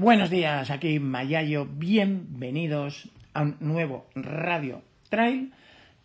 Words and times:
Buenos 0.00 0.30
días, 0.30 0.70
aquí 0.70 1.00
Mayayo. 1.00 1.66
Bienvenidos 1.66 3.08
a 3.34 3.42
un 3.42 3.56
nuevo 3.58 4.06
Radio 4.14 4.80
Trail 5.08 5.52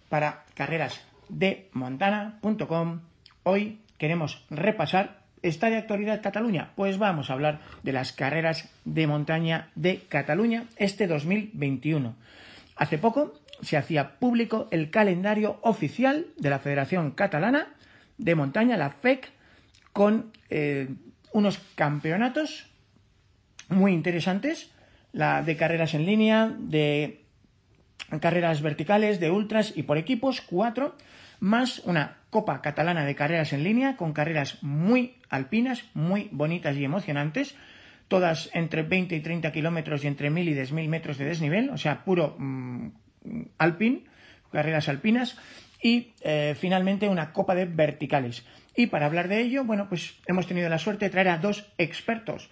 para 0.10 0.46
carreras 0.56 1.00
de 1.30 1.70
montana.com. 1.74 3.02
Hoy 3.44 3.78
queremos 4.00 4.44
repasar 4.50 5.22
¿Está 5.44 5.70
de 5.70 5.78
actualidad 5.78 6.24
Cataluña? 6.24 6.72
Pues 6.76 6.98
vamos 6.98 7.30
a 7.30 7.34
hablar 7.34 7.60
de 7.84 7.94
las 7.94 8.14
carreras 8.14 8.68
de 8.84 9.06
montaña 9.06 9.70
de 9.76 10.02
Cataluña 10.10 10.66
este 10.78 11.06
2021. 11.06 12.16
Hace 12.76 12.98
poco 12.98 13.36
se 13.62 13.78
hacía 13.78 14.18
público 14.18 14.70
el 14.72 14.90
calendario 14.90 15.60
oficial 15.62 16.26
de 16.38 16.50
la 16.50 16.58
Federación 16.58 17.12
Catalana 17.12 17.68
de 18.18 18.34
Montaña, 18.34 18.76
la 18.76 18.90
FEC, 18.90 19.30
con 19.92 20.32
eh, 20.50 20.88
unos 21.32 21.60
campeonatos 21.76 22.73
muy 23.74 23.94
interesantes, 23.94 24.72
la 25.12 25.42
de 25.42 25.56
carreras 25.58 25.94
en 25.94 26.06
línea, 26.06 26.54
de 26.58 27.24
carreras 28.20 28.62
verticales, 28.62 29.20
de 29.20 29.32
ultras 29.32 29.74
y 29.76 29.84
por 29.84 29.98
equipos, 29.98 30.42
cuatro, 30.42 30.96
más 31.40 31.80
una 31.80 32.18
Copa 32.30 32.62
Catalana 32.62 33.06
de 33.06 33.16
Carreras 33.16 33.54
en 33.54 33.64
línea, 33.64 33.98
con 33.98 34.14
carreras 34.14 34.64
muy 34.64 35.18
alpinas, 35.30 35.84
muy 35.94 36.30
bonitas 36.32 36.76
y 36.78 36.84
emocionantes, 36.84 37.56
todas 38.08 38.50
entre 38.54 38.84
20 38.84 39.16
y 39.16 39.20
30 39.20 39.52
kilómetros 39.52 40.04
y 40.04 40.08
entre 40.08 40.30
1000 40.30 40.50
y 40.50 40.56
10.000 40.56 40.88
metros 40.88 41.18
de 41.18 41.26
desnivel, 41.26 41.70
o 41.70 41.78
sea, 41.78 42.04
puro 42.04 42.36
mm, 42.38 42.88
alpin, 43.58 44.06
carreras 44.52 44.90
alpinas, 44.90 45.38
y 45.82 46.14
eh, 46.22 46.56
finalmente 46.58 47.10
una 47.10 47.34
Copa 47.34 47.56
de 47.56 47.66
Verticales. 47.66 48.46
Y 48.76 48.88
para 48.88 49.06
hablar 49.06 49.28
de 49.28 49.42
ello, 49.42 49.64
bueno, 49.64 49.90
pues 49.90 50.16
hemos 50.26 50.48
tenido 50.48 50.70
la 50.70 50.80
suerte 50.80 51.06
de 51.06 51.12
traer 51.12 51.30
a 51.30 51.38
dos 51.38 51.72
expertos 51.78 52.50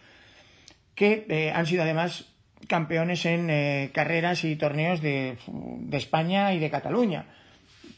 que 0.96 1.26
eh, 1.30 1.52
han 1.52 1.66
sido 1.66 1.84
además 1.84 2.26
campeones 2.68 3.26
en 3.26 3.50
eh, 3.50 3.90
carreras 3.94 4.44
y 4.44 4.56
torneos 4.56 5.02
de, 5.02 5.38
España 5.92 6.54
y 6.54 6.60
de 6.60 6.70
Cataluña. 6.70 7.26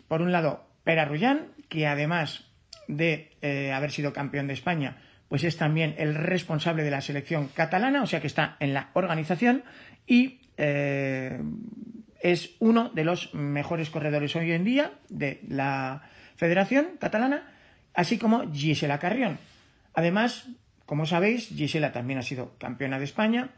Por 0.08 0.22
un 0.22 0.32
lado, 0.32 0.66
Pera 0.84 1.06
Rullán, 1.06 1.48
que 1.70 1.88
además 1.88 2.46
de 2.88 3.32
eh, 3.42 3.72
haber 3.72 3.92
sido 3.92 4.14
campeón 4.14 4.48
de 4.48 4.54
España, 4.54 4.98
pues 5.28 5.44
es 5.44 5.58
también 5.58 5.96
el 5.98 6.16
responsable 6.16 6.84
de 6.84 6.92
la 6.92 7.02
selección 7.02 7.48
catalana, 7.48 8.04
o 8.04 8.08
sea 8.08 8.22
que 8.22 8.28
está 8.28 8.58
en 8.60 8.74
la 8.74 8.92
organización 8.94 9.64
y 10.06 10.40
es 10.56 12.52
uno 12.60 12.90
de 12.90 13.04
los 13.04 13.34
mejores 13.34 13.90
corredores 13.90 14.36
hoy 14.36 14.52
en 14.52 14.64
día 14.64 14.92
de 15.10 15.42
la 15.48 16.04
Federación 16.36 16.98
Catalana, 17.00 17.52
así 17.96 18.20
como 18.20 18.52
Gisela 18.52 19.00
Carrión. 19.00 19.40
Además, 19.94 20.48
como 20.86 21.06
sabéis, 21.06 21.50
Gisela 21.50 21.92
también 21.92 22.20
ha 22.20 22.24
sido 22.24 22.58
campeona 22.58 23.00
de 23.00 23.06
España 23.06 23.50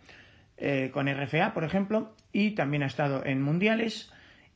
eh, 0.57 0.91
con 0.93 1.07
RFA, 1.07 1.53
por 1.53 1.63
ejemplo, 1.63 2.13
y 2.31 2.51
también 2.51 2.83
ha 2.83 2.87
estado 2.87 3.25
en 3.25 3.41
mundiales 3.41 4.11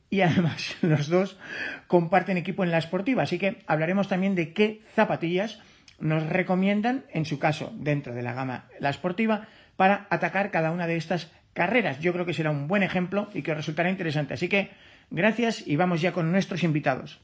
y 0.08 0.22
además 0.22 0.76
los 0.82 1.08
dos 1.08 1.38
comparten 1.86 2.36
equipo 2.36 2.64
en 2.64 2.70
la 2.70 2.78
esportiva, 2.78 3.22
así 3.22 3.38
que 3.38 3.62
hablaremos 3.66 4.08
también 4.08 4.34
de 4.34 4.52
qué 4.52 4.82
zapatillas 4.94 5.60
nos 5.98 6.26
recomiendan, 6.26 7.04
en 7.12 7.26
su 7.26 7.38
caso, 7.38 7.72
dentro 7.76 8.14
de 8.14 8.22
la 8.22 8.32
gama 8.32 8.64
la 8.78 8.90
esportiva, 8.90 9.48
para 9.76 10.06
atacar 10.10 10.50
cada 10.50 10.70
una 10.72 10.86
de 10.86 10.96
estas 10.96 11.30
carreras. 11.52 12.00
Yo 12.00 12.12
creo 12.12 12.26
que 12.26 12.34
será 12.34 12.50
un 12.50 12.68
buen 12.68 12.82
ejemplo 12.82 13.28
y 13.34 13.42
que 13.42 13.54
resultará 13.54 13.90
interesante. 13.90 14.34
Así 14.34 14.48
que 14.48 14.70
gracias 15.10 15.66
y 15.66 15.76
vamos 15.76 16.00
ya 16.00 16.12
con 16.12 16.32
nuestros 16.32 16.62
invitados. 16.62 17.20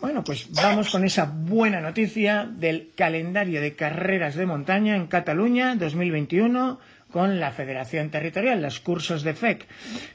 Bueno, 0.00 0.22
pues 0.24 0.50
vamos 0.52 0.90
con 0.90 1.04
esa 1.04 1.24
buena 1.24 1.80
noticia 1.80 2.44
del 2.44 2.90
calendario 2.94 3.60
de 3.60 3.74
carreras 3.74 4.34
de 4.34 4.44
montaña 4.44 4.96
en 4.96 5.06
Cataluña 5.06 5.76
2021 5.76 6.78
con 7.10 7.38
la 7.38 7.52
Federación 7.52 8.10
Territorial, 8.10 8.60
los 8.60 8.80
cursos 8.80 9.22
de 9.22 9.34
FEC. 9.34 9.66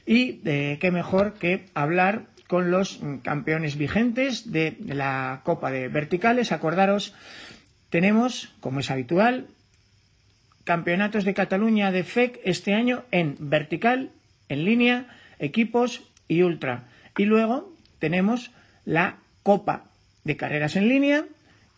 Y 0.06 0.42
eh, 0.46 0.78
qué 0.82 0.92
mejor 0.92 1.34
que 1.34 1.66
hablar 1.74 2.26
con 2.48 2.72
los 2.72 3.00
campeones 3.24 3.78
vigentes 3.78 4.52
de 4.52 4.76
la 4.86 5.42
Copa 5.44 5.72
de 5.72 5.88
Verticales. 5.88 6.52
Acordaros, 6.52 7.14
tenemos, 7.90 8.54
como 8.60 8.82
es 8.82 8.92
habitual, 8.92 9.48
campeonatos 10.66 11.24
de 11.24 11.34
Cataluña 11.34 11.92
de 11.92 12.04
FEC 12.04 12.42
este 12.44 12.74
año 12.74 13.06
en 13.12 13.38
vertical, 13.40 14.12
en 14.50 14.66
línea, 14.66 15.08
equipos 15.40 16.04
y 16.28 16.42
ultra. 16.42 16.84
Y 17.18 17.26
luego 17.26 17.74
tenemos 18.00 18.52
la 18.84 19.18
Copa 19.44 19.86
de 20.24 20.38
Carreras 20.38 20.76
en 20.76 20.88
línea 20.88 21.26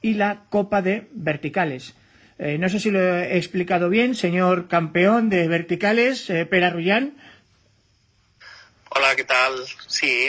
y 0.02 0.16
la 0.16 0.44
Copa 0.50 0.82
de 0.82 1.08
Verticales. 1.12 1.94
Eh, 2.40 2.58
no 2.58 2.70
sé 2.70 2.80
si 2.80 2.90
lo 2.90 3.00
he 3.00 3.38
explicado 3.38 3.90
bien, 3.90 4.16
señor 4.16 4.68
campeón 4.68 5.30
de 5.30 5.48
verticales, 5.48 6.28
eh, 6.32 6.46
Pera 6.48 6.72
Rullán. 6.72 7.14
Hola, 8.90 9.16
¿qué 9.16 9.24
tal? 9.24 9.54
Sí, 9.88 10.28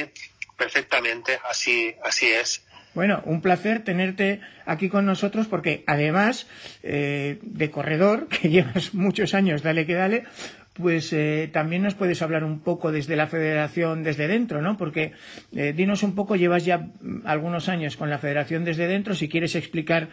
perfectamente, 0.57 1.41
así, 1.49 1.95
así 2.05 2.27
es. 2.27 2.63
Bueno, 2.95 3.23
un 3.25 3.41
placer 3.41 3.83
tenerte 3.83 4.43
aquí 4.67 4.91
con 4.91 5.07
nosotros 5.07 5.47
porque 5.47 5.83
además 5.87 6.47
eh, 6.83 7.39
de 7.41 7.71
corredor, 7.71 8.29
que 8.43 8.51
llevas 8.51 8.93
muchos 8.93 9.33
años, 9.33 9.63
dale 9.63 9.87
que 9.87 9.95
dale, 9.95 10.25
pues 10.75 11.13
eh, 11.13 11.51
también 11.53 11.83
nos 11.83 11.95
puedes 11.95 12.23
hablar 12.23 12.45
un 12.45 12.61
poco 12.61 12.93
desde 12.93 13.17
la 13.17 13.27
federación 13.27 14.03
desde 14.03 14.29
dentro, 14.29 14.63
¿no? 14.63 14.77
Porque 14.79 15.13
eh, 15.55 15.73
dinos 15.75 16.03
un 16.03 16.15
poco, 16.15 16.37
llevas 16.37 16.65
ya 16.65 16.89
algunos 17.25 17.69
años 17.69 17.97
con 17.97 18.09
la 18.09 18.19
federación 18.19 18.65
desde 18.65 18.87
dentro, 18.87 19.15
si 19.15 19.29
quieres 19.29 19.55
explicar 19.55 20.09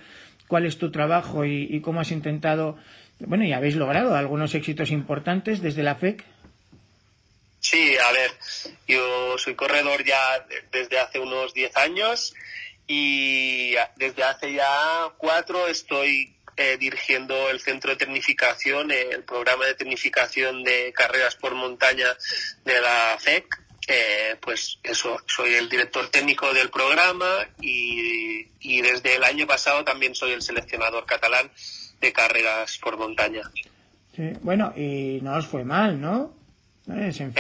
cuál 0.47 0.65
es 0.65 0.77
tu 0.77 0.91
trabajo 0.91 1.45
y, 1.45 1.79
cómo 1.81 2.01
has 2.01 2.11
intentado, 2.11 2.77
bueno, 3.19 3.45
y 3.45 3.53
habéis 3.53 3.75
logrado 3.75 4.15
algunos 4.15 4.55
éxitos 4.55 4.91
importantes 4.91 5.61
desde 5.61 5.83
la 5.83 5.95
FEC. 5.95 6.25
Sí, 7.61 7.95
a 7.97 8.11
ver, 8.11 8.31
yo 8.87 9.37
soy 9.37 9.55
corredor 9.55 10.03
ya 10.03 10.45
desde 10.71 10.99
hace 10.99 11.19
unos 11.19 11.53
10 11.53 11.77
años 11.77 12.33
y 12.87 13.75
desde 13.97 14.23
hace 14.23 14.53
ya 14.53 15.11
cuatro 15.17 15.67
estoy 15.67 16.35
eh, 16.61 16.77
dirigiendo 16.77 17.49
el 17.49 17.61
centro 17.61 17.91
de 17.91 17.95
tecnificación, 17.95 18.91
eh, 18.91 19.11
el 19.11 19.23
programa 19.23 19.65
de 19.65 19.75
tecnificación 19.75 20.63
de 20.65 20.91
carreras 20.93 21.35
por 21.35 21.55
montaña 21.55 22.07
de 22.65 22.81
la 22.81 23.17
FEC 23.17 23.45
eh, 23.87 24.35
pues 24.41 24.77
eso, 24.83 25.17
soy 25.25 25.53
el 25.53 25.69
director 25.69 26.09
técnico 26.09 26.53
del 26.53 26.69
programa 26.69 27.25
y, 27.61 28.81
desde 28.81 29.15
el 29.15 29.23
año 29.23 29.47
pasado 29.47 29.85
también 29.85 30.13
soy 30.15 30.33
el 30.33 30.41
seleccionador 30.41 31.05
catalán 31.05 31.49
de 32.01 32.11
carreras 32.11 32.77
por 32.77 32.97
montaña. 32.97 33.41
Sí, 34.15 34.33
bueno, 34.41 34.73
y 34.75 35.19
no 35.21 35.35
os 35.35 35.47
fue 35.47 35.63
mal, 35.63 35.99
¿no? 35.99 36.33
en 36.87 37.13
fin, 37.13 37.33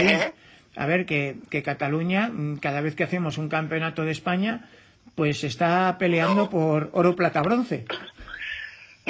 a 0.75 0.85
ver, 0.85 1.05
que, 1.05 1.35
que, 1.49 1.61
Cataluña, 1.61 2.29
mm, 2.29 2.59
cada 2.59 2.79
vez 2.79 2.95
que 2.95 3.03
hacemos 3.03 3.37
un 3.37 3.49
campeonato 3.49 4.03
de 4.03 4.11
España, 4.11 4.69
pues 5.15 5.43
está 5.43 5.97
peleando 5.99 6.49
por 6.49 6.89
oro, 6.93 7.15
plata, 7.15 7.41
bronce. 7.41 7.85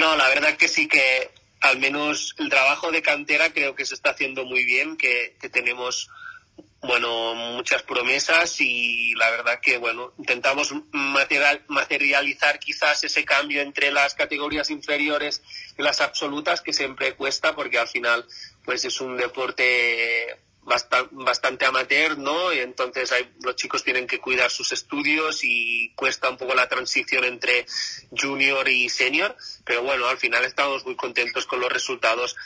No, 0.00 0.16
la 0.16 0.28
verdad 0.28 0.56
que 0.56 0.66
sí 0.66 0.88
que 0.88 1.30
al 1.60 1.78
menos 1.78 2.34
el 2.38 2.48
trabajo 2.48 2.90
de 2.90 3.02
cantera 3.02 3.52
creo 3.52 3.74
que 3.74 3.84
se 3.84 3.94
está 3.94 4.12
haciendo 4.12 4.46
muy 4.46 4.64
bien, 4.64 4.96
que, 4.96 5.36
tenemos 5.52 6.08
bueno, 6.80 7.34
muchas 7.34 7.82
promesas 7.82 8.62
y 8.62 9.14
la 9.16 9.28
verdad 9.28 9.60
que, 9.60 9.76
bueno, 9.76 10.14
intentamos 10.16 10.72
material, 10.92 11.62
materializar 11.68 12.58
quizás 12.58 13.04
ese 13.04 13.26
cambio 13.26 13.60
entre 13.60 13.92
las 13.92 14.14
categorías 14.14 14.70
inferiores 14.70 15.42
y 15.76 15.82
las 15.82 16.00
absolutas 16.00 16.62
que 16.62 16.72
siempre 16.72 17.12
cuesta 17.12 17.54
porque 17.54 17.78
al 17.78 17.88
final, 17.88 18.24
pues 18.64 18.86
es 18.86 19.02
un 19.02 19.18
deporte 19.18 20.38
bastante, 20.62 21.64
amateur, 21.64 22.18
¿no? 22.18 22.52
Y 22.52 22.58
entonces 22.58 23.10
hay, 23.12 23.30
los 23.42 23.56
chicos 23.56 23.82
tienen 23.82 24.06
que 24.06 24.18
cuidar 24.18 24.50
sus 24.50 24.72
estudios 24.72 25.40
y 25.42 25.92
cuesta 25.94 26.28
un 26.28 26.36
poco 26.36 26.54
la 26.54 26.68
transición 26.68 27.24
entre 27.24 27.66
junior 28.10 28.68
y 28.68 28.88
senior, 28.88 29.36
pero 29.64 29.82
bueno, 29.82 30.06
al 30.06 30.18
final 30.18 30.44
estamos 30.44 30.84
muy 30.84 30.96
contentos 30.96 31.46
con 31.46 31.60
los 31.60 31.72
resultados 31.72 32.36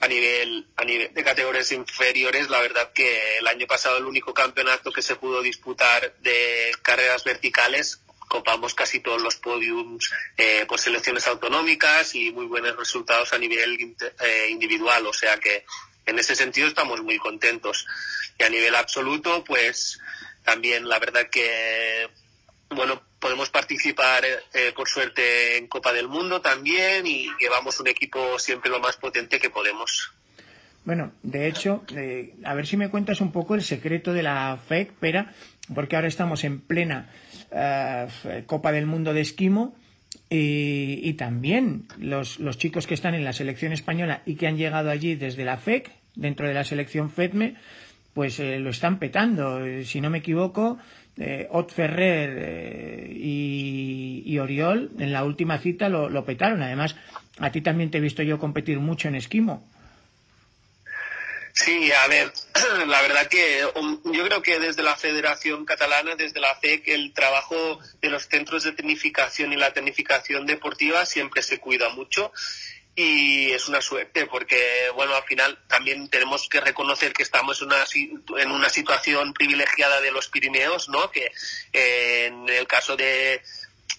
a 0.00 0.08
nivel, 0.08 0.66
a 0.76 0.84
nivel 0.84 1.12
de 1.12 1.24
categorías 1.24 1.72
inferiores, 1.72 2.48
la 2.48 2.60
verdad 2.60 2.92
que 2.92 3.38
el 3.38 3.46
año 3.46 3.66
pasado 3.66 3.98
el 3.98 4.06
único 4.06 4.32
campeonato 4.32 4.92
que 4.92 5.02
se 5.02 5.16
pudo 5.16 5.42
disputar 5.42 6.14
de 6.20 6.72
carreras 6.82 7.24
verticales 7.24 8.00
copamos 8.30 8.74
casi 8.74 9.00
todos 9.00 9.20
los 9.20 9.36
podiums 9.36 10.08
eh, 10.36 10.64
por 10.68 10.78
selecciones 10.78 11.26
autonómicas 11.26 12.14
y 12.14 12.30
muy 12.30 12.46
buenos 12.46 12.76
resultados 12.76 13.32
a 13.32 13.38
nivel 13.38 13.76
eh, 14.20 14.46
individual. 14.48 15.04
O 15.08 15.12
sea 15.12 15.36
que 15.38 15.64
en 16.06 16.18
ese 16.18 16.34
sentido 16.34 16.68
estamos 16.68 17.02
muy 17.02 17.18
contentos. 17.18 17.86
Y 18.38 18.42
a 18.42 18.48
nivel 18.48 18.74
absoluto, 18.74 19.44
pues 19.44 20.00
también 20.44 20.88
la 20.88 20.98
verdad 20.98 21.28
que, 21.30 22.08
bueno, 22.70 23.02
podemos 23.18 23.50
participar 23.50 24.24
eh, 24.24 24.72
por 24.74 24.88
suerte 24.88 25.58
en 25.58 25.66
Copa 25.66 25.92
del 25.92 26.08
Mundo 26.08 26.40
también 26.40 27.06
y 27.06 27.28
llevamos 27.38 27.78
un 27.80 27.88
equipo 27.88 28.38
siempre 28.38 28.70
lo 28.70 28.80
más 28.80 28.96
potente 28.96 29.38
que 29.38 29.50
podemos. 29.50 30.12
Bueno, 30.84 31.12
de 31.22 31.46
hecho, 31.46 31.84
a 32.44 32.54
ver 32.54 32.66
si 32.66 32.76
me 32.78 32.88
cuentas 32.88 33.20
un 33.20 33.32
poco 33.32 33.54
el 33.54 33.62
secreto 33.62 34.14
de 34.14 34.22
la 34.22 34.58
FEC, 34.66 34.92
Pera, 34.92 35.34
porque 35.74 35.94
ahora 35.94 36.08
estamos 36.08 36.42
en 36.42 36.60
plena 36.60 37.12
eh, 37.50 38.08
Copa 38.46 38.72
del 38.72 38.86
Mundo 38.86 39.12
de 39.12 39.20
Esquimo 39.20 39.76
y, 40.30 41.12
también 41.14 41.86
los, 41.98 42.38
chicos 42.56 42.86
que 42.86 42.94
están 42.94 43.14
en 43.14 43.24
la 43.24 43.32
selección 43.32 43.72
española 43.72 44.22
y 44.24 44.36
que 44.36 44.46
han 44.46 44.56
llegado 44.56 44.90
allí 44.90 45.16
desde 45.16 45.44
la 45.44 45.56
FEC, 45.56 45.90
dentro 46.14 46.46
de 46.46 46.54
la 46.54 46.62
selección 46.62 47.10
FEDME, 47.10 47.56
pues 48.14 48.38
eh, 48.38 48.60
lo 48.60 48.70
están 48.70 48.98
petando. 48.98 49.64
Eh, 49.64 49.84
si 49.84 50.00
no 50.00 50.08
me 50.08 50.18
equivoco, 50.18 50.78
Ot 51.50 51.72
Ferrer 51.72 53.10
y, 53.12 54.38
Oriol 54.38 54.92
en 54.98 55.12
la 55.12 55.24
última 55.24 55.58
cita 55.58 55.88
lo, 55.88 56.08
lo 56.08 56.24
petaron. 56.24 56.62
Además, 56.62 56.96
a 57.38 57.50
ti 57.50 57.60
también 57.60 57.90
te 57.90 57.98
he 57.98 58.00
visto 58.00 58.22
yo 58.22 58.38
competir 58.38 58.78
mucho 58.78 59.08
en 59.08 59.16
esquimo. 59.16 59.68
Sí, 61.62 61.92
a 61.92 62.06
ver, 62.06 62.32
la 62.86 63.02
verdad 63.02 63.26
que 63.28 63.66
um, 63.74 64.00
yo 64.12 64.24
creo 64.24 64.40
que 64.40 64.58
desde 64.58 64.82
la 64.82 64.96
Federación 64.96 65.66
Catalana, 65.66 66.16
desde 66.16 66.40
la 66.40 66.54
FEC, 66.54 66.88
el 66.88 67.12
trabajo 67.12 67.78
de 68.00 68.08
los 68.08 68.28
centros 68.28 68.62
de 68.62 68.72
tecnificación 68.72 69.52
y 69.52 69.56
la 69.56 69.70
tecnificación 69.74 70.46
deportiva 70.46 71.04
siempre 71.04 71.42
se 71.42 71.58
cuida 71.58 71.90
mucho 71.90 72.32
y 72.96 73.50
es 73.50 73.68
una 73.68 73.82
suerte 73.82 74.24
porque, 74.24 74.90
bueno, 74.94 75.14
al 75.14 75.24
final 75.24 75.58
también 75.68 76.08
tenemos 76.08 76.48
que 76.48 76.62
reconocer 76.62 77.12
que 77.12 77.22
estamos 77.22 77.60
una, 77.60 77.84
en 78.38 78.50
una 78.50 78.70
situación 78.70 79.34
privilegiada 79.34 80.00
de 80.00 80.12
los 80.12 80.28
Pirineos, 80.28 80.88
¿no? 80.88 81.10
Que 81.10 81.30
eh, 81.74 82.26
en 82.28 82.48
el 82.48 82.66
caso 82.66 82.96
de, 82.96 83.42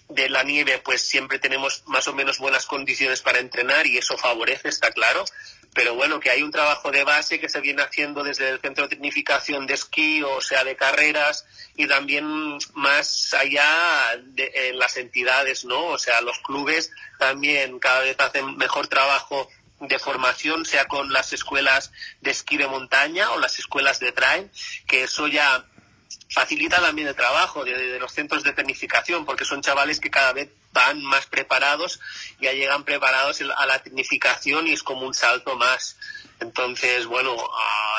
de 0.08 0.28
la 0.30 0.42
nieve, 0.42 0.78
pues 0.84 1.02
siempre 1.02 1.38
tenemos 1.38 1.84
más 1.86 2.08
o 2.08 2.12
menos 2.12 2.38
buenas 2.38 2.66
condiciones 2.66 3.22
para 3.22 3.38
entrenar 3.38 3.86
y 3.86 3.98
eso 3.98 4.18
favorece, 4.18 4.68
está 4.68 4.90
claro 4.90 5.24
pero 5.74 5.94
bueno, 5.94 6.20
que 6.20 6.30
hay 6.30 6.42
un 6.42 6.50
trabajo 6.50 6.90
de 6.90 7.02
base 7.02 7.40
que 7.40 7.48
se 7.48 7.60
viene 7.60 7.82
haciendo 7.82 8.22
desde 8.22 8.50
el 8.50 8.60
Centro 8.60 8.84
de 8.84 8.90
Tecnificación 8.90 9.66
de 9.66 9.74
Esquí, 9.74 10.22
o 10.22 10.40
sea, 10.40 10.64
de 10.64 10.76
carreras, 10.76 11.46
y 11.76 11.86
también 11.86 12.58
más 12.74 13.32
allá 13.32 14.20
de 14.22 14.52
en 14.54 14.78
las 14.78 14.96
entidades, 14.98 15.64
¿no? 15.64 15.86
O 15.86 15.98
sea, 15.98 16.20
los 16.20 16.38
clubes 16.40 16.90
también 17.18 17.78
cada 17.78 18.00
vez 18.00 18.16
hacen 18.20 18.56
mejor 18.56 18.88
trabajo 18.88 19.48
de 19.80 19.98
formación, 19.98 20.64
sea 20.64 20.86
con 20.86 21.12
las 21.12 21.32
escuelas 21.32 21.90
de 22.20 22.30
esquí 22.30 22.56
de 22.56 22.68
montaña 22.68 23.30
o 23.32 23.40
las 23.40 23.58
escuelas 23.58 23.98
de 23.98 24.12
trail, 24.12 24.50
que 24.86 25.04
eso 25.04 25.26
ya 25.26 25.64
facilita 26.30 26.80
también 26.80 27.08
el 27.08 27.14
trabajo 27.14 27.64
de, 27.64 27.98
los 27.98 28.12
centros 28.12 28.42
de 28.42 28.52
tecnificación, 28.52 29.24
porque 29.24 29.44
son 29.44 29.62
chavales 29.62 30.00
que 30.00 30.10
cada 30.10 30.32
vez 30.32 30.50
van 30.72 31.02
más 31.04 31.26
preparados, 31.26 32.00
ya 32.40 32.52
llegan 32.52 32.84
preparados 32.84 33.40
a 33.56 33.66
la 33.66 33.82
tecnificación 33.82 34.66
y 34.66 34.72
es 34.72 34.82
como 34.82 35.06
un 35.06 35.14
salto 35.14 35.56
más. 35.56 35.96
Entonces, 36.40 37.06
bueno, 37.06 37.36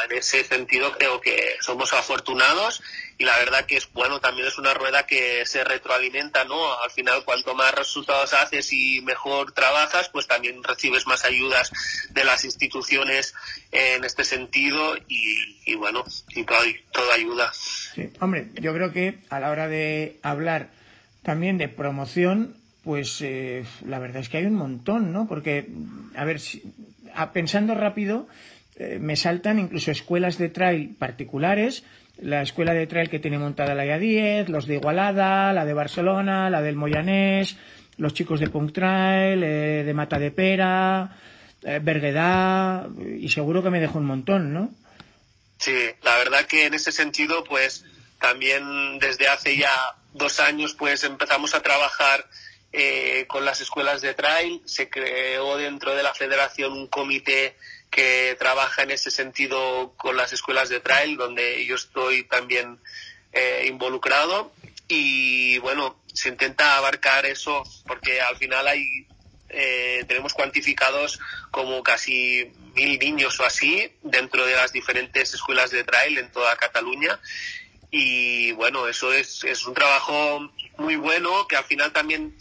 en 0.04 0.18
ese 0.18 0.44
sentido 0.44 0.92
creo 0.92 1.22
que 1.22 1.56
somos 1.62 1.94
afortunados 1.94 2.82
y 3.18 3.24
la 3.24 3.38
verdad 3.38 3.66
que 3.66 3.78
es 3.78 3.90
bueno, 3.94 4.20
también 4.20 4.48
es 4.48 4.58
una 4.58 4.74
rueda 4.74 5.06
que 5.06 5.46
se 5.46 5.64
retroalimenta, 5.64 6.44
¿no? 6.44 6.78
Al 6.82 6.92
final, 6.92 7.24
cuanto 7.24 7.56
más 7.56 7.74
resultados 7.74 8.34
haces 8.34 8.74
y 8.74 9.02
mejor 9.02 9.54
trabajas, 9.54 10.10
pues 10.10 10.28
también 10.28 10.62
recibes 10.62 11.08
más 11.08 11.24
ayudas 11.24 11.72
de 12.10 12.26
las 12.26 12.44
instituciones 12.44 13.34
en 13.72 14.04
este 14.04 14.26
sentido 14.26 14.98
y, 15.08 15.76
bueno, 15.76 16.04
y 16.30 16.44
todo, 16.44 17.12
ayuda. 17.14 17.54
Sí, 17.54 18.12
hombre, 18.20 18.50
yo 18.56 18.74
creo 18.74 18.92
que 18.92 19.20
a 19.30 19.40
la 19.40 19.52
hora 19.52 19.70
de 19.70 20.20
hablar 20.22 20.72
también 21.22 21.58
de 21.58 21.70
promoción, 21.70 22.58
pues 22.84 23.22
eh, 23.22 23.64
la 23.86 24.00
verdad 24.00 24.22
es 24.22 24.30
que 24.30 24.38
hay 24.38 24.46
un 24.46 24.56
montón, 24.56 25.14
¿no? 25.14 25.28
Porque, 25.28 25.70
a 26.16 26.26
ver, 26.26 26.40
si, 26.40 26.64
pensando 27.34 27.76
rápido, 27.76 28.28
eh, 28.76 28.98
me 29.00 29.16
saltan 29.16 29.60
incluso 29.60 29.92
escuelas 29.92 30.38
de 30.38 30.50
trail 30.50 30.96
particulares, 30.98 31.84
la 32.18 32.42
escuela 32.42 32.74
de 32.74 32.88
trail 32.88 33.10
que 33.10 33.20
tiene 33.20 33.40
montada 33.40 33.76
la 33.76 33.86
IA10, 33.86 34.48
los 34.48 34.68
de 34.68 34.76
Igualada, 34.76 35.54
la 35.54 35.66
de 35.66 35.74
Barcelona, 35.74 36.50
la 36.50 36.62
del 36.62 36.76
Moyanés, 36.76 37.56
los 37.98 38.14
chicos 38.14 38.40
de 38.40 38.50
Punk 38.50 38.74
Trail, 38.74 39.44
eh, 39.44 39.84
de 39.86 39.94
Mata 39.94 40.20
de 40.20 40.32
Pera, 40.32 41.16
eh, 41.64 41.80
y 43.20 43.30
seguro 43.30 43.64
que 43.64 43.70
me 43.70 43.80
dejo 43.80 44.00
un 44.00 44.06
montón, 44.06 44.54
¿no? 44.54 44.72
Sí, 45.60 45.76
la 46.04 46.18
verdad 46.18 46.46
que 46.46 46.66
en 46.66 46.74
ese 46.74 46.92
sentido, 46.92 47.44
pues 47.44 47.86
también 48.20 49.00
desde 49.00 49.28
hace 49.28 49.56
ya 49.58 49.72
dos 50.14 50.40
años, 50.40 50.74
pues 50.74 51.04
empezamos 51.04 51.56
a 51.56 51.62
trabajar 51.62 52.26
eh, 52.74 53.26
con 53.28 53.46
las 53.46 53.62
escuelas 53.62 54.02
de 54.02 54.16
trail. 54.16 54.62
Se 54.66 54.90
creó 54.90 55.58
dentro 55.58 55.96
de 55.96 56.02
la 56.02 56.14
federación 56.14 56.74
un 56.74 56.88
comité 56.88 57.56
que 57.92 58.36
trabaja 58.40 58.82
en 58.82 58.90
ese 58.90 59.12
sentido 59.12 59.94
con 59.98 60.18
las 60.18 60.34
escuelas 60.34 60.70
de 60.70 60.80
trail, 60.80 61.16
donde 61.16 61.64
yo 61.66 61.76
estoy 61.76 62.24
también 62.24 62.80
eh, 63.32 63.66
involucrado. 63.68 64.52
Y 64.88 65.60
bueno, 65.60 66.02
se 66.12 66.30
intenta 66.30 66.78
abarcar 66.78 67.28
eso 67.28 67.64
porque 67.86 68.20
al 68.22 68.38
final 68.38 68.68
hay 68.68 69.06
eh, 69.56 70.04
tenemos 70.08 70.34
cuantificados 70.34 71.20
como 71.52 71.84
casi 71.84 72.52
mil 72.74 72.98
niños 72.98 73.40
o 73.40 73.46
así 73.46 73.92
dentro 74.02 74.48
de 74.48 74.56
las 74.56 74.74
diferentes 74.74 75.32
escuelas 75.32 75.70
de 75.70 75.84
trail 75.84 76.18
en 76.18 76.32
toda 76.32 76.56
Cataluña. 76.56 77.20
Y 77.92 78.52
bueno, 78.54 78.88
eso 78.88 79.14
es, 79.14 79.44
es 79.44 79.68
un 79.68 79.76
trabajo 79.76 80.50
muy 80.78 80.96
bueno 80.96 81.48
que 81.48 81.56
al 81.56 81.66
final 81.66 81.94
también 81.94 82.36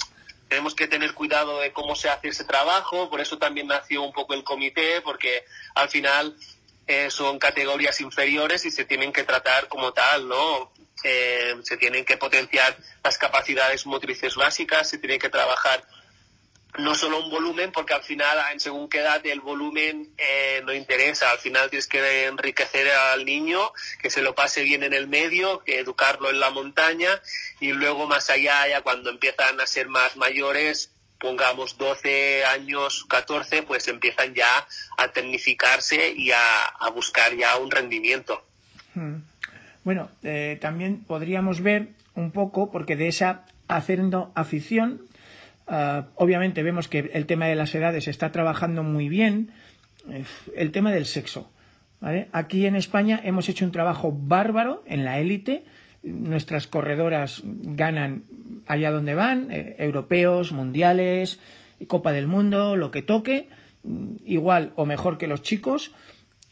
tenemos 0.52 0.75
que 0.75 0.87
tener 0.87 1.14
cuidado 1.14 1.60
de 1.60 1.72
cómo 1.72 1.96
se 1.96 2.10
hace 2.10 2.28
ese 2.28 2.44
trabajo, 2.44 3.08
por 3.08 3.22
eso 3.22 3.38
también 3.38 3.69
nació 3.69 4.02
un 4.02 4.12
poco 4.12 4.34
el 4.34 4.44
comité, 4.44 5.00
porque 5.00 5.46
al 5.75 5.88
final 5.88 6.37
eh, 6.87 7.10
son 7.10 7.38
categorías 7.38 7.99
inferiores 8.02 8.66
y 8.66 8.70
se 8.70 8.84
tienen 8.84 9.14
que 9.14 9.25
tratar 9.25 9.69
como 9.69 9.94
tal, 9.94 10.28
¿no? 10.28 10.70
Eh, 11.04 11.54
se 11.62 11.78
tienen 11.78 12.04
que 12.04 12.19
potenciar 12.19 12.76
las 13.02 13.16
capacidades 13.16 13.87
motrices 13.87 14.34
básicas, 14.34 14.90
se 14.90 14.99
tiene 14.99 15.19
que 15.19 15.31
trabajar 15.31 15.82
no 16.79 16.95
solo 16.95 17.23
un 17.23 17.31
volumen, 17.31 17.71
porque 17.71 17.93
al 17.93 18.02
final, 18.02 18.38
según 18.57 18.88
qué 18.88 19.00
edad, 19.00 19.25
el 19.26 19.41
volumen 19.41 20.11
eh, 20.17 20.62
no 20.64 20.73
interesa. 20.73 21.31
Al 21.31 21.38
final 21.38 21.69
tienes 21.69 21.87
que 21.87 22.26
enriquecer 22.26 22.91
al 22.91 23.25
niño, 23.25 23.73
que 24.00 24.09
se 24.09 24.23
lo 24.23 24.35
pase 24.35 24.62
bien 24.62 24.83
en 24.83 24.95
el 24.95 25.07
medio, 25.07 25.61
que 25.61 25.79
educarlo 25.79 26.31
en 26.31 26.41
la 26.41 26.50
montaña 26.50 27.09
y 27.61 27.73
luego 27.73 28.07
más 28.07 28.31
allá, 28.31 28.67
ya 28.69 28.81
cuando 28.81 29.11
empiezan 29.11 29.61
a 29.61 29.67
ser 29.67 29.88
más 29.88 30.17
mayores, 30.17 30.93
pongamos 31.21 31.76
12 31.76 32.45
años, 32.47 33.05
14, 33.09 33.62
pues 33.62 33.87
empiezan 33.88 34.35
ya 34.35 34.67
a 34.97 35.09
tecnificarse 35.09 36.12
y 36.17 36.33
a, 36.33 36.91
buscar 36.95 37.37
ya 37.37 37.57
un 37.59 37.71
rendimiento. 37.71 38.45
Hmm. 38.95 39.19
Bueno, 39.85 40.11
eh, 40.23 40.59
también 40.61 41.05
podríamos 41.05 41.62
ver 41.62 41.88
un 42.14 42.33
poco, 42.33 42.71
porque 42.71 42.97
de 42.97 43.09
esa 43.09 43.47
haciendo 43.69 44.33
afición 44.35 45.02
Ah, 45.66 46.09
obviamente 46.16 46.62
vemos 46.62 46.88
que 46.88 47.11
el 47.12 47.26
tema 47.26 47.47
de 47.47 47.54
las 47.54 47.75
edades 47.75 48.09
está 48.09 48.33
trabajando 48.33 48.83
muy 48.83 49.09
bien. 49.09 49.50
El 50.57 50.73
tema 50.73 50.90
del 50.92 51.07
sexo. 51.07 51.50
Aquí 52.33 52.66
en 52.66 52.75
España 52.75 53.21
hemos 53.23 53.49
hecho 53.49 53.64
un 53.64 53.71
trabajo 53.71 54.12
bárbaro 54.12 54.83
en 54.87 55.04
la 55.04 55.21
élite. 55.21 55.64
Nuestras 56.02 56.66
corredoras 56.66 57.42
ganan 57.45 58.25
allá 58.66 58.90
donde 58.90 59.14
van, 59.14 59.52
eh, 59.52 59.76
europeos, 59.78 60.50
mundiales, 60.50 61.38
Copa 61.87 62.12
del 62.12 62.26
Mundo, 62.26 62.76
lo 62.76 62.90
que 62.90 63.02
toque, 63.02 63.49
mm, 63.85 64.16
igual 64.25 64.73
o 64.76 64.85
mejor 64.85 65.19
que 65.19 65.26
los 65.28 65.42
chicos. 65.42 65.92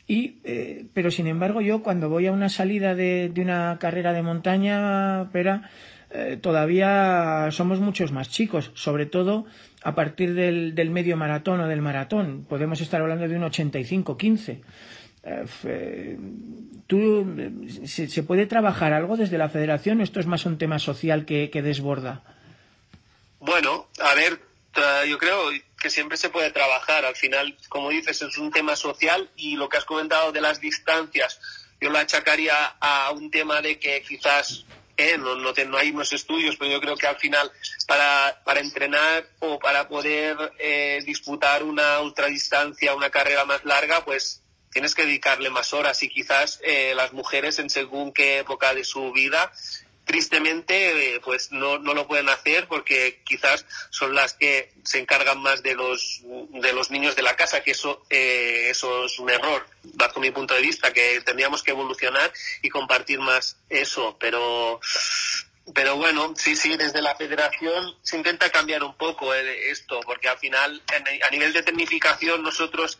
Y, 0.06 0.40
eh, 0.42 0.86
pero 0.92 1.10
sin 1.10 1.28
embargo, 1.28 1.60
yo 1.60 1.82
cuando 1.82 2.08
voy 2.08 2.26
a 2.26 2.32
una 2.32 2.48
salida 2.48 2.94
de, 2.94 3.32
una 3.36 3.78
carrera 3.78 4.12
de 4.12 4.22
montaña, 4.22 5.30
pero 5.32 5.60
eh, 6.12 6.38
todavía 6.40 7.48
somos 7.52 7.78
muchos 7.78 8.10
más 8.10 8.28
chicos, 8.30 8.72
sobre 8.74 9.06
todo 9.06 9.46
a 9.82 9.94
partir 9.94 10.34
del, 10.34 10.90
medio 10.90 11.16
maratón 11.16 11.60
o 11.60 11.68
del 11.68 11.82
maratón. 11.82 12.44
Podemos 12.48 12.80
estar 12.80 13.00
hablando 13.00 13.28
de 13.28 13.36
un 13.36 13.42
85-15. 13.42 14.60
Eh, 15.22 15.44
eh, 15.64 16.18
¿tú, 16.88 17.54
se, 17.86 18.22
puede 18.24 18.46
trabajar 18.46 18.92
algo 18.92 19.16
desde 19.16 19.38
la 19.38 19.48
federación 19.48 20.00
o 20.00 20.02
esto 20.02 20.18
es 20.18 20.26
más 20.26 20.46
un 20.46 20.58
tema 20.58 20.80
social 20.80 21.24
que, 21.24 21.48
desborda? 21.62 22.22
Bueno, 23.38 23.88
a 24.00 24.14
ver, 24.14 24.40
yo 25.08 25.16
creo, 25.16 25.50
que 25.80 25.90
siempre 25.90 26.16
se 26.16 26.28
puede 26.28 26.50
trabajar. 26.50 27.04
Al 27.04 27.16
final, 27.16 27.56
como 27.68 27.90
dices, 27.90 28.20
es 28.20 28.36
un 28.36 28.50
tema 28.50 28.74
social 28.74 29.30
y 29.36 29.56
lo 29.56 29.68
que 29.68 29.78
has 29.78 29.84
comentado 29.84 30.32
de 30.32 30.40
las 30.40 30.60
distancias, 30.60 31.40
yo 31.80 31.88
lo 31.88 31.98
achacaría 31.98 32.54
a 32.80 33.12
un 33.12 33.30
tema 33.30 33.62
de 33.62 33.78
que 33.78 34.02
quizás 34.02 34.66
no, 35.18 35.36
no, 35.36 35.52
no, 35.52 35.78
hay 35.78 35.90
unos 35.90 36.12
estudios, 36.12 36.56
pero 36.56 36.70
yo 36.70 36.80
creo 36.80 36.96
que 36.96 37.06
al 37.06 37.16
final 37.16 37.50
para, 37.86 38.40
para 38.44 38.60
entrenar 38.60 39.26
o 39.40 39.58
para 39.58 39.88
poder 39.88 40.36
eh, 40.58 41.00
disputar 41.04 41.62
una 41.62 42.00
ultradistancia, 42.00 42.94
una 42.94 43.10
carrera 43.10 43.44
más 43.44 43.64
larga, 43.64 44.04
pues 44.04 44.42
tienes 44.70 44.94
que 44.94 45.04
dedicarle 45.04 45.50
más 45.50 45.72
horas 45.72 46.02
y 46.02 46.08
quizás 46.08 46.60
eh, 46.62 46.94
las 46.94 47.12
mujeres 47.12 47.58
en 47.58 47.70
según 47.70 48.12
qué 48.12 48.38
época 48.38 48.72
de 48.74 48.84
su 48.84 49.12
vida 49.12 49.52
tristemente 50.10 51.14
eh, 51.14 51.20
pues 51.20 51.52
no, 51.52 51.78
no 51.78 51.94
lo 51.94 52.08
pueden 52.08 52.28
hacer 52.28 52.66
porque 52.66 53.22
quizás 53.24 53.64
son 53.90 54.12
las 54.12 54.34
que 54.34 54.72
se 54.82 54.98
encargan 54.98 55.40
más 55.40 55.62
de 55.62 55.76
los 55.76 56.22
de 56.24 56.72
los 56.72 56.90
niños 56.90 57.14
de 57.14 57.22
la 57.22 57.36
casa 57.36 57.62
que 57.62 57.70
eso 57.70 58.04
eh, 58.10 58.70
eso 58.70 59.04
es 59.04 59.20
un 59.20 59.30
error 59.30 59.64
bajo 59.94 60.18
mi 60.18 60.32
punto 60.32 60.54
de 60.54 60.62
vista 60.62 60.92
que 60.92 61.20
tendríamos 61.20 61.62
que 61.62 61.70
evolucionar 61.70 62.32
y 62.60 62.70
compartir 62.70 63.20
más 63.20 63.56
eso 63.68 64.16
pero 64.18 64.80
pero 65.72 65.94
bueno, 65.94 66.34
sí, 66.36 66.56
sí, 66.56 66.76
desde 66.76 67.00
la 67.00 67.14
federación 67.14 67.94
se 68.02 68.16
intenta 68.16 68.50
cambiar 68.50 68.82
un 68.82 68.94
poco 68.94 69.32
eh, 69.32 69.70
esto, 69.70 70.00
porque 70.00 70.28
al 70.28 70.38
final, 70.38 70.82
a 71.22 71.30
nivel 71.30 71.52
de 71.52 71.62
tecnificación, 71.62 72.42
nosotros 72.42 72.98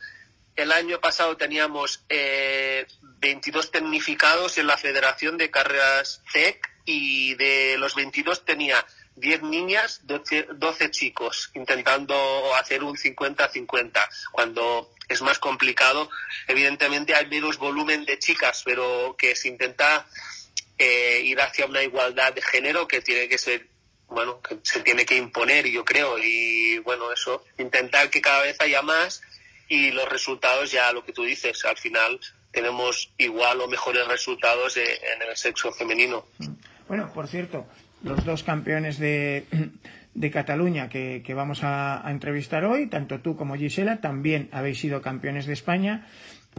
el 0.54 0.70
año 0.70 1.00
pasado 1.00 1.36
teníamos 1.36 2.04
eh, 2.08 2.86
22 3.20 3.70
tecnificados 3.70 4.58
en 4.58 4.66
la 4.66 4.76
Federación 4.76 5.36
de 5.36 5.50
Carreras 5.50 6.22
TEC 6.32 6.70
y 6.90 7.34
de 7.34 7.76
los 7.78 7.94
22 7.94 8.44
tenía 8.44 8.84
10 9.14 9.42
niñas, 9.42 10.00
12, 10.04 10.48
12 10.54 10.90
chicos, 10.90 11.50
intentando 11.54 12.16
hacer 12.56 12.82
un 12.82 12.96
50-50. 12.96 14.08
Cuando 14.32 14.92
es 15.08 15.22
más 15.22 15.38
complicado, 15.38 16.10
evidentemente 16.48 17.14
hay 17.14 17.26
menos 17.26 17.58
volumen 17.58 18.04
de 18.04 18.18
chicas, 18.18 18.62
pero 18.64 19.14
que 19.16 19.36
se 19.36 19.48
intenta 19.48 20.06
eh, 20.78 21.20
ir 21.24 21.40
hacia 21.40 21.66
una 21.66 21.82
igualdad 21.82 22.32
de 22.32 22.42
género 22.42 22.88
que 22.88 23.00
tiene 23.00 23.28
que 23.28 23.38
ser 23.38 23.68
bueno, 24.08 24.40
que 24.42 24.58
se 24.64 24.80
tiene 24.80 25.06
que 25.06 25.16
imponer, 25.16 25.68
yo 25.68 25.84
creo, 25.84 26.18
y 26.18 26.78
bueno, 26.78 27.12
eso, 27.12 27.44
intentar 27.58 28.10
que 28.10 28.20
cada 28.20 28.42
vez 28.42 28.60
haya 28.60 28.82
más 28.82 29.22
y 29.68 29.92
los 29.92 30.08
resultados 30.08 30.72
ya 30.72 30.92
lo 30.92 31.04
que 31.04 31.12
tú 31.12 31.22
dices, 31.22 31.64
al 31.64 31.76
final 31.76 32.18
tenemos 32.50 33.12
igual 33.18 33.60
o 33.60 33.68
mejores 33.68 34.04
resultados 34.08 34.76
en 34.78 35.22
el 35.22 35.36
sexo 35.36 35.70
femenino. 35.70 36.26
Bueno, 36.90 37.12
por 37.14 37.28
cierto, 37.28 37.66
los 38.02 38.24
dos 38.24 38.42
campeones 38.42 38.98
de, 38.98 39.46
de 40.14 40.30
Cataluña 40.32 40.88
que, 40.88 41.22
que 41.24 41.34
vamos 41.34 41.60
a, 41.62 42.02
entrevistar 42.10 42.64
hoy, 42.64 42.88
tanto 42.88 43.20
tú 43.20 43.36
como 43.36 43.54
Gisela, 43.54 44.00
también 44.00 44.48
habéis 44.50 44.80
sido 44.80 45.00
campeones 45.00 45.46
de 45.46 45.52
España. 45.52 46.08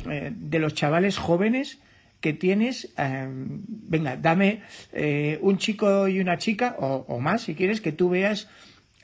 Eh, 0.09 0.31
de 0.33 0.59
los 0.59 0.73
chavales 0.73 1.17
jóvenes 1.17 1.81
que 2.21 2.31
tienes, 2.31 2.93
eh, 2.97 3.27
venga, 3.27 4.15
dame 4.15 4.61
eh, 4.93 5.37
un 5.41 5.57
chico 5.57 6.07
y 6.07 6.21
una 6.21 6.37
chica, 6.37 6.77
o, 6.79 7.03
o, 7.09 7.19
más 7.19 7.41
si 7.41 7.53
quieres, 7.53 7.81
que 7.81 7.91
tú 7.91 8.07
veas 8.07 8.47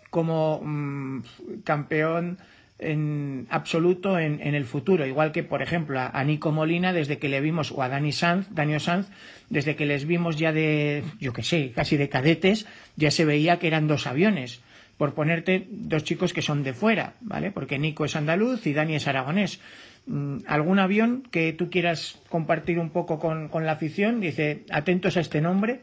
como 0.09 0.61
mmm, 0.63 1.23
campeón 1.65 2.37
en 2.79 3.47
absoluto 3.49 4.19
en, 4.19 4.39
en, 4.41 4.55
el 4.55 4.65
futuro. 4.65 5.05
Igual 5.05 5.31
que, 5.31 5.43
por 5.43 5.61
ejemplo, 5.61 5.99
a, 5.99 6.23
Nico 6.23 6.51
Molina, 6.51 6.93
desde 6.93 7.17
que 7.17 7.29
le 7.29 7.41
vimos, 7.41 7.71
o 7.71 7.81
a 7.81 7.89
Dani 7.89 8.11
Sanz, 8.11 8.47
Daniel 8.51 8.79
Sanz, 8.79 9.09
desde 9.49 9.75
que 9.75 9.85
les 9.85 10.05
vimos 10.05 10.37
ya 10.37 10.51
de, 10.51 11.03
yo 11.19 11.33
que 11.33 11.43
sé, 11.43 11.71
casi 11.75 11.97
de 11.97 12.09
cadetes, 12.09 12.67
ya 12.95 13.11
se 13.11 13.25
veía 13.25 13.57
que 13.59 13.67
eran 13.67 13.87
dos 13.87 14.05
aviones. 14.05 14.61
Por 14.97 15.13
ponerte 15.13 15.67
dos 15.69 16.03
chicos 16.03 16.33
que 16.33 16.41
son 16.41 16.63
de 16.63 16.73
fuera, 16.73 17.13
¿vale? 17.21 17.51
Porque 17.51 17.77
Nico 17.77 18.05
es 18.05 18.15
andaluz 18.15 18.65
y 18.65 18.73
Dani 18.73 18.95
es 18.95 19.07
aragonés. 19.07 19.59
Mm, 20.07 20.37
¿Algún 20.47 20.79
avión 20.79 21.23
que 21.31 21.53
tú 21.53 21.69
quieras 21.69 22.19
compartir 22.29 22.79
un 22.79 22.89
poco 22.89 23.19
con, 23.19 23.49
con 23.49 23.65
la 23.65 23.73
afición? 23.73 24.21
Dice, 24.21 24.63
atentos 24.71 25.17
a 25.17 25.19
este 25.19 25.41
nombre. 25.41 25.81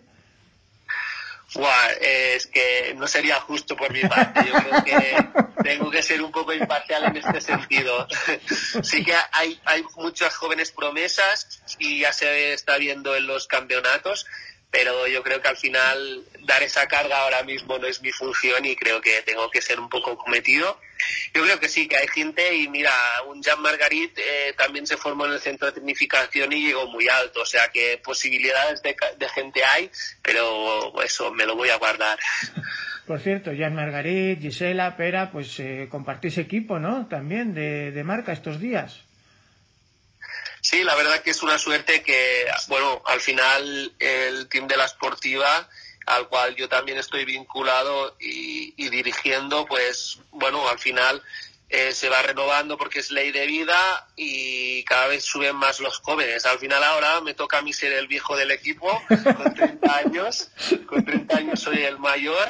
Buah, 1.55 1.93
es 2.01 2.47
que 2.49 2.95
no 2.97 3.07
sería 3.07 3.41
justo 3.41 3.77
por 3.77 3.93
mi 3.93 4.03
parte. 4.03 4.41
Yo 4.47 4.55
creo 4.55 4.85
que 4.85 5.63
tengo 5.63 5.91
que 5.91 6.03
ser 6.03 6.21
un 6.23 6.33
poco 6.33 6.53
imparcial 6.53 7.05
en 7.05 7.17
este 7.17 7.41
sentido. 7.41 8.07
sí 8.83 9.05
que 9.05 9.15
hay, 9.33 9.61
hay 9.65 9.85
muchas 9.97 10.35
jóvenes 10.35 10.73
promesas 10.73 11.63
y 11.79 12.01
ya 12.01 12.13
se 12.13 12.53
está 12.53 12.77
viendo 12.79 13.15
en 13.15 13.27
los 13.27 13.47
campeonatos, 13.47 14.27
pero 14.75 15.07
yo 15.07 15.23
creo 15.23 15.41
que 15.41 15.47
al 15.47 15.57
final 15.57 16.25
dar 16.41 16.61
esa 16.65 16.89
carga 16.89 17.19
ahora 17.21 17.45
mismo 17.45 17.79
no 17.79 17.87
es 17.87 18.03
mi 18.03 18.11
función 18.11 18.65
y 18.65 18.75
creo 18.75 19.01
que 19.01 19.23
tengo 19.23 19.49
que 19.49 19.63
ser 19.63 19.79
un 19.79 19.89
poco 19.89 20.19
cometido. 20.19 20.81
Yo 21.33 21.45
creo 21.45 21.61
que 21.61 21.69
sí, 21.69 21.87
que 21.87 21.97
hay 21.97 22.09
gente 22.09 22.57
y 22.57 22.67
mira, 22.67 22.91
un 23.29 23.41
Jean 23.41 23.63
Margarit 23.63 24.19
eh, 24.19 24.53
también 24.59 24.85
se 24.85 24.97
formó 24.97 25.27
en 25.27 25.35
el 25.35 25.39
centro 25.39 25.69
de 25.69 25.75
tecnificación 25.75 26.53
y 26.53 26.67
llegó 26.67 26.89
muy 26.89 27.07
alto, 27.09 27.43
o 27.43 27.47
sea 27.47 27.69
que 27.69 28.01
posibilidades 28.03 28.83
de, 28.83 28.97
de 29.17 29.29
gente 29.29 29.63
hay, 29.65 29.89
pero 30.23 31.01
eso 31.05 31.31
me 31.31 31.47
lo 31.47 31.55
voy 31.55 31.69
a 31.69 31.77
guardar. 31.77 32.19
Por 33.07 33.21
cierto, 33.21 33.53
Jean 33.53 33.77
Margarit, 33.77 34.41
Gisela, 34.41 34.97
Pera, 34.97 35.31
pues 35.31 35.61
eh, 35.61 35.87
compartís 35.89 36.37
equipo, 36.39 36.81
¿no? 36.81 37.07
También 37.07 37.55
de, 37.55 37.93
de 37.93 38.03
marca 38.03 38.33
estos 38.33 38.59
días. 38.59 39.04
Sí, 40.65 40.83
la 40.83 40.95
verdad 40.95 41.21
que 41.21 41.29
es 41.29 41.43
una 41.43 41.59
suerte 41.59 42.03
que, 42.03 42.47
bueno, 42.69 43.03
al 43.05 43.21
final 43.21 43.93
el 43.99 44.49
team 44.49 44.67
de 44.67 44.79
la 44.79 44.89
Sportiva, 44.89 45.69
al 46.07 46.27
cual 46.29 46.57
yo 46.57 46.71
también 46.71 46.97
estoy 46.97 47.27
vinculado 47.27 48.17
y, 48.19 48.73
y 48.79 48.89
dirigiendo, 48.89 49.67
pues, 49.67 50.21
bueno, 50.31 50.67
al 50.67 50.79
final 50.79 51.23
eh, 51.69 51.93
se 51.93 52.09
va 52.09 52.23
renovando 52.23 52.79
porque 52.79 53.01
es 53.01 53.11
ley 53.11 53.31
de 53.31 53.47
vida 53.47 54.09
y 54.17 54.83
cada 54.85 55.09
vez 55.09 55.23
suben 55.27 55.55
más 55.55 55.81
los 55.81 55.99
jóvenes. 55.99 56.47
Al 56.47 56.59
final 56.59 56.83
ahora 56.83 57.21
me 57.21 57.35
toca 57.35 57.59
a 57.59 57.63
mí 57.63 57.75
ser 57.75 57.93
el 57.93 58.07
viejo 58.07 58.35
del 58.35 58.51
equipo, 58.51 59.03
con 59.07 59.55
30 59.55 59.97
años, 59.99 60.49
con 60.87 61.05
30 61.05 61.37
años 61.37 61.61
soy 61.61 61.83
el 61.83 61.99
mayor 61.99 62.49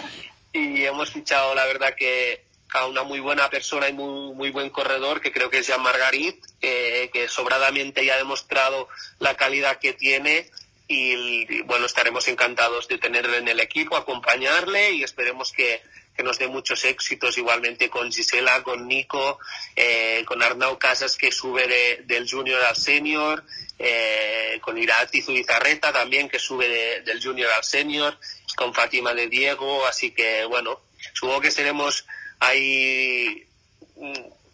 y 0.53 0.85
hemos 0.85 1.11
fichado, 1.11 1.53
la 1.57 1.67
verdad 1.67 1.97
que 1.99 2.44
a 2.75 2.87
una 2.87 3.05
muy 3.05 3.21
buena 3.21 3.49
persona 3.51 3.89
y 3.89 3.93
muy, 3.93 4.35
muy 4.35 4.51
buen 4.51 4.69
corredor, 4.69 5.21
que 5.21 5.33
creo 5.33 5.49
que 5.49 5.59
es 5.59 5.67
Jean 5.69 5.81
Margarit, 5.81 6.45
eh, 6.61 7.09
que 7.13 7.29
sobradamente 7.29 8.05
ya 8.05 8.15
ha 8.15 8.19
demostrado 8.19 8.89
la 9.21 9.37
calidad 9.37 9.79
que 9.79 9.93
tiene 9.93 10.51
y, 10.89 11.47
y, 11.49 11.63
bueno, 11.63 11.87
estaremos 11.87 12.27
encantados 12.27 12.89
de 12.89 12.99
tenerle 12.99 13.39
en 13.39 13.47
el 13.47 13.61
equipo, 13.61 13.97
acompañarle 13.97 14.91
y 14.91 15.05
esperemos 15.05 15.53
que, 15.53 15.83
que 16.17 16.25
nos 16.25 16.39
dé 16.39 16.49
muchos 16.49 16.85
éxitos 16.85 17.39
igualmente 17.39 17.89
con 17.89 18.11
Gisela, 18.11 18.63
con 18.65 18.89
Nico, 18.89 19.39
eh, 19.77 20.25
con 20.27 20.43
Arnau 20.43 20.77
Casas 20.77 21.17
que 21.17 21.31
sube 21.31 21.69
de, 21.69 22.03
del 22.07 22.29
junior 22.29 22.61
al 22.63 22.77
senior, 22.77 23.45
eh, 23.79 24.59
con 24.61 24.77
Irati 24.79 25.23
Zubizarreta 25.23 25.93
también 25.93 26.29
que 26.29 26.41
sube 26.41 26.69
de, 26.69 27.01
del 27.03 27.23
junior 27.23 27.51
al 27.53 27.65
senior, 27.65 28.19
con 28.57 28.75
Fátima 28.75 29.15
de 29.15 29.29
Diego, 29.29 29.87
así 29.87 30.11
que 30.11 30.45
bueno, 30.45 30.81
supongo 31.13 31.41
que 31.41 31.51
seremos 31.53 32.05
hay 32.47 33.47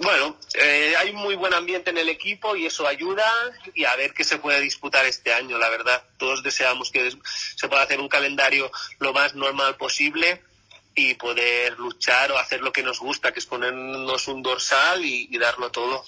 bueno, 0.01 0.35
eh, 0.55 0.95
hay 0.99 1.13
muy 1.13 1.35
buen 1.35 1.53
ambiente 1.53 1.91
en 1.91 1.99
el 1.99 2.09
equipo 2.09 2.57
y 2.57 2.65
eso 2.65 2.87
ayuda 2.87 3.25
y 3.75 3.85
a 3.85 3.95
ver 3.97 4.15
qué 4.15 4.25
se 4.25 4.39
puede 4.39 4.61
disputar 4.63 5.05
este 5.05 5.35
año, 5.35 5.59
la 5.59 5.69
verdad. 5.69 6.03
Todos 6.17 6.43
deseamos 6.43 6.91
que 6.91 7.11
se 7.23 7.69
pueda 7.69 7.83
hacer 7.83 8.01
un 8.01 8.09
calendario 8.09 8.71
lo 8.99 9.13
más 9.13 9.35
normal 9.35 9.77
posible 9.77 10.41
y 10.95 11.15
poder 11.15 11.79
luchar 11.79 12.33
o 12.33 12.39
hacer 12.39 12.63
lo 12.63 12.73
que 12.73 12.83
nos 12.83 12.99
gusta, 12.99 13.33
que 13.33 13.41
es 13.41 13.47
ponernos 13.47 14.27
un 14.27 14.43
dorsal 14.43 15.05
y, 15.05 15.37
darlo 15.37 15.71
todo. 15.71 16.03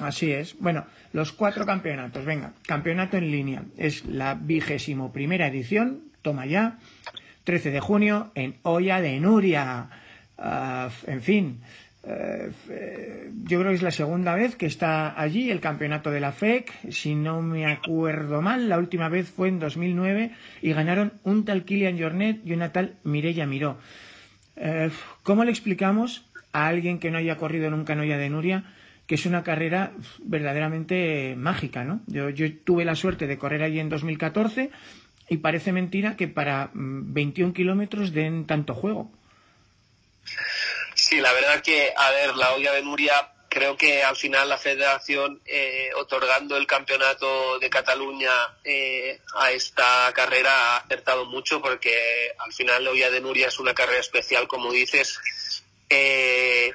Así 0.00 0.30
es. 0.30 0.56
Bueno, 0.58 0.86
los 1.12 1.32
cuatro 1.32 1.66
campeonatos. 1.66 2.24
Venga, 2.24 2.52
campeonato 2.64 3.16
en 3.16 3.30
línea. 3.32 3.64
Es 3.76 4.04
la 4.04 4.34
vigésimo 4.34 5.12
primera 5.12 5.48
edición. 5.48 6.12
Toma 6.22 6.46
ya. 6.46 6.78
13 7.42 7.72
de 7.72 7.80
junio 7.80 8.30
en 8.36 8.60
Olla 8.62 9.00
de 9.00 9.18
Nuria. 9.18 10.01
Uh, 10.38 10.90
en 11.06 11.22
fin, 11.22 11.60
uh, 12.04 12.50
yo 13.44 13.58
creo 13.60 13.70
que 13.70 13.76
es 13.76 13.82
la 13.82 13.90
segunda 13.90 14.34
vez 14.34 14.56
que 14.56 14.66
está 14.66 15.20
allí 15.20 15.50
el 15.50 15.60
campeonato 15.60 16.10
de 16.10 16.20
la 16.20 16.32
FEC. 16.32 16.72
Si 16.90 17.14
no 17.14 17.42
me 17.42 17.66
acuerdo 17.66 18.42
mal, 18.42 18.68
la 18.68 18.78
última 18.78 19.08
vez 19.08 19.30
fue 19.30 19.48
en 19.48 19.58
2009 19.58 20.32
y 20.62 20.72
ganaron 20.72 21.12
un 21.24 21.44
tal 21.44 21.64
Kilian 21.64 21.98
Jornet 21.98 22.40
y 22.44 22.52
una 22.52 22.72
tal 22.72 22.96
Mireia 23.04 23.46
Miró. 23.46 23.78
Uh, 24.56 24.90
¿Cómo 25.22 25.44
le 25.44 25.50
explicamos 25.50 26.26
a 26.52 26.66
alguien 26.66 26.98
que 26.98 27.10
no 27.10 27.18
haya 27.18 27.36
corrido 27.36 27.70
nunca 27.70 27.92
en 27.94 28.00
Olla 28.00 28.18
de 28.18 28.30
Nuria 28.30 28.64
que 29.06 29.16
es 29.16 29.26
una 29.26 29.42
carrera 29.42 29.92
verdaderamente 30.24 31.34
mágica, 31.36 31.84
¿no? 31.84 32.00
Yo, 32.06 32.30
yo 32.30 32.46
tuve 32.64 32.84
la 32.84 32.94
suerte 32.94 33.26
de 33.26 33.36
correr 33.36 33.62
allí 33.62 33.80
en 33.80 33.88
2014 33.88 34.70
y 35.28 35.36
parece 35.38 35.72
mentira 35.72 36.16
que 36.16 36.28
para 36.28 36.70
21 36.72 37.50
mm, 37.50 37.52
kilómetros 37.52 38.12
den 38.12 38.46
tanto 38.46 38.74
juego. 38.74 39.10
Sí, 41.12 41.20
la 41.20 41.34
verdad 41.34 41.62
que, 41.62 41.92
a 41.94 42.10
ver, 42.10 42.36
la 42.36 42.54
olla 42.54 42.72
de 42.72 42.80
Nuria, 42.80 43.34
creo 43.50 43.76
que 43.76 44.02
al 44.02 44.16
final 44.16 44.48
la 44.48 44.56
federación, 44.56 45.42
eh, 45.44 45.90
otorgando 45.94 46.56
el 46.56 46.66
campeonato 46.66 47.58
de 47.58 47.68
Cataluña 47.68 48.32
eh, 48.64 49.20
a 49.34 49.50
esta 49.50 50.10
carrera, 50.14 50.50
ha 50.50 50.76
acertado 50.78 51.26
mucho 51.26 51.60
porque 51.60 52.32
al 52.38 52.50
final 52.54 52.84
la 52.84 52.92
olla 52.92 53.10
de 53.10 53.20
Nuria 53.20 53.48
es 53.48 53.58
una 53.58 53.74
carrera 53.74 54.00
especial, 54.00 54.48
como 54.48 54.72
dices. 54.72 55.20
Eh, 55.90 56.72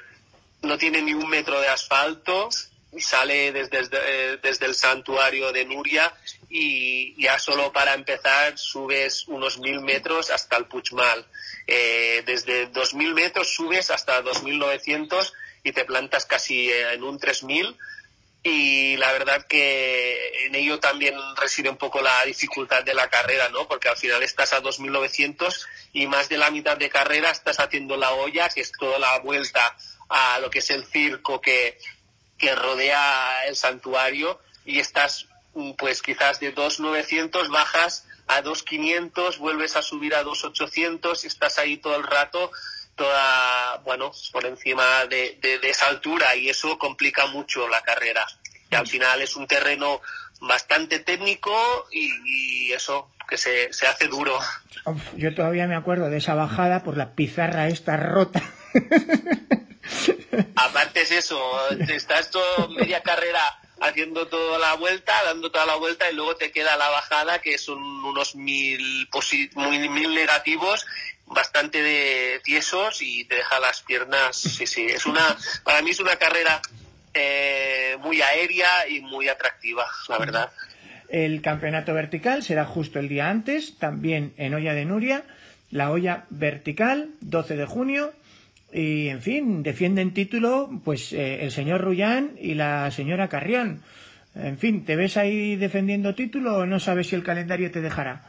no 0.62 0.78
tiene 0.78 1.02
ni 1.02 1.14
un 1.14 1.28
metro 1.28 1.60
de 1.60 1.66
asfalto, 1.66 2.48
sale 2.96 3.50
desde, 3.50 3.88
desde, 3.88 4.36
desde 4.36 4.66
el 4.66 4.76
santuario 4.76 5.50
de 5.50 5.64
Nuria 5.64 6.14
y 6.48 7.20
ya 7.20 7.40
solo 7.40 7.72
para 7.72 7.92
empezar 7.94 8.56
subes 8.56 9.26
unos 9.26 9.58
mil 9.58 9.80
metros 9.80 10.30
hasta 10.30 10.56
el 10.58 10.66
Puigmal. 10.66 11.26
Eh, 11.70 12.22
desde 12.24 12.66
dos 12.68 12.94
mil 12.94 13.12
metros 13.12 13.52
subes 13.52 13.90
hasta 13.90 14.22
dos 14.22 14.42
mil 14.42 14.58
novecientos 14.58 15.34
y 15.62 15.72
te 15.72 15.84
plantas 15.84 16.24
casi 16.24 16.72
en 16.72 17.02
un 17.02 17.18
tres 17.18 17.42
mil 17.42 17.76
y 18.42 18.96
la 18.96 19.12
verdad 19.12 19.46
que 19.46 20.46
en 20.46 20.54
ello 20.54 20.80
también 20.80 21.14
reside 21.36 21.68
un 21.68 21.76
poco 21.76 22.00
la 22.00 22.24
dificultad 22.24 22.82
de 22.84 22.94
la 22.94 23.10
carrera, 23.10 23.50
¿no? 23.50 23.68
Porque 23.68 23.88
al 23.88 23.98
final 23.98 24.22
estás 24.22 24.54
a 24.54 24.62
2.900 24.62 25.66
y 25.92 26.06
más 26.06 26.30
de 26.30 26.38
la 26.38 26.50
mitad 26.50 26.78
de 26.78 26.88
carrera 26.88 27.30
estás 27.30 27.60
haciendo 27.60 27.98
la 27.98 28.12
olla, 28.12 28.48
que 28.48 28.62
es 28.62 28.72
toda 28.72 28.98
la 28.98 29.18
vuelta 29.18 29.76
a 30.08 30.38
lo 30.40 30.48
que 30.48 30.60
es 30.60 30.70
el 30.70 30.86
circo 30.86 31.40
que, 31.42 31.78
que 32.38 32.54
rodea 32.54 33.44
el 33.46 33.56
santuario 33.56 34.40
y 34.64 34.78
estás 34.78 35.26
pues 35.76 36.00
quizás 36.00 36.40
de 36.40 36.54
2.900 36.54 37.50
bajas 37.50 38.06
a 38.28 38.42
2.500, 38.42 39.38
vuelves 39.38 39.76
a 39.76 39.82
subir 39.82 40.14
a 40.14 40.22
2.800 40.22 41.24
y 41.24 41.26
estás 41.26 41.58
ahí 41.58 41.78
todo 41.78 41.96
el 41.96 42.04
rato 42.04 42.50
toda, 42.98 43.78
bueno, 43.84 44.10
por 44.32 44.44
encima 44.44 45.06
de, 45.08 45.38
esa 45.62 45.86
altura 45.86 46.36
y 46.36 46.50
eso 46.50 46.76
complica 46.78 47.26
mucho 47.26 47.66
la 47.68 47.80
carrera. 47.80 48.26
Y 48.70 48.74
al 48.74 48.86
final 48.86 49.22
es 49.22 49.36
un 49.36 49.46
terreno 49.46 50.02
bastante 50.40 50.98
técnico 50.98 51.54
y, 51.90 52.70
eso 52.72 53.10
que 53.26 53.38
se, 53.38 53.72
se 53.72 53.86
hace 53.86 54.08
duro. 54.08 54.38
yo 55.16 55.34
todavía 55.34 55.66
me 55.66 55.76
acuerdo 55.76 56.10
de 56.10 56.18
esa 56.18 56.34
bajada 56.34 56.82
por 56.82 56.96
la 56.96 57.14
pizarra 57.14 57.68
esta 57.68 57.96
rota. 57.96 58.42
Aparte 60.56 61.02
es 61.02 61.12
eso, 61.12 61.40
estás 61.88 62.30
todo 62.30 62.68
media 62.70 63.02
carrera 63.02 63.40
haciendo 63.80 64.26
toda 64.26 64.58
la 64.58 64.74
vuelta, 64.74 65.12
dando 65.24 65.50
toda 65.50 65.66
la 65.66 65.76
vuelta 65.76 66.10
y 66.10 66.14
luego 66.14 66.36
te 66.36 66.50
queda 66.50 66.76
la 66.76 66.88
bajada 66.88 67.40
que 67.40 67.58
son 67.58 67.82
unos 67.82 68.34
mil, 68.34 69.08
mil 69.90 70.14
negativos 70.14 70.86
bastante 71.26 71.82
de 71.82 72.40
tiesos 72.42 73.02
y 73.02 73.24
te 73.24 73.36
deja 73.36 73.60
las 73.60 73.82
piernas, 73.82 74.36
sí, 74.36 74.66
sí, 74.66 74.86
es 74.86 75.06
una, 75.06 75.36
para 75.62 75.82
mí 75.82 75.90
es 75.90 76.00
una 76.00 76.16
carrera 76.16 76.60
eh, 77.14 77.96
muy 78.00 78.22
aérea 78.22 78.88
y 78.88 79.00
muy 79.00 79.28
atractiva, 79.28 79.86
la 80.08 80.18
verdad. 80.18 80.52
El 81.08 81.40
campeonato 81.40 81.94
vertical 81.94 82.42
será 82.42 82.64
justo 82.64 82.98
el 82.98 83.08
día 83.08 83.30
antes, 83.30 83.78
también 83.78 84.34
en 84.36 84.54
Olla 84.54 84.74
de 84.74 84.84
Nuria, 84.84 85.24
la 85.70 85.90
olla 85.90 86.24
vertical, 86.30 87.10
12 87.20 87.56
de 87.56 87.66
junio, 87.66 88.12
y 88.72 89.08
en 89.08 89.22
fin, 89.22 89.62
defienden 89.62 90.12
título 90.12 90.70
pues 90.84 91.12
eh, 91.12 91.44
el 91.44 91.52
señor 91.52 91.80
Rullán 91.80 92.36
y 92.38 92.54
la 92.54 92.90
señora 92.90 93.28
Carrión. 93.28 93.82
En 94.34 94.58
fin, 94.58 94.84
¿te 94.84 94.94
ves 94.94 95.16
ahí 95.16 95.56
defendiendo 95.56 96.14
título 96.14 96.58
o 96.58 96.66
no 96.66 96.78
sabes 96.78 97.08
si 97.08 97.16
el 97.16 97.24
calendario 97.24 97.70
te 97.70 97.80
dejará? 97.80 98.22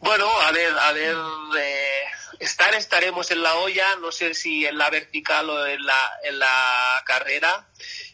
Bueno, 0.00 0.26
a 0.40 0.52
ver, 0.52 0.72
a 0.78 0.92
ver, 0.92 1.16
eh, 1.58 2.00
estar 2.40 2.74
estaremos 2.74 3.30
en 3.30 3.42
la 3.42 3.54
olla, 3.54 3.96
no 4.00 4.12
sé 4.12 4.34
si 4.34 4.66
en 4.66 4.76
la 4.76 4.90
vertical 4.90 5.48
o 5.48 5.66
en 5.66 5.82
la, 5.84 6.12
en 6.24 6.38
la 6.38 7.02
carrera, 7.06 7.66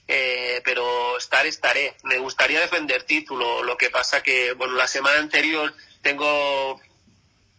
eh, 0.07 0.61
pero 0.65 1.17
estar 1.17 1.47
estaré. 1.47 1.95
Me 2.05 2.19
gustaría 2.19 2.61
defender 2.61 3.03
título, 3.03 3.65
lo 3.65 3.77
que 3.77 3.91
pasa 3.91 4.23
que, 4.23 4.53
bueno, 4.53 4.75
la 4.75 4.87
semana 4.87 5.19
anterior 5.19 5.75
tengo 6.03 6.81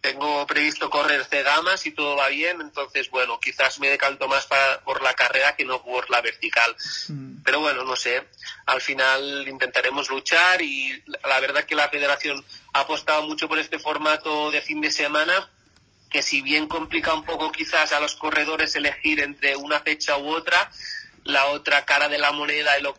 tengo 0.02 0.44
previsto 0.48 0.90
correr 0.90 1.24
C 1.24 1.44
gamas 1.44 1.86
y 1.86 1.92
todo 1.92 2.16
va 2.16 2.28
bien, 2.28 2.60
entonces 2.60 3.08
bueno, 3.08 3.38
quizás 3.38 3.78
me 3.78 3.88
decanto 3.88 4.26
más 4.26 4.48
por 4.84 5.00
la 5.00 5.14
carrera 5.14 5.54
que 5.54 5.64
no 5.64 5.80
por 5.82 6.10
la 6.10 6.20
vertical. 6.20 6.74
Mm. 7.08 7.42
Pero 7.44 7.60
bueno, 7.60 7.84
no 7.84 7.94
sé, 7.94 8.24
al 8.66 8.80
final 8.80 9.46
intentaremos 9.48 10.10
luchar 10.10 10.60
y 10.60 11.02
la 11.24 11.38
verdad 11.38 11.64
que 11.64 11.76
la 11.76 11.88
federación 11.88 12.44
ha 12.72 12.80
apostado 12.80 13.22
mucho 13.22 13.48
por 13.48 13.60
este 13.60 13.78
formato 13.78 14.50
de 14.50 14.60
fin 14.60 14.80
de 14.80 14.90
semana 14.90 15.48
que 16.10 16.22
si 16.22 16.42
bien 16.42 16.66
complica 16.66 17.14
un 17.14 17.24
poco 17.24 17.50
quizás 17.52 17.92
a 17.92 18.00
los 18.00 18.16
corredores 18.16 18.74
elegir 18.76 19.20
entre 19.20 19.56
una 19.56 19.80
fecha 19.80 20.18
u 20.18 20.28
otra, 20.28 20.70
la 21.24 21.46
otra 21.46 21.84
cara 21.84 22.08
de 22.08 22.18
la 22.18 22.32
moneda 22.32 22.76
y 22.78 22.82
lo, 22.82 22.94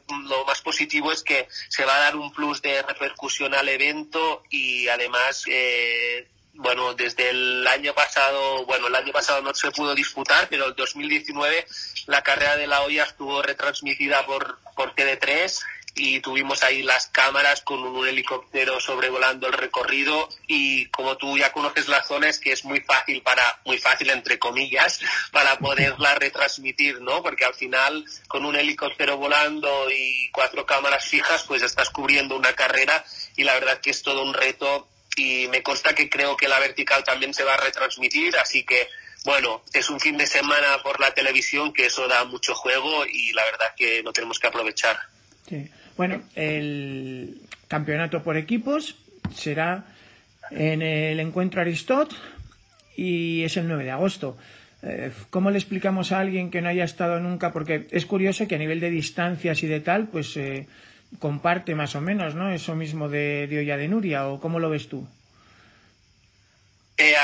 más 0.47 0.61
positivo 0.61 1.11
es 1.11 1.21
que 1.21 1.47
se 1.67 1.85
va 1.85 1.97
a 1.97 1.99
dar 1.99 2.15
un 2.15 2.31
plus 2.31 2.61
de 2.61 2.81
repercusión 2.81 3.53
al 3.53 3.67
evento 3.69 4.43
y 4.49 4.87
además 4.87 5.43
eh, 5.47 6.27
bueno, 6.53 6.93
desde 6.93 7.29
el 7.29 7.67
año 7.67 7.93
pasado, 7.93 8.65
bueno, 8.65 8.87
el 8.87 8.95
año 8.95 9.11
pasado 9.11 9.41
no 9.41 9.53
se 9.53 9.71
pudo 9.71 9.95
disputar, 9.95 10.47
pero 10.49 10.65
el 10.65 10.75
2019 10.75 11.65
la 12.07 12.21
carrera 12.21 12.55
de 12.55 12.67
la 12.67 12.81
olla 12.81 13.03
estuvo 13.03 13.41
retransmitida 13.41 14.25
por, 14.25 14.59
por 14.75 14.93
TV3 14.95 15.59
y 15.95 16.19
tuvimos 16.21 16.63
ahí 16.63 16.81
las 16.81 17.07
cámaras 17.07 17.61
con 17.61 17.83
un 17.83 18.07
helicóptero 18.07 18.79
sobrevolando 18.79 19.47
el 19.47 19.53
recorrido 19.53 20.27
y 20.47 20.87
como 20.87 21.17
tú 21.17 21.37
ya 21.37 21.51
conoces 21.51 21.87
la 21.87 22.03
zona 22.03 22.29
es 22.29 22.39
que 22.39 22.51
es 22.51 22.65
muy 22.65 22.81
fácil 22.81 23.21
para, 23.21 23.59
muy 23.65 23.77
fácil 23.77 24.09
entre 24.09 24.39
comillas, 24.39 24.99
para 25.31 25.57
poderla 25.57 26.15
retransmitir, 26.15 26.99
¿no? 27.01 27.21
Porque 27.21 27.45
al 27.45 27.53
final 27.53 28.05
con 28.27 28.45
un 28.45 28.55
helicóptero 28.55 29.17
volando 29.17 29.87
y 29.91 30.29
cuatro 30.31 30.65
cámaras 30.65 31.05
fijas 31.05 31.43
pues 31.43 31.61
estás 31.61 31.89
cubriendo 31.89 32.35
una 32.35 32.53
carrera 32.53 33.03
y 33.35 33.43
la 33.43 33.53
verdad 33.53 33.79
que 33.79 33.91
es 33.91 34.01
todo 34.01 34.23
un 34.23 34.33
reto 34.33 34.87
y 35.15 35.47
me 35.47 35.61
consta 35.61 35.93
que 35.93 36.09
creo 36.09 36.35
que 36.35 36.47
la 36.47 36.59
vertical 36.59 37.03
también 37.03 37.33
se 37.33 37.43
va 37.43 37.53
a 37.53 37.57
retransmitir, 37.57 38.35
así 38.37 38.63
que 38.63 38.87
bueno, 39.25 39.61
es 39.73 39.89
un 39.89 39.99
fin 39.99 40.17
de 40.17 40.25
semana 40.25 40.79
por 40.83 40.99
la 40.99 41.13
televisión 41.13 41.71
que 41.71 41.85
eso 41.85 42.07
da 42.07 42.25
mucho 42.25 42.53
juego 42.55 43.05
y 43.05 43.31
la 43.31 43.43
verdad 43.45 43.67
que 43.75 44.03
lo 44.03 44.11
tenemos 44.11 44.37
que 44.37 44.47
aprovechar. 44.47 44.97
Sí. 45.47 45.69
Bueno, 45.95 46.23
el 46.35 47.41
campeonato 47.67 48.23
por 48.23 48.35
equipos 48.35 48.95
será 49.35 49.85
en 50.51 50.81
el 50.81 51.19
encuentro 51.19 51.61
Aristot 51.61 52.13
y 52.97 53.43
es 53.43 53.55
el 53.55 53.67
9 53.67 53.85
de 53.85 53.91
agosto. 53.91 54.37
Eh, 54.81 55.11
¿Cómo 55.29 55.51
le 55.51 55.57
explicamos 55.57 56.11
a 56.11 56.19
alguien 56.19 56.51
que 56.51 56.61
no 56.61 56.67
haya 56.67 56.83
estado 56.83 57.19
nunca? 57.19 57.53
Porque 57.53 57.87
es 57.91 58.05
curioso 58.05 58.47
que 58.47 58.55
a 58.55 58.59
nivel 58.59 58.81
de 58.81 58.89
distancias 58.89 59.63
y 59.63 59.67
de 59.67 59.79
tal, 59.79 60.07
pues 60.07 60.35
eh, 60.35 60.67
comparte 61.19 61.75
más 61.75 61.95
o 61.95 62.01
menos, 62.01 62.35
¿no? 62.35 62.51
Eso 62.51 62.75
mismo 62.75 63.09
de, 63.09 63.47
de 63.47 63.59
Olla 63.59 63.77
de 63.77 63.87
Nuria, 63.87 64.27
¿o 64.27 64.39
cómo 64.39 64.59
lo 64.59 64.69
ves 64.69 64.89
tú? 64.89 65.07
Eh, 66.97 67.15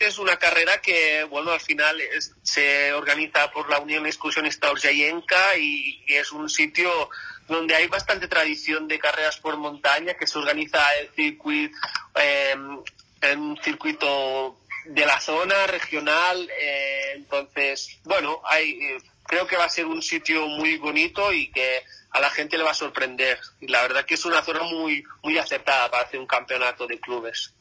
es 0.00 0.18
una 0.18 0.36
carrera 0.36 0.80
que, 0.80 1.24
bueno, 1.24 1.50
al 1.50 1.60
final 1.60 2.00
se 2.42 2.92
organiza 2.92 3.50
por 3.50 3.68
la 3.68 3.80
Unión 3.80 4.06
Excursionista 4.06 4.70
Orjayenka 4.70 5.56
y, 5.58 6.04
y 6.06 6.14
es 6.14 6.30
un 6.30 6.48
sitio 6.48 7.10
donde 7.48 7.74
hay 7.74 7.86
bastante 7.86 8.28
tradición 8.28 8.88
de 8.88 8.98
carreras 8.98 9.36
por 9.38 9.56
montaña, 9.56 10.14
que 10.14 10.26
se 10.26 10.38
organiza 10.38 10.80
el 11.00 11.10
circuito, 11.10 11.76
em, 12.14 12.78
en 13.20 13.40
un 13.40 13.56
circuito 13.62 14.60
de 14.86 15.06
la 15.06 15.20
zona 15.20 15.66
regional. 15.66 16.48
Eh, 16.60 17.12
entonces, 17.16 17.98
bueno, 18.04 18.40
hay, 18.44 18.70
eh, 18.70 18.98
creo 19.26 19.46
que 19.46 19.56
va 19.56 19.64
a 19.64 19.68
ser 19.68 19.86
un 19.86 20.02
sitio 20.02 20.46
muy 20.46 20.76
bonito 20.78 21.32
y 21.32 21.48
que 21.48 21.82
a 22.10 22.20
la 22.20 22.30
gente 22.30 22.56
le 22.56 22.64
va 22.64 22.70
a 22.70 22.74
sorprender. 22.74 23.38
La 23.60 23.82
verdad 23.82 24.04
que 24.04 24.14
es 24.14 24.24
una 24.24 24.42
zona 24.42 24.62
muy, 24.62 25.04
muy 25.22 25.38
aceptada 25.38 25.90
para 25.90 26.04
hacer 26.04 26.20
un 26.20 26.26
campeonato 26.26 26.86
de 26.86 26.98
clubes. 26.98 27.54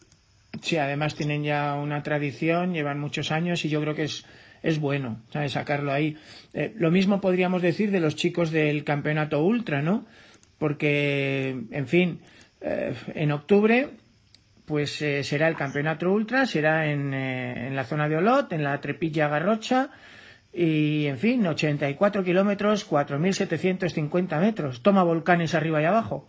Sí, 0.62 0.78
además 0.78 1.15
tienen 1.15 1.43
ya 1.43 1.75
una 1.75 2.01
tradición, 2.04 2.73
llevan 2.73 2.99
muchos 2.99 3.32
años 3.32 3.65
y 3.65 3.69
yo 3.69 3.82
creo 3.82 3.95
que 3.95 4.04
es, 4.04 4.25
es 4.63 4.80
bueno. 4.80 5.21
Sacarlo 5.49 5.91
ahí. 5.91 6.17
Eh, 6.54 6.73
lo 6.78 6.91
mismo 6.91 7.19
podríamos 7.19 7.62
decir 7.62 7.91
de 7.91 7.99
los 7.99 8.15
chicos 8.15 8.51
del 8.51 8.84
campeonato 8.84 9.43
ultra, 9.43 9.82
¿no? 9.82 10.06
Porque, 10.58 11.49
en 11.71 11.88
fin, 11.88 12.21
eh, 12.62 12.95
en 13.13 13.32
octubre 13.32 13.89
pues 14.65 14.99
eh, 15.04 15.23
será 15.23 15.47
el 15.47 15.56
campeonato 15.56 16.12
ultra, 16.12 16.47
será 16.47 16.88
en, 16.88 17.13
en 17.13 17.75
la 17.75 17.84
zona 17.84 18.10
de 18.10 18.17
Olot, 18.17 18.51
en 18.51 18.63
la 18.63 18.82
Trepilla 18.82 19.28
Garrocha, 19.28 19.91
y, 20.57 21.07
en 21.07 21.19
fin, 21.19 21.45
84 21.45 22.23
kilómetros, 22.23 22.89
4.750 22.89 24.39
metros. 24.39 24.81
Toma 24.81 25.03
volcanes 25.03 25.53
arriba 25.53 25.81
y 25.81 25.85
abajo. 25.85 26.25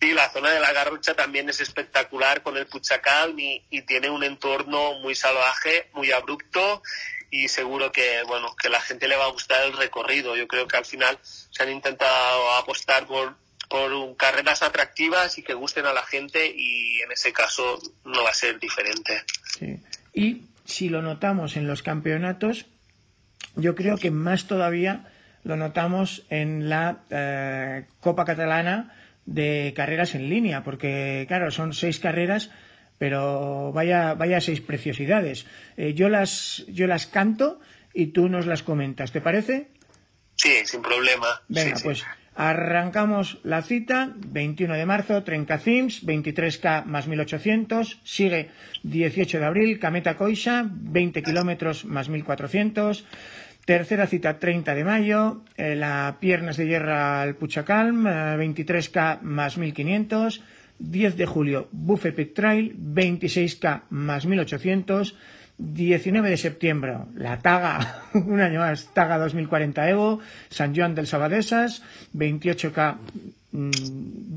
Sí, 0.00 0.12
la 0.14 0.30
zona 0.30 0.50
de 0.52 0.60
la 0.60 0.72
Garrucha 0.72 1.12
también 1.12 1.50
es 1.50 1.60
espectacular 1.60 2.42
con 2.42 2.56
el 2.56 2.66
Puchacal 2.66 3.34
y, 3.38 3.82
tiene 3.82 4.08
un 4.08 4.24
entorno 4.24 4.94
muy 5.00 5.14
salvaje, 5.14 5.90
muy 5.92 6.10
abrupto 6.10 6.82
y 7.30 7.48
seguro 7.48 7.92
que, 7.92 8.22
bueno, 8.26 8.56
que 8.56 8.70
la 8.70 8.80
gente 8.80 9.06
le 9.06 9.16
va 9.16 9.26
a 9.26 9.32
gustar 9.32 9.66
el 9.66 9.76
recorrido. 9.76 10.34
Yo 10.34 10.48
creo 10.48 10.66
que 10.66 10.78
al 10.78 10.86
final 10.86 11.18
se 11.22 11.62
han 11.62 11.70
intentado 11.70 12.52
apostar 12.52 13.06
por, 13.06 13.36
por 13.68 14.16
carreras 14.16 14.62
atractivas 14.62 15.36
y 15.36 15.42
que 15.42 15.52
gusten 15.52 15.84
a 15.84 15.92
la 15.92 16.04
gente 16.04 16.50
y 16.56 17.02
en 17.02 17.12
ese 17.12 17.34
caso 17.34 17.78
no 18.06 18.22
va 18.24 18.30
a 18.30 18.34
ser 18.34 18.58
diferente. 18.58 19.24
Sí. 19.58 19.78
Y 20.14 20.46
si 20.64 20.88
lo 20.88 21.02
notamos 21.02 21.58
en 21.58 21.66
los 21.66 21.82
campeonatos, 21.82 22.64
yo 23.56 23.74
creo 23.74 23.96
que 23.96 24.10
más 24.10 24.46
todavía 24.46 25.06
lo 25.42 25.56
notamos 25.56 26.24
en 26.30 26.68
la 26.68 27.00
eh, 27.10 27.84
Copa 28.00 28.24
Catalana 28.24 28.94
de 29.26 29.72
carreras 29.76 30.14
en 30.14 30.28
línea, 30.28 30.64
porque 30.64 31.24
claro, 31.28 31.50
son 31.50 31.72
seis 31.72 31.98
carreras, 31.98 32.50
pero 32.98 33.72
vaya, 33.72 34.14
vaya 34.14 34.40
seis 34.40 34.60
preciosidades. 34.60 35.46
Eh, 35.76 35.94
yo 35.94 36.08
las, 36.08 36.64
yo 36.68 36.86
las 36.86 37.06
canto 37.06 37.60
y 37.94 38.08
tú 38.08 38.28
nos 38.28 38.46
las 38.46 38.62
comentas, 38.62 39.12
¿te 39.12 39.20
parece? 39.20 39.68
Sí, 40.36 40.52
sin 40.64 40.82
problema. 40.82 41.42
Venga, 41.48 41.76
pues 41.82 42.04
arrancamos 42.34 43.38
la 43.42 43.62
cita, 43.62 44.14
21 44.16 44.74
de 44.74 44.86
marzo, 44.86 45.22
Trenca 45.22 45.58
Cims, 45.58 46.06
23K 46.06 46.84
más 46.84 47.08
1800, 47.08 48.00
sigue 48.04 48.50
18 48.82 49.38
de 49.38 49.44
abril, 49.44 49.78
Cameta 49.78 50.16
Coisa, 50.16 50.68
20 50.70 51.22
kilómetros 51.22 51.84
más 51.84 52.08
1400, 52.08 53.04
tercera 53.64 54.06
cita 54.06 54.38
30 54.38 54.74
de 54.74 54.84
mayo, 54.84 55.42
eh, 55.56 55.74
la 55.76 56.16
Piernas 56.20 56.56
de 56.56 56.66
Guerra 56.66 57.22
al 57.22 57.34
Puchacalm, 57.36 58.04
23K 58.04 59.14
eh, 59.14 59.18
más 59.22 59.58
1500, 59.58 60.42
10 60.78 61.16
de 61.16 61.26
julio, 61.26 61.68
Buffet 61.72 62.32
Trail, 62.32 62.74
26K 62.76 63.82
más 63.90 64.24
1800, 64.24 65.14
19 65.60 66.30
de 66.30 66.36
septiembre, 66.36 66.96
la 67.14 67.38
Taga, 67.38 68.04
un 68.14 68.40
año 68.40 68.60
más, 68.60 68.92
Taga 68.94 69.18
2040 69.18 69.90
Evo, 69.90 70.20
San 70.48 70.74
Juan 70.74 70.94
del 70.94 71.06
Sabadesas, 71.06 71.82
28K 72.14 72.96
mm, 73.52 73.70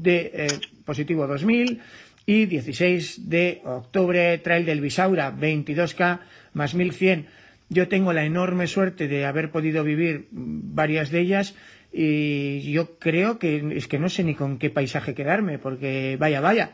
de 0.02 0.32
eh, 0.34 0.48
positivo 0.86 1.26
2000 1.26 1.82
y 2.26 2.46
16 2.46 3.30
de 3.30 3.62
octubre, 3.64 4.38
Trail 4.40 4.66
del 4.66 4.82
Bisaura, 4.82 5.34
22K 5.36 6.20
más 6.54 6.76
1100. 6.76 7.28
Yo 7.70 7.88
tengo 7.88 8.14
la 8.14 8.26
enorme 8.26 8.68
suerte 8.68 9.08
de 9.08 9.26
haber 9.26 9.50
podido 9.52 9.84
vivir 9.84 10.28
varias 10.32 11.10
de 11.10 11.20
ellas 11.22 11.56
y 11.92 12.72
yo 12.72 12.98
creo 12.98 13.40
que 13.40 13.76
es 13.76 13.88
que 13.88 14.00
no 14.00 14.10
sé 14.10 14.24
ni 14.24 14.36
con 14.36 14.58
qué 14.58 14.70
paisaje 14.70 15.14
quedarme, 15.14 15.60
porque 15.60 16.18
vaya, 16.20 16.42
vaya. 16.42 16.72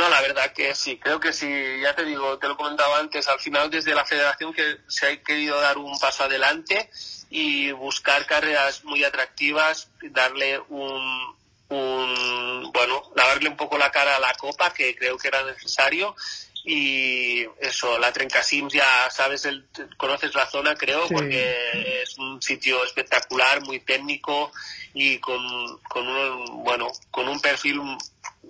No, 0.00 0.08
la 0.08 0.22
verdad 0.22 0.54
que 0.54 0.74
sí, 0.74 0.96
creo 0.96 1.20
que 1.20 1.30
sí, 1.30 1.46
ya 1.82 1.94
te 1.94 2.06
digo, 2.06 2.38
te 2.38 2.48
lo 2.48 2.56
comentaba 2.56 3.00
antes, 3.00 3.28
al 3.28 3.38
final 3.38 3.68
desde 3.68 3.94
la 3.94 4.06
federación 4.06 4.54
que 4.54 4.78
se 4.88 5.06
ha 5.06 5.22
querido 5.22 5.60
dar 5.60 5.76
un 5.76 5.98
paso 5.98 6.24
adelante 6.24 6.88
y 7.28 7.70
buscar 7.72 8.24
carreras 8.24 8.82
muy 8.84 9.04
atractivas, 9.04 9.90
darle 10.00 10.58
un, 10.70 11.36
un 11.68 12.70
bueno, 12.72 13.12
lavarle 13.14 13.50
un 13.50 13.58
poco 13.58 13.76
la 13.76 13.90
cara 13.90 14.16
a 14.16 14.20
la 14.20 14.32
copa, 14.36 14.72
que 14.72 14.96
creo 14.96 15.18
que 15.18 15.28
era 15.28 15.42
necesario, 15.42 16.16
y 16.64 17.44
eso, 17.60 17.98
la 17.98 18.10
Trencasims 18.10 18.72
ya 18.72 19.10
sabes, 19.10 19.44
el, 19.44 19.66
conoces 19.98 20.34
la 20.34 20.48
zona 20.48 20.76
creo, 20.76 21.08
porque 21.08 22.02
es 22.02 22.16
un 22.16 22.40
sitio 22.40 22.82
espectacular, 22.86 23.60
muy 23.66 23.80
técnico 23.80 24.50
y 24.94 25.18
con, 25.18 25.78
con 25.90 26.08
un, 26.08 26.64
bueno, 26.64 26.90
con 27.10 27.28
un 27.28 27.38
perfil 27.38 27.82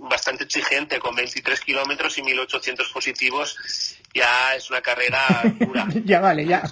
bastante 0.00 0.44
exigente, 0.44 0.98
con 0.98 1.14
23 1.14 1.60
kilómetros 1.60 2.16
y 2.18 2.22
1800 2.22 2.88
positivos, 2.88 3.56
ya 4.14 4.54
es 4.54 4.70
una 4.70 4.80
carrera 4.80 5.42
dura. 5.58 5.86
ya 6.04 6.20
vale, 6.20 6.46
ya. 6.46 6.62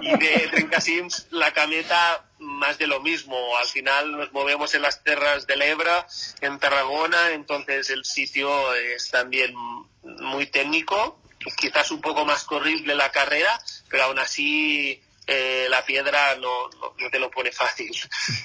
y 0.00 0.16
de 0.16 0.48
Trencasims, 0.50 1.26
la 1.30 1.52
cameta, 1.52 2.24
más 2.38 2.78
de 2.78 2.86
lo 2.86 3.00
mismo. 3.00 3.36
Al 3.58 3.66
final 3.66 4.12
nos 4.12 4.32
movemos 4.32 4.74
en 4.74 4.82
las 4.82 5.02
tierras 5.02 5.46
del 5.46 5.62
Ebra, 5.62 6.06
en 6.40 6.58
Tarragona, 6.58 7.32
entonces 7.32 7.90
el 7.90 8.04
sitio 8.04 8.74
es 8.74 9.10
también 9.10 9.54
muy 10.02 10.46
técnico, 10.46 11.20
quizás 11.56 11.90
un 11.90 12.00
poco 12.00 12.24
más 12.24 12.44
corrible 12.44 12.94
la 12.94 13.10
carrera, 13.10 13.58
pero 13.90 14.04
aún 14.04 14.18
así 14.18 15.02
eh, 15.30 15.66
la 15.68 15.84
piedra 15.84 16.36
no, 16.36 16.70
no, 16.70 17.10
te 17.10 17.18
lo 17.18 17.30
pone 17.30 17.52
fácil. 17.52 17.92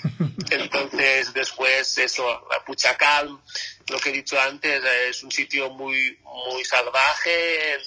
Entonces, 0.52 1.34
después, 1.34 1.98
eso, 1.98 2.46
la 2.50 2.64
Puchacal, 2.66 3.40
lo 3.88 4.00
que 4.00 4.10
he 4.10 4.12
dicho 4.12 4.38
antes, 4.40 4.84
es 5.08 5.24
un 5.24 5.32
sitio 5.32 5.70
muy, 5.70 6.20
muy 6.24 6.66
salvaje, 6.66 7.78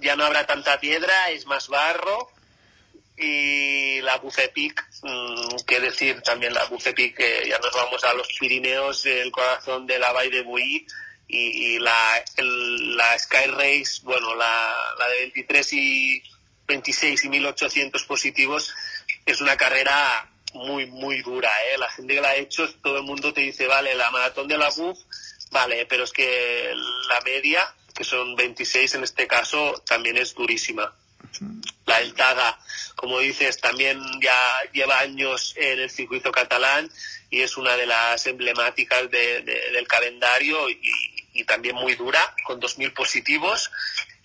ya 0.00 0.16
no 0.16 0.24
habrá 0.24 0.46
tanta 0.46 0.80
piedra, 0.80 1.30
es 1.30 1.44
más 1.44 1.68
barro, 1.68 2.30
y 3.18 4.00
la 4.00 4.16
Bucepic, 4.16 4.82
mm, 5.02 5.56
que 5.66 5.80
decir 5.80 6.22
también 6.22 6.54
la 6.54 6.64
Bucepic, 6.64 7.14
que 7.14 7.46
ya 7.46 7.58
nos 7.58 7.74
vamos 7.74 8.02
a 8.04 8.14
los 8.14 8.28
Pirineos, 8.40 9.04
el 9.04 9.30
corazón 9.30 9.86
de 9.86 9.98
la 9.98 10.12
Valle 10.12 10.30
de 10.30 10.42
Buí, 10.42 10.86
y, 11.28 11.78
la, 11.80 12.24
la 12.38 13.18
Sky 13.18 13.48
Race, 13.48 14.00
bueno, 14.02 14.34
la, 14.34 14.74
la 14.98 15.08
de 15.08 15.18
23 15.18 15.72
y 15.74 16.22
26 16.66 17.24
y 17.24 17.28
1800 17.28 18.02
positivos, 18.04 18.74
es 19.24 19.40
una 19.40 19.56
carrera 19.56 20.30
muy, 20.54 20.86
muy 20.86 21.22
dura, 21.22 21.50
¿eh? 21.70 21.78
La 21.78 21.90
gente 21.90 22.14
que 22.14 22.20
la 22.20 22.30
ha 22.30 22.36
hecho, 22.36 22.72
todo 22.82 22.98
el 22.98 23.04
mundo 23.04 23.32
te 23.32 23.42
dice, 23.42 23.66
vale, 23.66 23.94
la 23.94 24.10
maratón 24.10 24.48
de 24.48 24.58
la 24.58 24.70
BUF, 24.70 24.98
vale, 25.50 25.86
pero 25.86 26.04
es 26.04 26.12
que 26.12 26.72
la 27.08 27.20
media, 27.22 27.74
que 27.94 28.04
son 28.04 28.34
26 28.36 28.94
en 28.94 29.04
este 29.04 29.26
caso, 29.26 29.82
también 29.86 30.16
es 30.16 30.34
durísima. 30.34 30.94
La 31.84 32.00
Eltaga, 32.00 32.58
como 32.94 33.20
dices, 33.20 33.60
también 33.60 34.00
ya 34.20 34.58
lleva 34.72 34.98
años 35.00 35.54
en 35.56 35.80
el 35.80 35.90
circuito 35.90 36.32
catalán 36.32 36.90
y 37.30 37.42
es 37.42 37.56
una 37.56 37.76
de 37.76 37.86
las 37.86 38.26
emblemáticas 38.26 39.10
del 39.10 39.88
calendario 39.88 40.68
y, 40.70 41.44
también 41.44 41.76
muy 41.76 41.94
dura, 41.94 42.34
con 42.44 42.60
2.000 42.60 42.94
positivos. 42.94 43.70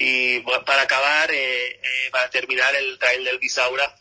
Y 0.04 0.40
para 0.40 0.82
acabar, 0.82 1.30
eh, 1.30 1.74
eh, 1.74 2.10
para 2.12 2.28
terminar 2.32 2.74
el 2.74 2.98
trail 2.98 3.24
del 3.24 3.38
Bisaura, 3.38 3.96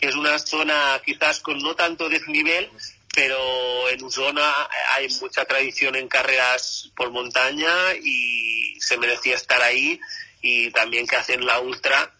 que 0.00 0.08
es 0.08 0.14
una 0.14 0.38
zona 0.38 0.98
quizás 1.04 1.40
con 1.40 1.58
no 1.58 1.76
tanto 1.76 2.08
desnivel, 2.08 2.70
pero 3.14 3.86
en 3.90 4.10
zona 4.10 4.50
hay 4.94 5.08
mucha 5.20 5.44
tradición 5.44 5.94
en 5.96 6.08
carreras 6.08 6.90
por 6.96 7.10
montaña 7.10 7.92
y 8.02 8.80
se 8.80 8.96
merecía 8.96 9.34
estar 9.34 9.60
ahí 9.60 10.00
y 10.40 10.70
también 10.70 11.06
que 11.06 11.16
hacen 11.16 11.44
la 11.44 11.60
ultra. 11.60 12.14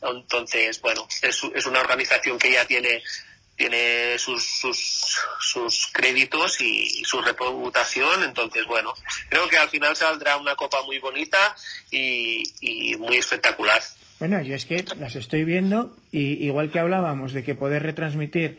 Entonces, 0.00 0.80
bueno, 0.80 1.08
es, 1.22 1.42
es 1.56 1.66
una 1.66 1.80
organización 1.80 2.38
que 2.38 2.52
ya 2.52 2.66
tiene 2.66 3.02
tiene 3.56 4.18
sus, 4.18 4.44
sus, 4.44 5.18
sus 5.40 5.88
créditos 5.92 6.60
y, 6.60 7.04
su 7.04 7.20
reputación. 7.22 8.22
Entonces, 8.22 8.66
bueno, 8.66 8.92
creo 9.28 9.48
que 9.48 9.56
al 9.56 9.68
final 9.68 9.96
saldrá 9.96 10.36
una 10.36 10.54
copa 10.54 10.82
muy 10.84 10.98
bonita 10.98 11.56
y, 11.90 12.42
y 12.60 12.96
muy 12.96 13.16
espectacular. 13.16 13.82
Bueno, 14.18 14.40
yo 14.42 14.54
es 14.54 14.64
que 14.64 14.84
las 14.98 15.16
estoy 15.16 15.44
viendo 15.44 15.94
y 16.10 16.44
igual 16.44 16.70
que 16.70 16.78
hablábamos 16.78 17.32
de 17.32 17.44
que 17.44 17.54
poder 17.54 17.82
retransmitir 17.82 18.58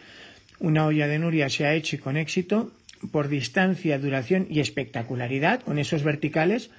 una 0.60 0.86
olla 0.86 1.08
de 1.08 1.20
Nuria 1.20 1.50
se 1.50 1.66
ha 1.66 1.74
hecho 1.74 1.96
y 1.96 2.00
con 2.00 2.18
éxito, 2.18 2.72
por 3.12 3.28
distancia, 3.28 4.00
duración 4.00 4.48
y 4.50 4.60
espectacularidad, 4.60 5.62
con 5.62 5.78
esos 5.80 6.04
verticales, 6.04 6.70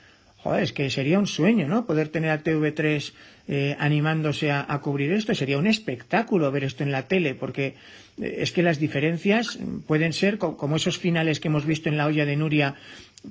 es 0.57 0.73
que 0.73 0.91
sería 0.91 1.19
un 1.19 1.27
sueño, 1.27 1.69
¿no? 1.69 1.87
Poder 1.87 2.09
tener 2.09 2.31
a 2.31 2.43
TV3 2.43 3.13
eh, 3.49 3.77
animándose 3.79 4.51
a, 4.51 4.79
cubrir 4.83 5.13
esto. 5.13 5.35
Sería 5.35 5.59
un 5.59 5.67
espectáculo 5.67 6.51
ver 6.53 6.65
esto 6.65 6.83
en 6.83 6.93
la 6.93 7.09
tele, 7.09 7.35
porque 7.35 7.77
eh, 8.21 8.37
es 8.39 8.53
que 8.53 8.63
las 8.63 8.79
diferencias 8.79 9.59
pueden 9.87 10.13
ser 10.13 10.39
como 10.39 10.77
esos 10.77 10.99
finales 10.99 11.41
que 11.41 11.49
hemos 11.49 11.67
visto 11.67 11.89
en 11.89 11.97
la 11.97 12.07
olla 12.07 12.25
de 12.25 12.37
Nuria 12.37 12.75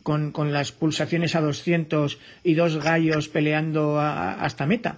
con, 0.04 0.34
las 0.52 0.72
pulsaciones 0.72 1.36
a 1.36 1.42
200 1.42 2.18
y 2.44 2.54
dos 2.56 2.84
gallos 2.84 3.28
peleando 3.30 4.00
hasta 4.00 4.66
meta. 4.66 4.98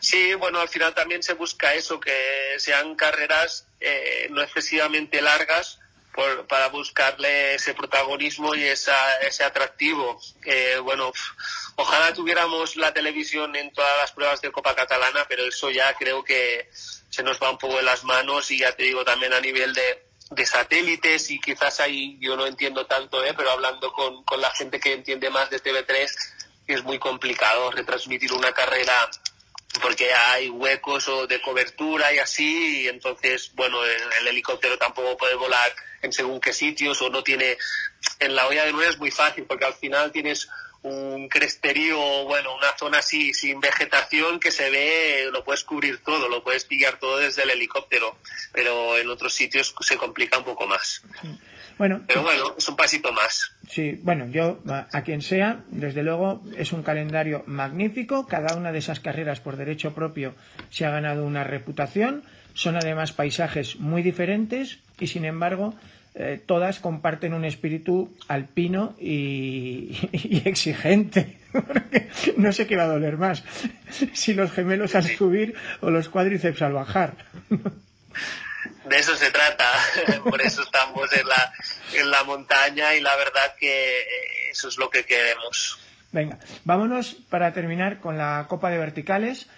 Sí, 0.00 0.34
bueno, 0.34 0.60
al 0.60 0.68
final 0.68 0.94
también 0.94 1.22
se 1.22 1.34
busca 1.34 1.74
eso, 1.74 1.98
que 1.98 2.12
sean 2.58 2.94
carreras 2.94 3.66
eh, 3.80 4.28
no 4.30 4.42
excesivamente 4.42 5.20
largas, 5.20 5.80
para 6.48 6.68
buscarle 6.68 7.54
ese 7.54 7.74
protagonismo 7.74 8.54
y 8.54 8.64
esa, 8.64 9.18
ese 9.20 9.44
atractivo. 9.44 10.20
Eh, 10.44 10.78
bueno, 10.82 11.12
ojalá 11.76 12.12
tuviéramos 12.12 12.76
la 12.76 12.92
televisión 12.92 13.54
en 13.56 13.72
todas 13.72 13.96
las 13.98 14.12
pruebas 14.12 14.40
de 14.40 14.50
Copa 14.50 14.74
Catalana, 14.74 15.26
pero 15.28 15.44
eso 15.44 15.70
ya 15.70 15.94
creo 15.94 16.24
que 16.24 16.68
se 17.10 17.22
nos 17.22 17.40
va 17.40 17.50
un 17.50 17.58
poco 17.58 17.76
de 17.76 17.82
las 17.82 18.04
manos 18.04 18.50
y 18.50 18.58
ya 18.58 18.72
te 18.72 18.84
digo 18.84 19.04
también 19.04 19.32
a 19.32 19.40
nivel 19.40 19.74
de, 19.74 20.06
de 20.30 20.46
satélites 20.46 21.30
y 21.30 21.40
quizás 21.40 21.80
ahí 21.80 22.18
yo 22.20 22.36
no 22.36 22.46
entiendo 22.46 22.86
tanto, 22.86 23.24
¿eh? 23.24 23.32
pero 23.36 23.50
hablando 23.50 23.92
con, 23.92 24.24
con 24.24 24.40
la 24.40 24.50
gente 24.50 24.80
que 24.80 24.92
entiende 24.92 25.30
más 25.30 25.50
de 25.50 25.62
TV3 25.62 26.08
es 26.66 26.82
muy 26.82 26.98
complicado 26.98 27.70
retransmitir 27.70 28.32
una 28.32 28.52
carrera 28.52 29.10
porque 29.78 30.12
hay 30.12 30.48
huecos 30.48 31.08
o 31.08 31.26
de 31.26 31.40
cobertura 31.40 32.12
y 32.12 32.18
así, 32.18 32.82
y 32.82 32.88
entonces, 32.88 33.52
bueno, 33.54 33.84
el, 33.84 34.28
helicóptero 34.28 34.76
tampoco 34.78 35.16
puede 35.16 35.34
volar 35.34 35.74
en 36.02 36.12
según 36.12 36.40
qué 36.40 36.52
sitios 36.52 37.00
o 37.02 37.10
no 37.10 37.22
tiene... 37.22 37.56
En 38.18 38.34
la 38.34 38.46
olla 38.46 38.64
de 38.64 38.72
nueve 38.72 38.90
es 38.90 38.98
muy 38.98 39.10
fácil 39.10 39.44
porque 39.44 39.64
al 39.64 39.74
final 39.74 40.12
tienes 40.12 40.48
un 40.82 41.28
cresterío, 41.28 41.98
bueno, 42.24 42.54
una 42.54 42.76
zona 42.78 42.98
así 42.98 43.34
sin 43.34 43.60
vegetación 43.60 44.38
que 44.38 44.52
se 44.52 44.70
ve, 44.70 45.28
lo 45.32 45.42
puedes 45.42 45.64
cubrir 45.64 46.02
todo, 46.04 46.28
lo 46.28 46.44
puedes 46.44 46.64
pillar 46.64 46.98
todo 46.98 47.18
desde 47.18 47.42
el 47.42 47.50
helicóptero, 47.50 48.16
pero 48.52 48.96
en 48.96 49.10
otros 49.10 49.34
sitios 49.34 49.74
se 49.80 49.96
complica 49.96 50.38
un 50.38 50.44
poco 50.44 50.66
más. 50.66 51.02
Bueno, 51.78 52.00
pero 52.06 52.22
bueno, 52.22 52.54
es 52.56 52.68
un 52.68 52.76
pasito 52.76 53.12
más. 53.12 53.52
Sí, 53.68 54.00
bueno, 54.02 54.26
yo 54.26 54.60
a 54.66 55.02
quien 55.02 55.20
sea, 55.20 55.64
desde 55.68 56.02
luego 56.02 56.42
es 56.56 56.72
un 56.72 56.82
calendario 56.82 57.42
magnífico. 57.46 58.26
Cada 58.26 58.56
una 58.56 58.72
de 58.72 58.78
esas 58.78 59.00
carreras 59.00 59.40
por 59.40 59.56
derecho 59.56 59.94
propio 59.94 60.34
se 60.70 60.86
ha 60.86 60.90
ganado 60.90 61.24
una 61.24 61.44
reputación. 61.44 62.22
Son 62.54 62.76
además 62.76 63.12
paisajes 63.12 63.76
muy 63.76 64.02
diferentes 64.02 64.78
y 64.98 65.08
sin 65.08 65.26
embargo 65.26 65.74
todas 66.46 66.80
comparten 66.80 67.34
un 67.34 67.44
espíritu 67.44 68.16
alpino 68.28 68.94
y, 68.98 69.94
exigente. 70.46 71.38
no 72.36 72.52
sé 72.52 72.66
qué 72.66 72.76
va 72.76 72.84
a 72.84 72.88
doler 72.88 73.16
más, 73.16 73.44
si 74.12 74.34
los 74.34 74.52
gemelos 74.52 74.94
al 74.94 75.04
subir 75.04 75.54
o 75.80 75.90
los 75.90 76.08
cuádriceps 76.08 76.62
al 76.62 76.72
bajar. 76.72 77.14
De 78.88 78.98
eso 78.98 79.16
se 79.16 79.30
trata, 79.30 79.68
por 80.24 80.40
eso 80.40 80.62
estamos 80.62 81.12
en 81.12 81.26
la, 81.26 81.52
en 81.94 82.10
la 82.10 82.24
montaña 82.24 82.94
y 82.94 83.00
la 83.00 83.16
verdad 83.16 83.54
que 83.58 84.04
eso 84.50 84.68
es 84.68 84.78
lo 84.78 84.88
que 84.90 85.04
queremos. 85.04 85.78
Venga, 86.12 86.38
vámonos 86.64 87.14
para 87.28 87.52
terminar 87.52 88.00
con 88.00 88.16
la 88.16 88.46
Copa 88.48 88.70
de 88.70 88.78
Verticales. 88.78 89.48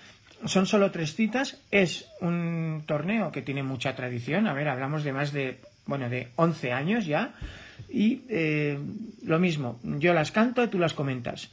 Son 0.46 0.66
solo 0.66 0.90
tres 0.90 1.14
citas. 1.14 1.58
Es 1.70 2.06
un 2.20 2.84
torneo 2.86 3.30
que 3.30 3.42
tiene 3.42 3.62
mucha 3.62 3.94
tradición. 3.94 4.46
A 4.46 4.54
ver, 4.54 4.68
hablamos 4.68 5.04
de 5.04 5.12
más 5.12 5.32
de, 5.32 5.60
bueno, 5.86 6.08
de 6.08 6.28
11 6.36 6.72
años 6.72 7.06
ya. 7.06 7.34
Y 7.88 8.22
eh, 8.28 8.78
lo 9.24 9.38
mismo, 9.38 9.78
yo 9.82 10.14
las 10.14 10.32
canto, 10.32 10.68
tú 10.68 10.78
las 10.78 10.94
comentas. 10.94 11.50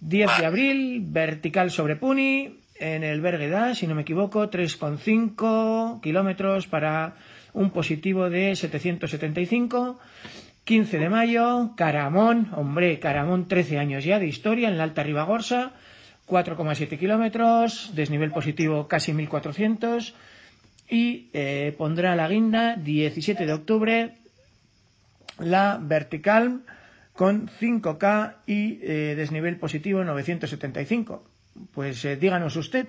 10 0.00 0.38
de 0.38 0.46
abril, 0.46 1.02
vertical 1.06 1.70
sobre 1.70 1.96
Puni, 1.96 2.61
en 2.82 3.04
el 3.04 3.20
Berguedà, 3.20 3.74
si 3.74 3.86
no 3.86 3.94
me 3.94 4.02
equivoco, 4.02 4.50
3,5 4.50 6.00
kilómetros 6.00 6.66
para 6.66 7.14
un 7.54 7.70
positivo 7.70 8.28
de 8.28 8.56
775. 8.56 9.98
15 10.64 10.98
de 10.98 11.08
mayo, 11.08 11.72
Caramón, 11.76 12.48
hombre, 12.54 12.98
Caramón, 13.00 13.48
13 13.48 13.78
años 13.78 14.04
ya 14.04 14.18
de 14.18 14.26
historia 14.26 14.68
en 14.68 14.78
la 14.78 14.84
Alta 14.84 15.02
Ribagorza, 15.02 15.72
4,7 16.28 16.98
kilómetros, 16.98 17.92
desnivel 17.94 18.30
positivo 18.30 18.86
casi 18.86 19.12
1400. 19.12 20.14
Y 20.88 21.30
eh, 21.32 21.74
pondrá 21.78 22.14
la 22.14 22.28
guinda 22.28 22.76
17 22.76 23.46
de 23.46 23.52
octubre, 23.52 24.14
la 25.38 25.78
vertical 25.80 26.62
con 27.12 27.48
5K 27.48 28.36
y 28.46 28.78
eh, 28.82 29.14
desnivel 29.16 29.56
positivo 29.56 30.04
975. 30.04 31.31
Pues 31.74 32.04
eh, 32.04 32.16
díganos 32.16 32.56
usted, 32.56 32.86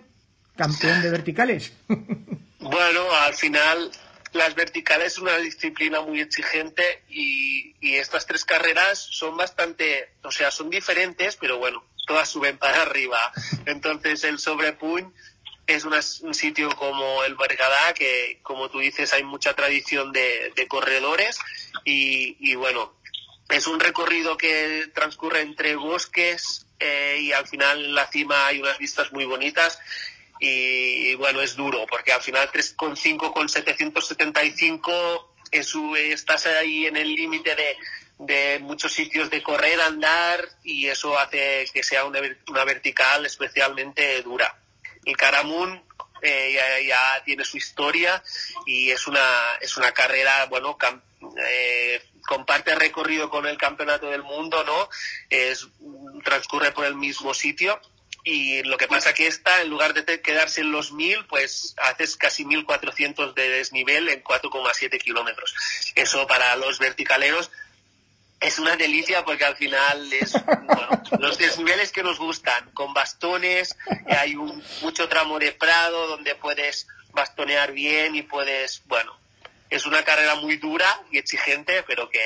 campeón 0.56 1.02
de 1.02 1.10
verticales. 1.10 1.74
Bueno, 2.64 3.12
al 3.12 3.34
final 3.34 3.92
las 4.32 4.56
verticales 4.56 5.14
es 5.14 5.20
una 5.20 5.38
disciplina 5.38 6.00
muy 6.00 6.22
exigente 6.22 7.04
y, 7.10 7.76
y, 7.82 7.96
estas 7.96 8.26
tres 8.26 8.46
carreras 8.46 9.00
son 9.00 9.36
bastante, 9.36 10.14
o 10.24 10.32
sea, 10.32 10.50
son 10.50 10.70
diferentes, 10.70 11.36
pero 11.36 11.58
bueno, 11.58 11.84
todas 12.08 12.30
suben 12.30 12.58
para 12.58 12.82
arriba. 12.84 13.20
Entonces 13.66 14.24
el 14.24 14.40
sobrepuñ 14.40 15.12
es 15.68 15.86
un 16.22 16.34
sitio 16.34 16.70
como 16.76 17.24
el 17.24 17.36
Bergadá, 17.36 17.94
que 17.94 18.40
como 18.44 18.70
tú 18.70 18.80
dices 18.80 19.14
hay 19.14 19.24
mucha 19.24 19.56
tradición 19.56 20.12
de, 20.12 20.52
de 20.56 20.68
corredores 20.68 21.40
y, 21.86 22.38
y, 22.40 22.56
bueno, 22.56 22.94
es 23.50 23.68
un 23.68 23.80
recorrido 23.80 24.38
que 24.38 24.90
transcurre 24.94 25.42
entre 25.42 25.76
bosques 25.76 26.63
eh, 26.80 27.18
y 27.22 27.32
al 27.32 27.48
final 27.48 27.86
en 27.86 27.96
la 27.96 28.08
cima 28.08 28.48
hay 28.48 28.60
unas 28.60 28.78
vistas 28.78 29.12
muy 29.12 29.26
bonitas 29.26 29.80
y 30.40 31.16
bueno, 31.16 31.42
es 31.42 31.56
duro 31.56 31.86
porque 31.90 32.12
al 32.12 32.22
final 32.22 32.52
3,5 32.52 33.32
con 33.34 33.48
775 33.48 35.36
es, 35.52 35.74
estás 35.96 36.48
ahí 36.48 36.86
en 36.86 36.98
el 36.98 37.16
límite 37.16 37.56
de, 37.56 37.78
de 38.20 38.60
muchos 38.60 38.92
sitios 38.92 39.30
de 39.30 39.42
correr, 39.42 39.80
andar 39.82 40.44
y 40.64 40.88
eso 40.88 41.18
hace 41.18 41.66
que 41.74 41.84
sea 41.84 42.06
una, 42.06 42.20
una 42.50 42.66
vertical 42.66 43.26
especialmente 43.26 44.22
dura. 44.22 44.58
El 45.06 45.16
Caramun 45.18 45.82
eh, 46.24 46.54
ya, 46.54 46.80
ya, 46.80 47.24
tiene 47.24 47.44
su 47.44 47.58
historia 47.58 48.24
y 48.66 48.90
es 48.92 49.08
una, 49.08 49.22
es 49.62 49.78
una 49.78 49.92
carrera, 49.92 50.46
bueno, 50.46 50.78
eh, 51.46 52.02
comparte 52.26 52.74
recorrido 52.76 53.30
con 53.30 53.46
el 53.46 53.58
Campeonato 53.58 54.10
del 54.10 54.24
Mundo, 54.24 54.64
¿no? 54.64 54.90
Es, 55.30 55.68
transcurre 56.24 56.72
por 56.72 56.86
el 56.86 56.96
mismo 56.96 57.34
sitio 57.34 57.80
y 58.24 58.64
lo 58.64 58.78
que 58.78 58.88
pasa 58.88 59.14
que 59.14 59.28
esta, 59.28 59.62
en 59.62 59.70
lugar 59.70 59.94
de 59.94 60.22
quedarse 60.22 60.62
en 60.62 60.72
los 60.72 60.94
1000, 60.94 61.26
pues 61.26 61.76
haces 61.78 62.16
casi 62.16 62.46
1400 62.46 63.36
de 63.36 63.50
desnivel 63.50 64.08
en 64.08 64.24
4,7 64.24 64.98
kilómetros. 65.00 65.54
Eso 65.96 66.26
para 66.26 66.56
los 66.56 66.80
verticaleros 66.80 67.52
es 68.44 68.60
una 68.60 68.76
delicia 68.76 69.24
porque 69.24 69.46
al 69.46 69.56
final 69.56 70.12
es 70.14 70.34
bueno, 70.46 71.02
los 71.20 71.38
desniveles 71.38 71.92
que 71.92 72.04
nos 72.04 72.20
gustan, 72.20 72.70
con 72.72 72.94
bastones, 72.94 73.76
hay 74.08 74.36
un, 74.36 74.64
mucho 74.82 75.08
tramo 75.08 75.40
de 75.40 75.54
prado 75.54 76.08
donde 76.08 76.36
puedes 76.36 76.88
bastonear 77.12 77.72
bien 77.72 78.16
y 78.16 78.24
puedes, 78.24 78.84
bueno, 78.86 79.18
es 79.70 79.86
una 79.86 80.04
carrera 80.04 80.36
muy 80.36 80.58
dura 80.58 80.88
y 81.12 81.18
exigente, 81.18 81.84
pero 81.84 82.10
que, 82.10 82.24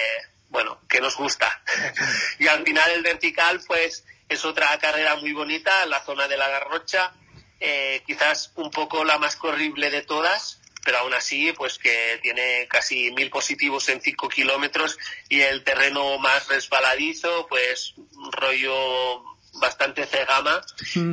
bueno, 0.50 0.80
que 0.90 1.00
nos 1.00 1.16
gusta. 1.16 1.62
y 2.40 2.48
al 2.48 2.64
final 2.64 2.92
el 2.92 3.04
vertical, 3.04 3.62
pues, 3.68 4.04
es 4.28 4.44
otra 4.44 4.78
carrera 4.80 5.16
muy 5.16 5.34
bonita, 5.34 5.86
la 5.86 6.04
zona 6.04 6.28
de 6.28 6.38
la 6.38 6.50
Garrocha, 6.50 7.14
eh, 7.60 8.02
quizás 8.06 8.52
un 8.56 8.72
poco 8.72 9.04
la 9.04 9.18
más 9.18 9.36
corrible 9.36 9.90
de 9.90 10.02
todas, 10.02 10.60
pero 10.88 11.00
aún 11.00 11.14
así, 11.14 11.52
pues 11.52 11.78
que 11.78 12.18
tiene 12.22 12.66
casi 12.70 13.12
mil 13.12 13.30
positivos 13.30 13.90
en 13.90 14.00
cinco 14.00 14.30
kilómetros 14.30 14.98
y 15.28 15.42
el 15.42 15.62
terreno 15.66 16.18
más 16.18 16.48
resbaladizo, 16.48 17.46
pues 17.50 17.94
rollo 18.32 19.22
bastante 19.60 20.06
cegama, 20.06 20.62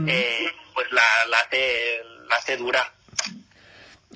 eh, 0.07 0.47
pues 0.75 0.93
la, 0.93 1.03
la, 1.29 1.41
hace, 1.41 1.99
la 2.29 2.37
hace 2.37 2.57
dura. 2.57 2.93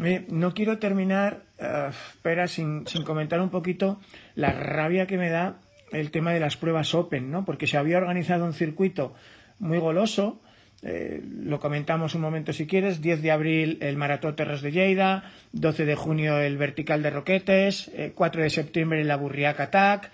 Eh, 0.04 0.26
no 0.28 0.54
quiero 0.54 0.78
terminar, 0.78 1.42
uh, 1.58 1.88
espera, 1.88 2.46
sin, 2.46 2.86
sin 2.86 3.02
comentar 3.02 3.40
un 3.40 3.50
poquito 3.50 4.00
la 4.36 4.52
rabia 4.52 5.08
que 5.08 5.16
me 5.16 5.28
da 5.28 5.58
el 5.90 6.12
tema 6.12 6.32
de 6.32 6.38
las 6.38 6.56
pruebas 6.56 6.94
Open, 6.94 7.32
¿no? 7.32 7.44
Porque 7.44 7.66
se 7.66 7.78
había 7.78 7.98
organizado 7.98 8.44
un 8.44 8.54
circuito 8.54 9.12
muy 9.58 9.78
goloso, 9.78 10.40
eh, 10.80 11.20
lo 11.42 11.58
comentamos 11.58 12.14
un 12.14 12.20
momento 12.20 12.52
si 12.52 12.66
quieres, 12.66 13.02
10 13.02 13.20
de 13.20 13.32
abril 13.32 13.78
el 13.80 13.96
Maratón 13.96 14.36
Terres 14.36 14.62
de 14.62 14.70
Lleida, 14.70 15.32
12 15.52 15.84
de 15.84 15.96
junio 15.96 16.38
el 16.38 16.56
Vertical 16.56 17.02
de 17.02 17.10
Roquetes, 17.10 17.90
eh, 17.94 18.12
4 18.14 18.42
de 18.42 18.50
septiembre 18.50 19.02
la 19.04 19.16
Burriac 19.16 19.58
Attack, 19.58 20.10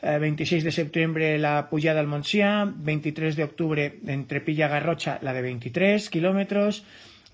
eh, 0.00 0.18
26 0.18 0.64
de 0.64 0.72
septiembre 0.72 1.38
la 1.38 1.68
Puyada 1.68 2.00
al 2.00 2.06
Montsià, 2.06 2.72
23 2.74 3.36
de 3.36 3.44
octubre 3.44 3.98
entre 4.06 4.40
Pilla 4.40 4.68
Garrocha 4.68 5.18
la 5.20 5.34
de 5.34 5.42
23 5.42 6.08
kilómetros, 6.08 6.84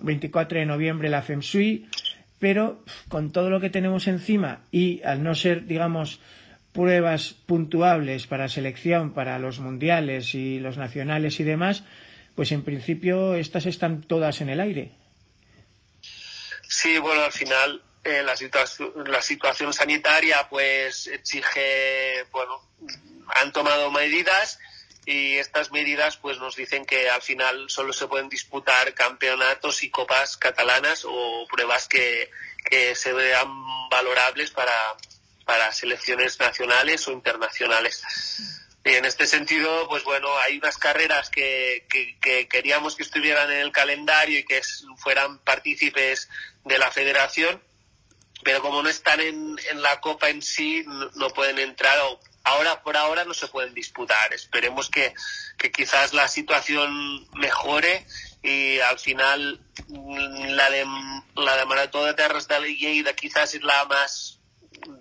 24 0.01 0.59
de 0.59 0.67
noviembre 0.67 1.09
la 1.09 1.23
Femsui, 1.23 1.87
pero 2.41 2.83
con 3.09 3.31
todo 3.31 3.51
lo 3.51 3.61
que 3.61 3.71
tenemos 3.71 4.09
encima 4.09 4.63
y 4.73 5.01
al 5.05 5.23
no 5.23 5.37
ser, 5.37 5.67
digamos, 5.67 6.19
pruebas 6.73 7.37
puntuables 7.47 8.27
para 8.27 8.49
selección, 8.49 9.13
para 9.13 9.39
los 9.39 9.61
mundiales 9.61 10.35
y 10.35 10.59
los 10.59 10.77
nacionales 10.77 11.39
y 11.39 11.45
demás, 11.45 11.85
pues 12.35 12.53
en 12.53 12.65
principio 12.65 13.35
estas 13.35 13.67
están 13.67 14.03
todas 14.03 14.41
en 14.41 14.49
el 14.49 14.61
aire. 14.61 14.93
Sí, 16.69 16.99
bueno, 16.99 17.23
al 17.23 17.33
final 17.33 17.83
eh, 18.05 18.23
la, 18.23 18.37
situación, 18.37 18.93
la 19.07 19.23
situación 19.23 19.73
sanitaria 19.73 20.47
pues 20.49 21.07
exige, 21.07 22.25
bueno, 22.33 22.61
han 23.37 23.53
tomado 23.53 23.91
medidas 23.91 24.59
y 25.07 25.35
estas 25.35 25.71
medidas 25.71 26.17
pues 26.17 26.39
nos 26.39 26.57
dicen 26.57 26.85
que 26.85 27.09
al 27.11 27.23
final 27.23 27.67
solo 27.69 27.93
se 27.93 28.07
pueden 28.07 28.29
disputar 28.29 28.93
campeonatos 28.95 29.83
y 29.85 29.91
copas 29.91 30.37
catalanas 30.37 31.05
o 31.07 31.47
pruebas 31.49 31.89
que, 31.89 32.31
que 32.69 32.95
se 32.95 33.13
vean 33.13 33.49
valorables 33.91 34.51
para, 34.51 34.73
para 35.45 35.73
selecciones 35.73 36.39
nacionales 36.41 37.07
o 37.09 37.13
internacionales. 37.13 38.03
Y 38.85 38.91
en 38.91 39.07
este 39.07 39.27
sentido, 39.27 39.89
pues 39.89 40.05
bueno, 40.05 40.29
hay 40.41 40.59
unas 40.59 40.77
carreras 40.77 41.31
que, 41.31 41.87
que, 41.89 42.19
que, 42.21 42.49
queríamos 42.49 42.97
que 42.97 43.03
estuvieran 43.03 43.51
en 43.51 43.61
el 43.61 43.73
calendario 43.73 44.39
y 44.39 44.45
que 44.45 44.61
fueran 44.99 45.39
partícipes 45.39 46.29
de 46.65 46.79
la 46.79 46.91
federación, 46.91 47.63
pero 48.43 48.61
como 48.61 48.83
no 48.83 48.89
están 48.91 49.21
en, 49.21 49.57
en 49.71 49.83
la 49.83 50.01
Copa 50.01 50.29
en 50.29 50.43
sí, 50.43 50.85
no, 50.87 51.31
pueden 51.31 51.59
entrar 51.59 51.99
o 52.01 52.21
ahora 52.45 52.83
por 52.83 52.99
ahora 52.99 53.25
no 53.25 53.33
se 53.33 53.49
pueden 53.49 53.73
disputar. 53.73 54.35
Esperemos 54.35 54.91
que, 54.91 55.15
que 55.57 55.73
quizás 55.73 56.13
la 56.13 56.29
situación 56.29 57.27
mejore 57.39 58.07
y 58.43 58.81
al 58.81 58.99
final 58.99 59.61
la 59.89 60.69
de, 60.69 60.87
la 61.37 61.57
de 61.57 61.65
Maratón 61.65 62.05
de 62.05 62.13
Terras 62.13 62.49
de 62.49 62.61
Lleida 62.77 63.15
quizás 63.15 63.55
es 63.55 63.63
la 63.63 63.87
más 63.87 64.41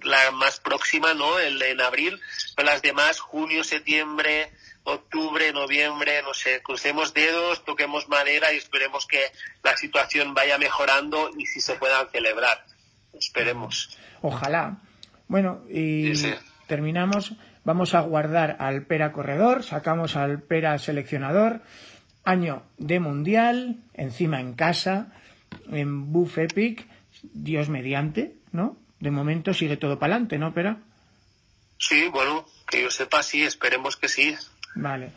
la 0.01 0.31
más 0.31 0.59
próxima, 0.59 1.13
¿no? 1.13 1.39
El, 1.39 1.61
en 1.61 1.81
abril, 1.81 2.21
pero 2.55 2.67
las 2.67 2.81
demás, 2.81 3.19
junio, 3.19 3.63
septiembre, 3.63 4.51
octubre, 4.83 5.51
noviembre, 5.53 6.21
no 6.23 6.33
sé, 6.33 6.61
crucemos 6.61 7.13
dedos, 7.13 7.63
toquemos 7.65 8.09
madera 8.09 8.53
y 8.53 8.57
esperemos 8.57 9.05
que 9.07 9.19
la 9.63 9.75
situación 9.77 10.33
vaya 10.33 10.57
mejorando 10.57 11.29
y 11.37 11.45
si 11.45 11.61
se 11.61 11.75
puedan 11.75 12.09
celebrar. 12.09 12.65
Esperemos. 13.13 13.97
Ojalá. 14.21 14.77
Bueno, 15.27 15.63
y 15.69 16.15
sí, 16.15 16.27
sí. 16.27 16.33
terminamos. 16.67 17.33
Vamos 17.63 17.93
a 17.93 18.01
guardar 18.01 18.57
al 18.59 18.85
Pera 18.85 19.13
corredor, 19.13 19.63
sacamos 19.63 20.15
al 20.15 20.41
Pera 20.41 20.77
seleccionador. 20.77 21.61
Año 22.25 22.63
de 22.77 22.99
mundial, 22.99 23.83
encima 23.93 24.39
en 24.39 24.53
casa, 24.53 25.13
en 25.69 26.11
Buff 26.11 26.37
Epic, 26.37 26.87
Dios 27.21 27.69
mediante, 27.69 28.35
¿no? 28.51 28.77
de 29.03 29.11
momento 29.11 29.53
sigue 29.53 29.75
todo 29.75 29.99
para 29.99 30.13
adelante, 30.13 30.37
¿no, 30.37 30.53
Pera? 30.53 30.77
Sí, 31.77 32.07
bueno, 32.09 32.45
que 32.69 32.81
yo 32.81 32.91
sepa, 32.91 33.23
sí, 33.23 33.43
esperemos 33.43 33.97
que 33.97 34.07
sí. 34.07 34.35
Vale. 34.75 35.11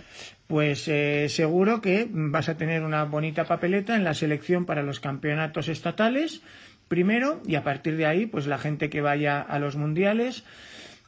pues 0.47 0.87
eh, 0.89 1.29
seguro 1.29 1.81
que 1.81 2.07
vas 2.11 2.49
a 2.49 2.57
tener 2.57 2.83
una 2.83 3.05
bonita 3.05 3.45
papeleta 3.45 3.97
en 3.97 4.05
la 4.05 4.15
selección 4.15 4.67
para 4.67 4.83
los 4.83 5.01
campeonatos 5.01 5.69
estatales 5.69 6.43
primero 6.89 7.41
y 7.47 7.55
a 7.55 7.65
partir 7.65 7.97
de 7.97 8.07
ahí 8.07 8.27
pues 8.27 8.47
la 8.47 8.59
gente 8.59 8.91
que 8.91 9.01
vaya 9.01 9.41
a 9.41 9.59
los 9.59 9.77
mundiales 9.77 10.45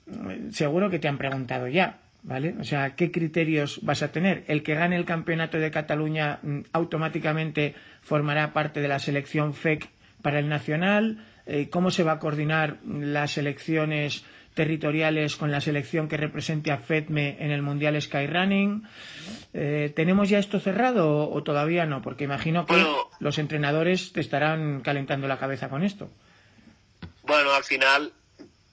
mm, 0.06 0.50
seguro 0.50 0.88
que 0.88 0.98
te 0.98 1.08
han 1.08 1.18
preguntado 1.18 1.68
ya 1.68 1.98
¿vale? 2.22 2.54
O 2.60 2.64
sea, 2.64 2.94
¿qué 2.96 3.10
criterios 3.10 3.80
vas 3.82 4.02
a 4.02 4.12
tener? 4.12 4.44
¿El 4.48 4.62
que 4.62 4.74
gane 4.74 4.96
el 4.96 5.04
campeonato 5.04 5.58
de 5.58 5.70
Cataluña 5.70 6.40
mm, 6.42 6.60
automáticamente 6.72 7.74
formará 8.02 8.52
parte 8.52 8.80
de 8.80 8.88
la 8.88 8.98
selección 8.98 9.54
FEC 9.54 9.88
para 10.22 10.38
el 10.38 10.48
nacional? 10.48 11.24
Eh, 11.46 11.68
¿Cómo 11.70 11.90
se 11.90 12.02
va 12.02 12.12
a 12.12 12.18
coordinar 12.18 12.78
las 12.84 13.38
elecciones 13.38 14.24
territoriales 14.58 15.36
con 15.36 15.52
la 15.52 15.60
selección 15.60 16.08
que 16.08 16.16
represente 16.16 16.72
a 16.72 16.78
FEDME 16.78 17.36
en 17.38 17.52
el 17.52 17.62
Mundial 17.62 18.02
Skyrunning. 18.02 18.88
Eh, 19.54 19.92
¿Tenemos 19.94 20.28
ya 20.28 20.40
esto 20.40 20.58
cerrado 20.58 21.30
o, 21.30 21.42
todavía 21.44 21.86
no? 21.86 22.02
Porque 22.02 22.24
imagino 22.24 22.66
que 22.66 22.84
los 23.20 23.38
entrenadores 23.38 24.12
te 24.12 24.20
estarán 24.20 24.80
calentando 24.80 25.28
la 25.28 25.38
cabeza 25.38 25.68
con 25.68 25.84
esto. 25.84 26.10
Bueno, 27.22 27.52
al 27.52 27.62
final, 27.62 28.12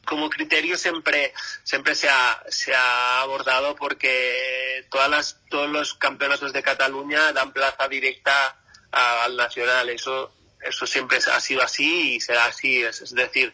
como 0.06 0.28
criterio 0.28 0.76
siempre, 0.76 1.32
siempre 1.64 1.94
se 1.94 2.10
ha, 2.10 2.42
se 2.50 2.74
ha 2.74 3.22
abordado 3.22 3.76
porque 3.76 4.88
todas 4.90 5.12
las, 5.12 5.40
todos 5.52 5.70
los 5.70 5.94
campeonatos 5.94 6.52
de 6.52 6.64
Cataluña 6.64 7.32
dan 7.32 7.54
plaza 7.54 7.88
directa 7.88 8.58
al 8.90 9.38
nacional. 9.38 9.88
Eso, 9.90 10.34
eso 10.62 10.88
siempre 10.88 11.20
ha 11.32 11.40
sido 11.40 11.62
así 11.62 12.16
y 12.16 12.22
será 12.22 12.46
así. 12.46 12.82
es 12.82 13.14
decir, 13.14 13.54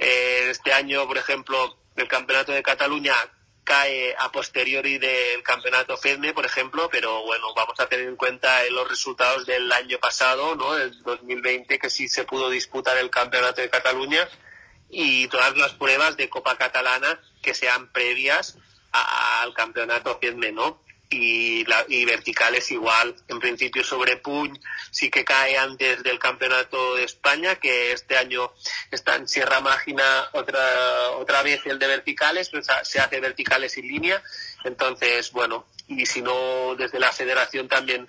eh, 0.00 0.50
este 0.50 0.72
año, 0.72 1.06
por 1.06 1.18
ejemplo, 1.18 1.76
el 1.96 2.08
Campeonato 2.08 2.52
de 2.52 2.62
Cataluña 2.62 3.14
cae 3.64 4.14
a 4.18 4.32
posteriori 4.32 4.98
del 4.98 5.42
Campeonato 5.42 5.96
FEDME, 5.96 6.32
por 6.32 6.46
ejemplo, 6.46 6.88
pero 6.90 7.22
bueno, 7.24 7.52
vamos 7.54 7.78
a 7.78 7.86
tener 7.86 8.08
en 8.08 8.16
cuenta 8.16 8.64
los 8.70 8.88
resultados 8.88 9.44
del 9.44 9.70
año 9.70 9.98
pasado, 9.98 10.56
¿no? 10.56 10.76
El 10.76 11.02
2020, 11.02 11.78
que 11.78 11.90
sí 11.90 12.08
se 12.08 12.24
pudo 12.24 12.48
disputar 12.48 12.96
el 12.96 13.10
Campeonato 13.10 13.60
de 13.60 13.68
Cataluña 13.68 14.26
y 14.88 15.28
todas 15.28 15.56
las 15.56 15.74
pruebas 15.74 16.16
de 16.16 16.30
Copa 16.30 16.56
Catalana 16.56 17.20
que 17.42 17.54
sean 17.54 17.92
previas 17.92 18.56
al 18.92 19.52
Campeonato 19.54 20.18
FEDME, 20.18 20.52
¿no? 20.52 20.82
Y, 21.10 21.64
la, 21.64 21.84
y 21.88 22.04
verticales 22.04 22.70
igual. 22.70 23.14
En 23.28 23.40
principio 23.40 23.84
sobre 23.84 24.16
Puñ 24.16 24.58
sí 24.90 25.10
que 25.10 25.24
cae 25.24 25.58
antes 25.58 26.02
del 26.02 26.18
Campeonato 26.18 26.94
de 26.94 27.04
España, 27.04 27.56
que 27.56 27.92
este 27.92 28.16
año 28.16 28.52
está 28.90 29.16
en 29.16 29.28
Sierra 29.28 29.60
Mágina 29.60 30.28
otra, 30.32 31.10
otra 31.18 31.42
vez 31.42 31.60
el 31.66 31.78
de 31.78 31.88
verticales, 31.88 32.48
pues 32.48 32.66
se 32.84 33.00
hace 33.00 33.20
verticales 33.20 33.76
en 33.76 33.88
línea. 33.88 34.22
Entonces, 34.64 35.32
bueno, 35.32 35.66
y 35.88 36.06
si 36.06 36.22
no, 36.22 36.76
desde 36.76 37.00
la 37.00 37.12
federación 37.12 37.68
también 37.68 38.08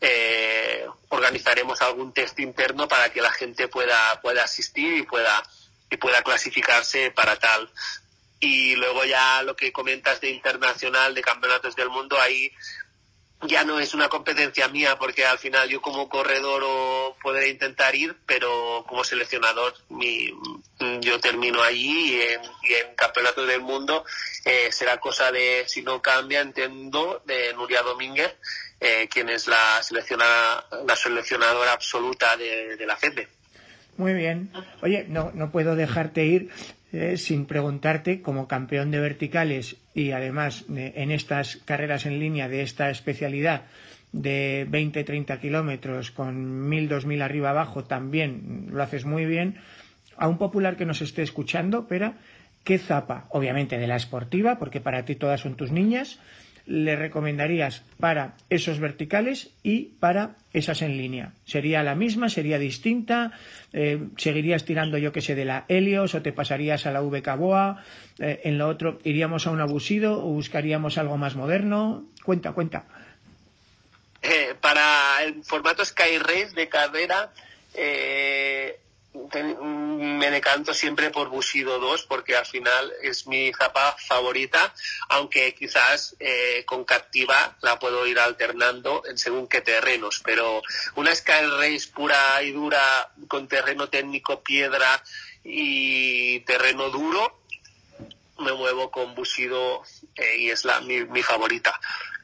eh, 0.00 0.86
organizaremos 1.08 1.80
algún 1.82 2.12
test 2.12 2.38
interno 2.40 2.88
para 2.88 3.12
que 3.12 3.20
la 3.20 3.30
gente 3.30 3.68
pueda, 3.68 4.20
pueda 4.20 4.44
asistir 4.44 4.96
y 4.96 5.02
pueda, 5.02 5.42
y 5.88 5.96
pueda 5.96 6.22
clasificarse 6.22 7.12
para 7.12 7.36
tal 7.36 7.70
y 8.40 8.74
luego 8.76 9.04
ya 9.04 9.42
lo 9.42 9.54
que 9.54 9.70
comentas 9.70 10.20
de 10.20 10.30
internacional, 10.30 11.14
de 11.14 11.22
campeonatos 11.22 11.76
del 11.76 11.90
mundo, 11.90 12.18
ahí 12.18 12.50
ya 13.42 13.64
no 13.64 13.78
es 13.80 13.94
una 13.94 14.08
competencia 14.08 14.68
mía 14.68 14.96
porque 14.98 15.24
al 15.24 15.38
final 15.38 15.68
yo 15.68 15.80
como 15.80 16.08
corredor 16.08 16.62
o 16.64 17.16
podré 17.22 17.48
intentar 17.48 17.94
ir, 17.94 18.16
pero 18.26 18.84
como 18.86 19.04
seleccionador 19.04 19.74
mi, 19.88 20.30
yo 21.00 21.20
termino 21.20 21.62
allí 21.62 22.16
y 22.16 22.20
en, 22.20 22.40
y 22.42 22.96
campeonatos 22.96 23.46
del 23.46 23.62
mundo 23.62 24.04
eh, 24.44 24.68
será 24.72 24.98
cosa 24.98 25.32
de, 25.32 25.64
si 25.66 25.82
no 25.82 26.02
cambia, 26.02 26.40
entiendo, 26.40 27.22
de 27.24 27.54
Nuria 27.54 27.82
Domínguez, 27.82 28.34
eh, 28.78 29.08
quien 29.10 29.28
es 29.30 29.46
la, 29.46 29.82
seleccionada, 29.82 30.66
la 30.86 30.96
seleccionadora 30.96 31.72
absoluta 31.72 32.36
de, 32.36 32.76
de 32.76 32.86
la 32.86 32.96
FEDE. 32.96 33.28
Muy 33.96 34.14
bien. 34.14 34.50
Oye, 34.82 35.04
no, 35.08 35.30
no 35.34 35.50
puedo 35.50 35.76
dejarte 35.76 36.24
ir 36.24 36.50
eh, 36.92 37.16
sin 37.16 37.46
preguntarte, 37.46 38.20
como 38.22 38.48
campeón 38.48 38.90
de 38.90 39.00
verticales 39.00 39.76
y 39.94 40.10
además 40.12 40.64
en 40.68 41.10
estas 41.10 41.56
carreras 41.56 42.06
en 42.06 42.18
línea 42.18 42.48
de 42.48 42.62
esta 42.62 42.90
especialidad 42.90 43.62
de 44.12 44.66
20-30 44.68 45.38
kilómetros 45.40 46.10
con 46.10 46.68
1000-2000 46.70 47.22
arriba 47.22 47.50
abajo, 47.50 47.84
también 47.84 48.68
lo 48.70 48.82
haces 48.82 49.04
muy 49.04 49.24
bien. 49.24 49.56
A 50.16 50.28
un 50.28 50.38
popular 50.38 50.76
que 50.76 50.84
nos 50.84 51.00
esté 51.00 51.22
escuchando, 51.22 51.86
pero 51.88 52.14
¿qué 52.64 52.78
zapa? 52.78 53.26
Obviamente 53.30 53.78
de 53.78 53.86
la 53.86 53.96
esportiva, 53.96 54.58
porque 54.58 54.80
para 54.80 55.04
ti 55.04 55.14
todas 55.14 55.40
son 55.40 55.54
tus 55.54 55.70
niñas 55.70 56.18
le 56.70 56.94
recomendarías 56.94 57.82
para 57.98 58.34
esos 58.48 58.78
verticales 58.78 59.50
y 59.64 59.86
para 59.98 60.36
esas 60.52 60.82
en 60.82 60.96
línea? 60.96 61.32
¿Sería 61.44 61.82
la 61.82 61.96
misma? 61.96 62.28
¿Sería 62.28 62.60
distinta? 62.60 63.32
Eh, 63.72 63.98
¿Seguirías 64.16 64.64
tirando, 64.64 64.96
yo 64.96 65.12
que 65.12 65.20
sé, 65.20 65.34
de 65.34 65.44
la 65.44 65.64
Helios 65.66 66.14
o 66.14 66.22
te 66.22 66.32
pasarías 66.32 66.86
a 66.86 66.92
la 66.92 67.00
VK 67.00 67.36
Boa? 67.36 67.82
Eh, 68.20 68.42
¿En 68.44 68.56
lo 68.56 68.68
otro 68.68 69.00
iríamos 69.02 69.48
a 69.48 69.50
un 69.50 69.60
abusido 69.60 70.24
o 70.24 70.28
buscaríamos 70.30 70.96
algo 70.96 71.16
más 71.18 71.34
moderno? 71.34 72.04
Cuenta, 72.24 72.52
cuenta. 72.52 72.84
Eh, 74.22 74.54
para 74.60 75.24
el 75.24 75.42
formato 75.42 75.84
Sky 75.84 76.18
Race 76.18 76.54
de 76.54 76.68
carrera, 76.68 77.32
me 79.12 80.30
decanto 80.30 80.72
siempre 80.72 81.10
por 81.10 81.28
Bushido 81.30 81.80
2 81.80 82.04
porque 82.04 82.36
al 82.36 82.46
final 82.46 82.92
es 83.02 83.26
mi 83.26 83.52
zapa 83.52 83.96
favorita, 83.98 84.72
aunque 85.08 85.52
quizás 85.54 86.14
eh, 86.20 86.64
con 86.64 86.84
Captiva 86.84 87.56
la 87.60 87.78
puedo 87.78 88.06
ir 88.06 88.20
alternando 88.20 89.02
en 89.06 89.18
según 89.18 89.48
qué 89.48 89.62
terrenos, 89.62 90.20
pero 90.24 90.62
una 90.94 91.14
Sky 91.14 91.44
Race 91.58 91.88
pura 91.92 92.40
y 92.42 92.52
dura 92.52 93.10
con 93.26 93.48
terreno 93.48 93.88
técnico, 93.88 94.42
piedra 94.42 95.02
y 95.42 96.40
terreno 96.40 96.90
duro, 96.90 97.40
me 98.38 98.52
muevo 98.52 98.90
con 98.90 99.14
Bushido 99.16 99.82
eh, 100.14 100.36
y 100.38 100.50
es 100.50 100.64
la, 100.64 100.80
mi, 100.80 101.04
mi 101.04 101.22
favorita. 101.22 101.78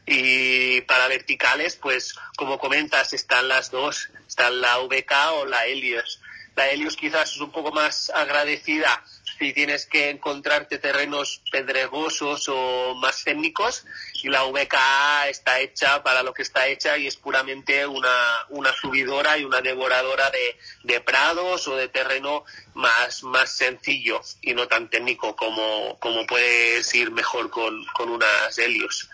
Y 0.08 0.82
para 0.82 1.08
verticales, 1.08 1.74
pues 1.74 2.14
como 2.36 2.60
comentas, 2.60 3.12
están 3.12 3.48
las 3.48 3.72
dos, 3.72 4.08
están 4.28 4.60
la 4.60 4.78
VK 4.78 5.12
o 5.32 5.46
la 5.46 5.66
Helios 5.66 6.20
la 6.56 6.70
Helios 6.70 6.96
quizás 6.96 7.32
es 7.32 7.40
un 7.40 7.52
poco 7.52 7.70
más 7.70 8.10
agradecida 8.10 9.04
si 9.38 9.52
tienes 9.52 9.84
que 9.84 10.08
encontrarte 10.08 10.78
terrenos 10.78 11.42
pedregosos 11.52 12.48
o 12.48 12.94
más 12.94 13.22
técnicos 13.22 13.84
y 14.22 14.28
la 14.28 14.44
VKA 14.44 15.28
está 15.28 15.60
hecha 15.60 16.02
para 16.02 16.22
lo 16.22 16.32
que 16.32 16.42
está 16.42 16.66
hecha 16.66 16.96
y 16.96 17.06
es 17.06 17.16
puramente 17.16 17.86
una, 17.86 18.46
una 18.48 18.72
subidora 18.72 19.36
y 19.36 19.44
una 19.44 19.60
devoradora 19.60 20.30
de, 20.30 20.56
de 20.84 21.00
prados 21.02 21.68
o 21.68 21.76
de 21.76 21.88
terreno 21.88 22.44
más, 22.72 23.22
más 23.22 23.50
sencillo 23.50 24.22
y 24.40 24.54
no 24.54 24.66
tan 24.66 24.88
técnico 24.88 25.36
como, 25.36 25.98
como 26.00 26.26
puedes 26.26 26.94
ir 26.94 27.10
mejor 27.10 27.50
con, 27.50 27.84
con 27.92 28.08
unas 28.08 28.56
Helios. 28.58 29.10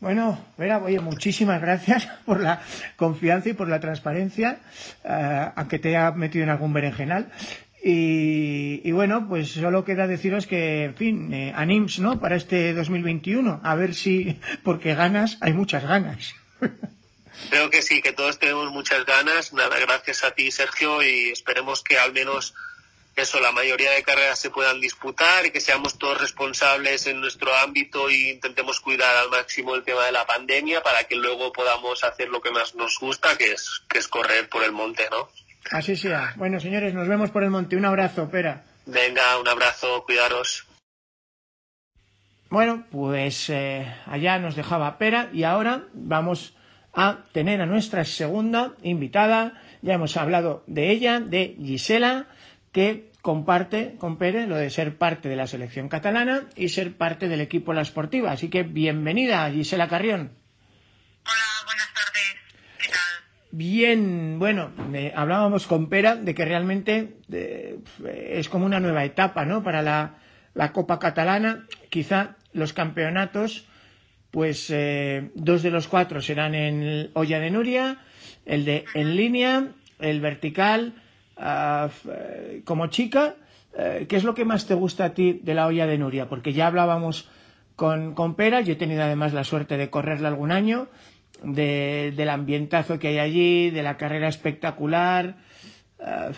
Bueno, 0.00 0.52
Vera, 0.56 0.78
oye, 0.78 1.00
muchísimas 1.00 1.60
gracias 1.60 2.06
por 2.26 2.40
la 2.40 2.62
confianza 2.96 3.48
y 3.48 3.54
por 3.54 3.68
la 3.68 3.80
transparencia, 3.80 4.60
eh, 5.04 5.50
aunque 5.56 5.78
te 5.78 5.88
haya 5.88 6.12
metido 6.12 6.44
en 6.44 6.50
algún 6.50 6.72
berenjenal. 6.72 7.30
Y, 7.80 8.90
bueno, 8.90 9.28
pues 9.28 9.52
solo 9.52 9.84
queda 9.84 10.08
deciros 10.08 10.46
que, 10.46 10.84
en 10.84 10.94
fin, 10.96 11.32
eh, 11.32 11.52
anims, 11.54 12.00
¿no? 12.00 12.20
Para 12.20 12.34
este 12.36 12.74
2021, 12.74 13.60
a 13.62 13.74
ver 13.76 13.94
si, 13.94 14.40
porque 14.64 14.94
ganas, 14.94 15.38
hay 15.40 15.52
muchas 15.52 15.84
ganas. 15.84 16.34
Creo 17.50 17.70
que 17.70 17.82
sí, 17.82 18.02
que 18.02 18.12
todos 18.12 18.38
tenemos 18.38 18.70
muchas 18.72 19.06
ganas. 19.06 19.52
Nada, 19.52 19.78
gracias 19.78 20.24
a 20.24 20.32
ti, 20.32 20.50
Sergio, 20.50 21.02
y 21.02 21.30
esperemos 21.30 21.82
que 21.84 21.98
al 21.98 22.12
menos 22.12 22.54
eso, 23.20 23.40
la 23.40 23.52
mayoría 23.52 23.90
de 23.92 24.02
carreras 24.02 24.38
se 24.38 24.50
puedan 24.50 24.80
disputar 24.80 25.46
y 25.46 25.50
que 25.50 25.60
seamos 25.60 25.98
todos 25.98 26.20
responsables 26.20 27.06
en 27.06 27.20
nuestro 27.20 27.54
ámbito 27.56 28.08
e 28.08 28.30
intentemos 28.30 28.80
cuidar 28.80 29.16
al 29.16 29.30
máximo 29.30 29.74
el 29.74 29.84
tema 29.84 30.04
de 30.04 30.12
la 30.12 30.26
pandemia 30.26 30.82
para 30.82 31.04
que 31.04 31.16
luego 31.16 31.52
podamos 31.52 32.04
hacer 32.04 32.28
lo 32.28 32.40
que 32.40 32.50
más 32.50 32.74
nos 32.74 32.98
gusta, 32.98 33.36
que 33.36 33.52
es, 33.52 33.82
que 33.88 33.98
es 33.98 34.08
correr 34.08 34.48
por 34.48 34.62
el 34.62 34.72
monte, 34.72 35.04
¿no? 35.10 35.28
Así 35.70 35.96
sea. 35.96 36.32
Bueno, 36.36 36.60
señores, 36.60 36.94
nos 36.94 37.08
vemos 37.08 37.30
por 37.30 37.42
el 37.42 37.50
monte. 37.50 37.76
Un 37.76 37.84
abrazo, 37.84 38.30
Pera. 38.30 38.64
Venga, 38.86 39.38
un 39.38 39.48
abrazo, 39.48 40.04
cuidaros. 40.04 40.66
Bueno, 42.50 42.86
pues 42.90 43.50
eh, 43.50 43.86
allá 44.06 44.38
nos 44.38 44.56
dejaba 44.56 44.96
Pera 44.96 45.28
y 45.32 45.42
ahora 45.42 45.84
vamos 45.92 46.54
a 46.94 47.24
tener 47.32 47.60
a 47.60 47.66
nuestra 47.66 48.04
segunda 48.04 48.72
invitada. 48.82 49.62
Ya 49.82 49.94
hemos 49.94 50.16
hablado 50.16 50.64
de 50.66 50.90
ella, 50.90 51.20
de 51.20 51.56
Gisela, 51.62 52.26
que 52.72 53.10
comparte 53.22 53.96
con 53.98 54.16
Pérez 54.16 54.48
lo 54.48 54.56
de 54.56 54.70
ser 54.70 54.96
parte 54.96 55.28
de 55.28 55.36
la 55.36 55.46
selección 55.46 55.88
catalana 55.88 56.44
y 56.56 56.68
ser 56.68 56.96
parte 56.96 57.28
del 57.28 57.40
equipo 57.40 57.72
La 57.72 57.82
Esportiva. 57.82 58.32
Así 58.32 58.48
que 58.48 58.62
bienvenida, 58.62 59.50
Gisela 59.50 59.88
Carrión. 59.88 60.32
Hola, 61.24 61.64
buenas 61.66 61.92
tardes. 61.94 62.36
¿Qué 62.78 62.88
tal? 62.88 62.98
Bien, 63.50 64.38
bueno, 64.38 64.72
hablábamos 65.14 65.66
con 65.66 65.88
Pera 65.88 66.16
de 66.16 66.34
que 66.34 66.44
realmente 66.44 67.16
eh, 67.32 67.78
es 68.02 68.48
como 68.48 68.66
una 68.66 68.80
nueva 68.80 69.04
etapa, 69.04 69.44
¿no? 69.44 69.62
Para 69.62 69.82
la, 69.82 70.18
la 70.54 70.72
Copa 70.72 70.98
Catalana, 70.98 71.66
quizá 71.90 72.36
los 72.52 72.72
campeonatos 72.72 73.66
pues 74.30 74.70
eh, 74.70 75.30
dos 75.34 75.62
de 75.62 75.70
los 75.70 75.88
cuatro 75.88 76.20
serán 76.20 76.54
en 76.54 77.10
olla 77.14 77.40
de 77.40 77.50
Nuria, 77.50 77.98
el 78.44 78.64
de 78.64 78.84
en 78.94 79.16
línea, 79.16 79.68
el 79.98 80.20
vertical, 80.20 80.94
eh, 81.38 82.62
como 82.64 82.88
chica. 82.88 83.36
Eh, 83.76 84.06
¿Qué 84.08 84.16
es 84.16 84.24
lo 84.24 84.34
que 84.34 84.44
más 84.44 84.66
te 84.66 84.74
gusta 84.74 85.06
a 85.06 85.14
ti 85.14 85.40
de 85.42 85.54
la 85.54 85.66
olla 85.66 85.86
de 85.86 85.98
Nuria? 85.98 86.28
Porque 86.28 86.52
ya 86.52 86.66
hablábamos 86.66 87.28
con, 87.76 88.14
con 88.14 88.34
Pera, 88.34 88.60
yo 88.60 88.72
he 88.72 88.76
tenido 88.76 89.02
además 89.02 89.32
la 89.32 89.44
suerte 89.44 89.76
de 89.76 89.90
correrla 89.90 90.28
algún 90.28 90.50
año, 90.50 90.88
de, 91.42 92.12
del 92.16 92.30
ambientazo 92.30 92.98
que 92.98 93.08
hay 93.08 93.18
allí, 93.18 93.70
de 93.70 93.82
la 93.82 93.96
carrera 93.96 94.28
espectacular. 94.28 95.36
Ah, 96.00 96.30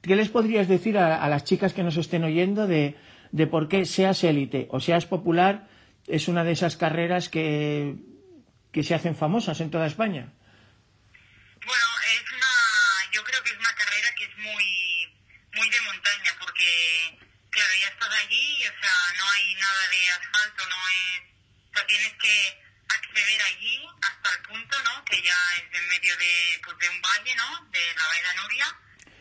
¿Qué 0.00 0.16
les 0.16 0.30
podrías 0.30 0.66
decir 0.66 0.96
a, 0.96 1.22
a, 1.22 1.28
las 1.28 1.44
chicas 1.44 1.74
que 1.74 1.82
nos 1.82 1.98
estén 1.98 2.24
oyendo 2.24 2.66
de, 2.66 2.96
de 3.32 3.46
por 3.46 3.68
qué 3.68 3.84
seas 3.84 4.24
élite 4.24 4.66
o 4.70 4.80
seas 4.80 5.04
popular? 5.04 5.68
es 6.10 6.28
una 6.28 6.44
de 6.44 6.52
esas 6.52 6.76
carreras 6.76 7.28
que, 7.28 7.94
que 8.72 8.82
se 8.82 8.94
hacen 8.94 9.16
famosas 9.16 9.60
en 9.60 9.70
toda 9.70 9.86
España. 9.86 10.32
Bueno, 11.64 11.84
es 12.14 12.32
una, 12.32 13.12
yo 13.12 13.22
creo 13.22 13.42
que 13.42 13.50
es 13.50 13.58
una 13.58 13.74
carrera 13.74 14.08
que 14.16 14.24
es 14.24 14.36
muy, 14.38 15.14
muy 15.54 15.70
de 15.70 15.80
montaña, 15.82 16.32
porque, 16.38 17.18
claro, 17.50 17.70
ya 17.80 17.88
estás 17.88 18.10
allí, 18.60 18.66
o 18.66 18.80
sea, 18.80 18.96
no 19.16 19.30
hay 19.30 19.54
nada 19.54 19.88
de 19.88 20.08
asfalto, 20.08 20.64
no 20.68 20.76
es, 20.88 21.22
o 21.70 21.74
sea, 21.74 21.86
tienes 21.86 22.12
que 22.14 22.62
acceder 22.88 23.42
allí 23.42 23.80
hasta 24.02 24.30
el 24.36 24.42
punto, 24.48 24.76
¿no? 24.84 25.04
Que 25.04 25.22
ya 25.22 25.36
es 25.56 25.80
en 25.80 25.88
medio 25.88 26.16
de, 26.16 26.60
pues, 26.64 26.78
de 26.78 26.88
un 26.88 27.00
valle, 27.00 27.34
¿no? 27.36 27.70
De 27.70 27.80
la 27.96 28.08
Valle 28.08 28.42
Nuria. 28.42 28.66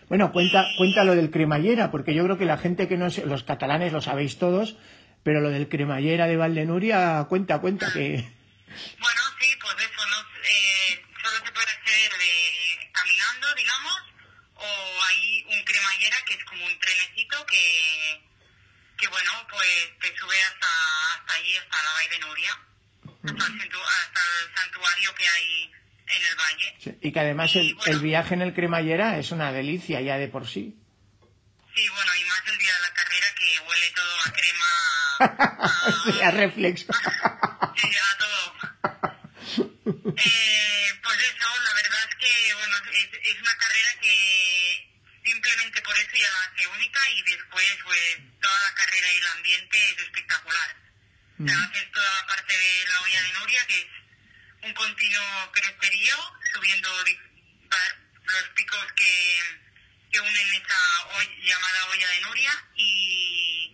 Bueno, 0.07 0.31
cuenta, 0.31 0.67
y... 0.69 0.77
cuenta 0.77 1.03
lo 1.03 1.15
del 1.15 1.31
cremallera, 1.31 1.91
porque 1.91 2.13
yo 2.13 2.23
creo 2.23 2.37
que 2.37 2.45
la 2.45 2.57
gente 2.57 2.87
que 2.87 2.97
no 2.97 3.07
es, 3.07 3.17
los 3.19 3.43
catalanes 3.43 3.93
lo 3.93 4.01
sabéis 4.01 4.39
todos, 4.39 4.75
pero 5.23 5.41
lo 5.41 5.49
del 5.49 5.69
cremallera 5.69 6.27
de 6.27 6.37
Valdenuria, 6.37 7.25
cuenta, 7.29 7.59
cuenta 7.59 7.91
que... 7.91 8.37
Bueno, 8.99 9.21
sí, 9.39 9.47
pues 9.59 9.75
eso, 9.79 10.05
no, 10.05 10.19
eh, 10.43 11.03
solo 11.23 11.43
se 11.43 11.51
puede 11.51 11.67
hacer 11.67 12.11
de, 12.19 12.91
caminando, 12.93 13.55
digamos, 13.55 13.95
o 14.53 15.03
hay 15.09 15.43
un 15.49 15.63
cremallera 15.63 16.17
que 16.27 16.35
es 16.35 16.43
como 16.45 16.65
un 16.65 16.79
trenecito 16.79 17.45
que, 17.47 18.28
que 18.99 19.07
bueno, 19.07 19.31
pues 19.49 19.99
te 20.01 20.17
sube 20.17 20.35
hasta, 20.43 20.67
hasta 21.15 21.33
allí, 21.33 21.55
hasta 21.55 21.83
la 21.83 21.93
Valle 21.93 22.09
de 22.09 22.19
Nuria, 22.19 22.59
hasta 23.23 23.45
el, 23.45 23.71
hasta 23.71 24.21
el 24.21 24.55
santuario 24.55 25.15
que 25.15 25.29
hay 25.29 25.71
en 26.07 26.25
el 26.25 26.35
valle. 26.35 26.75
Sí, 26.79 26.97
y 27.01 27.11
que 27.11 27.19
además 27.19 27.55
y, 27.55 27.59
el, 27.59 27.75
bueno, 27.75 27.91
el 27.91 27.99
viaje 27.99 28.33
en 28.33 28.41
el 28.41 28.53
cremallera 28.53 29.17
es 29.17 29.31
una 29.31 29.51
delicia 29.51 30.01
ya 30.01 30.17
de 30.17 30.27
por 30.27 30.47
sí. 30.47 30.75
Sí, 31.75 31.89
bueno, 31.89 32.11
y 32.15 32.25
más 32.25 32.41
el 32.47 32.57
día 32.57 32.73
de 32.73 32.81
la 32.81 32.93
carrera 32.93 33.27
que 33.37 33.59
huele 33.67 33.91
todo 33.95 34.15
a 34.25 34.31
crema. 34.33 34.65
sí, 36.03 36.21
a 36.21 36.31
reflex. 36.31 36.81
sí, 36.81 37.89
a 37.97 38.17
todo. 38.17 38.53
Eh, 39.89 40.93
pues 41.01 41.17
eso, 41.17 41.47
la 41.63 41.73
verdad 41.73 41.99
es 42.09 42.15
que, 42.15 42.53
bueno, 42.53 42.75
es, 42.91 43.09
es, 43.23 43.41
una 43.41 43.55
carrera 43.57 43.89
que 44.01 44.88
simplemente 45.31 45.81
por 45.81 45.97
eso 45.97 46.11
ya 46.13 46.31
la 46.31 46.43
hace 46.43 46.67
única 46.67 46.99
y 47.11 47.21
después, 47.23 47.77
pues, 47.83 48.17
toda 48.41 48.59
la 48.59 48.73
carrera 48.75 49.13
y 49.13 49.17
el 49.17 49.27
ambiente 49.27 49.91
es 49.91 49.99
espectacular. 49.99 50.75
Mm. 51.37 51.45
O 51.45 51.47
sea, 51.47 51.63
haces 51.63 51.91
toda 51.91 52.15
la 52.15 52.25
parte 52.27 52.57
de 52.57 52.87
la 52.87 53.01
olla 53.01 53.21
de 53.21 53.33
Nuria, 53.33 53.67
que 53.67 53.79
es 53.79 53.87
un 54.63 54.73
continuo 54.73 55.51
cresterío, 55.51 56.15
subiendo 56.53 56.89
los 58.23 58.49
picos 58.55 58.85
que 58.93 59.69
que 60.11 60.19
unen 60.19 60.53
esa 60.53 61.07
olla, 61.13 61.29
llamada 61.43 61.85
olla 61.87 62.07
de 62.09 62.21
Nuria 62.21 62.51
y, 62.75 63.73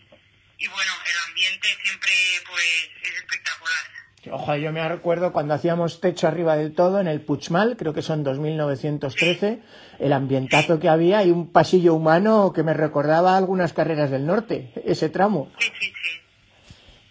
y 0.57 0.67
bueno, 0.67 0.91
el 1.05 1.17
ambiente 1.27 1.77
siempre 1.81 2.43
pues 2.45 2.89
es 3.03 3.15
espectacular. 3.15 4.04
Ojo, 4.31 4.55
yo 4.55 4.71
me 4.71 4.87
recuerdo 4.87 5.31
cuando 5.31 5.53
hacíamos 5.53 6.01
techo 6.01 6.27
arriba 6.27 6.55
del 6.55 6.73
todo 6.73 6.99
en 6.99 7.07
el 7.07 7.21
Puchmal, 7.21 7.77
creo 7.77 7.93
que 7.93 8.01
son 8.01 8.23
2913, 8.23 9.55
sí. 9.55 9.61
el 9.99 10.13
ambientazo 10.13 10.79
que 10.79 10.89
había 10.89 11.23
y 11.23 11.31
un 11.31 11.51
pasillo 11.51 11.93
humano 11.93 12.51
que 12.53 12.63
me 12.63 12.73
recordaba 12.73 13.37
algunas 13.37 13.73
carreras 13.73 14.09
del 14.09 14.25
norte, 14.25 14.71
ese 14.85 15.09
tramo. 15.09 15.51
Sí, 15.59 15.67
sí, 15.79 15.85
sí. 15.85 16.09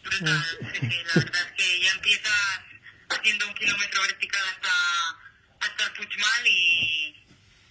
Brutal. 0.02 0.42
Sí, 0.72 0.80
sí, 0.80 0.96
la 1.06 1.24
verdad 1.24 1.40
es 1.46 1.52
que 1.56 1.84
ya 1.84 1.90
empiezas 1.94 2.60
haciendo 3.10 3.46
un 3.46 3.54
kilómetro 3.54 4.00
vertical 4.02 4.42
hasta, 4.54 5.66
hasta 5.66 5.84
el 5.84 5.92
Puchmal 5.92 6.46
y, 6.46 7.16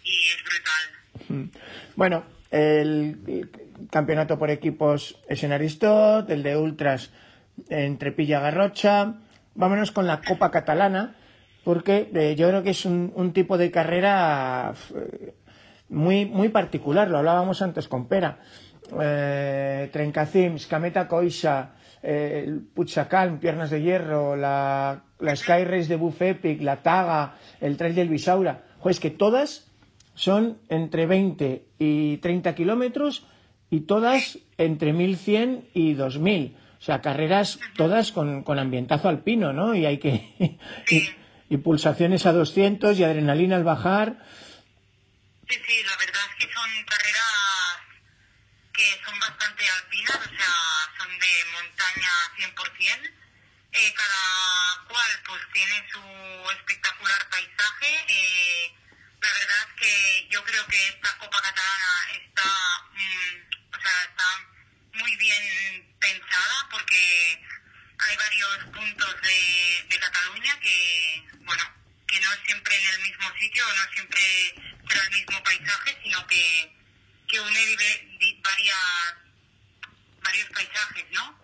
y 0.04 0.16
es 0.36 0.44
brutal. 0.44 1.62
Bueno, 1.96 2.24
el 2.50 3.50
campeonato 3.92 4.40
por 4.40 4.50
equipos 4.50 5.18
es 5.28 5.44
en 5.44 5.52
Aristot, 5.52 6.30
el 6.30 6.44
de 6.44 6.56
ultras 6.56 7.12
en 7.70 7.98
Trepilla 7.98 8.40
Garrocha. 8.40 9.16
Vámonos 9.56 9.92
con 9.92 10.08
la 10.08 10.22
Copa 10.22 10.50
Catalana, 10.52 11.16
porque 11.64 12.10
eh, 12.14 12.36
yo 12.36 12.48
creo 12.50 12.64
que 12.64 12.72
es 12.72 12.86
un, 12.86 13.32
tipo 13.34 13.58
de 13.58 13.72
carrera 13.72 14.74
muy, 15.90 16.26
muy 16.26 16.50
particular, 16.50 17.10
lo 17.10 17.20
hablábamos 17.20 17.62
antes 17.62 17.88
con 17.88 18.08
Pera. 18.08 18.40
Eh, 19.00 19.90
Trencacims, 19.92 20.68
Cameta 20.68 21.08
Coixa, 21.08 21.74
eh, 22.02 22.60
Puchacalm, 22.74 23.40
Piernas 23.40 23.70
de 23.70 23.82
Hierro, 23.82 24.36
la, 24.36 25.04
la 25.20 25.36
Sky 25.36 25.64
Race 25.64 25.88
de 25.88 25.96
Buff 25.96 26.22
Epic, 26.22 26.62
la 26.62 26.82
Taga, 26.82 27.36
el 27.62 27.78
Trail 27.78 27.96
del 27.96 28.10
Bisaura. 28.10 28.64
Pues 28.82 29.00
que 29.00 29.10
todas 29.10 29.72
son 30.16 30.60
entre 30.68 31.06
20 31.06 31.66
y 31.80 32.18
30 32.18 32.56
kilómetros 32.56 33.26
y 33.70 33.82
todas 33.82 34.40
entre 34.58 34.94
1100 34.94 35.70
y 35.74 35.94
2000. 35.94 36.58
O 36.84 36.86
sea, 36.86 37.00
carreras 37.00 37.60
todas 37.78 38.12
con, 38.12 38.44
con 38.44 38.60
ambientazo 38.60 39.08
alpino, 39.08 39.54
¿no? 39.54 39.74
Y 39.74 39.86
hay 39.86 40.00
que. 40.00 40.36
y, 41.50 41.58
pulsaciones 41.58 42.26
a 42.26 42.34
200 42.34 43.00
y 43.00 43.06
adrenalina 43.06 43.56
al 43.56 43.64
bajar. 43.64 44.18
Sí, 45.48 45.56
sí, 45.66 45.84
la 45.86 45.96
verdad 45.96 46.24
es 46.28 46.46
que 46.46 46.54
son 46.54 46.70
carreras 46.84 47.80
que 48.74 48.84
son 49.06 49.18
bastante 49.18 49.64
alpinas, 49.64 50.28
o 50.28 50.36
sea, 50.36 50.54
son 51.00 51.08
de 51.08 51.32
montaña 51.56 52.12
100%. 52.52 53.12
Eh, 53.72 53.94
cada 53.96 54.86
cual, 54.90 55.12
pues, 55.26 55.42
tiene 55.54 55.88
su 55.90 56.02
espectacular 56.52 57.30
paisaje. 57.30 58.06
Eh, 58.10 58.76
la 59.22 59.32
verdad 59.32 59.58
es 59.70 59.80
que 59.80 60.28
yo 60.32 60.44
creo 60.44 60.68
que 60.68 60.88
esta 60.90 61.18
Copa 61.18 61.38
Catalana 61.40 62.12
está, 62.12 62.50
mmm, 62.92 63.72
o 63.72 63.80
sea, 63.80 64.04
está 64.04 64.54
muy 64.94 65.16
bien 65.18 65.96
pensada 66.00 66.68
porque 66.72 66.98
hay 68.00 68.16
varios 68.18 68.76
puntos 68.76 69.16
de, 69.22 69.88
de, 69.90 70.00
Cataluña 70.00 70.60
que, 70.60 71.24
bueno, 71.46 71.64
que 72.08 72.20
no 72.20 72.28
siempre 72.46 72.76
en 72.76 72.94
el 72.94 73.02
mismo 73.02 73.26
sitio, 73.40 73.64
no 73.64 73.94
siempre 73.94 74.22
será 74.88 75.04
el 75.06 75.12
mismo 75.12 75.44
paisaje, 75.44 75.98
sino 76.04 76.28
que, 76.28 76.72
que 77.28 77.40
une 77.40 77.60
di, 77.66 77.76
di, 78.20 78.42
varias, 78.44 79.16
varios 80.24 80.50
paisajes, 80.50 81.06
¿no? 81.12 81.36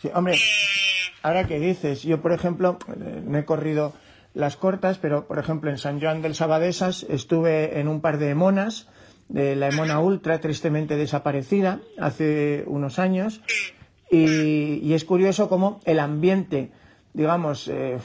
Sí, 0.00 0.10
hombre, 0.14 0.36
eh, 0.36 1.14
ahora 1.22 1.46
que 1.46 1.58
dices, 1.58 2.02
yo 2.02 2.20
por 2.20 2.32
ejemplo, 2.32 2.78
me 2.96 3.40
he 3.40 3.44
corrido 3.44 3.96
las 4.34 4.56
cortas, 4.56 4.98
pero 4.98 5.26
por 5.26 5.38
ejemplo 5.38 5.70
en 5.70 5.78
San 5.78 6.00
Joan 6.00 6.20
del 6.22 6.34
Sabadesas 6.34 7.04
estuve 7.08 7.78
en 7.80 7.88
un 7.88 8.00
par 8.00 8.18
de 8.18 8.34
monas, 8.34 8.88
de 9.28 9.56
la 9.56 9.68
Emona 9.68 10.00
Ultra, 10.00 10.40
tristemente 10.40 10.96
desaparecida 10.96 11.80
hace 11.98 12.64
unos 12.66 12.98
años, 12.98 13.40
y, 14.10 14.80
y 14.82 14.94
es 14.94 15.04
curioso 15.04 15.48
cómo 15.48 15.80
el 15.86 15.98
ambiente, 15.98 16.70
digamos, 17.14 17.68
eh, 17.68 17.98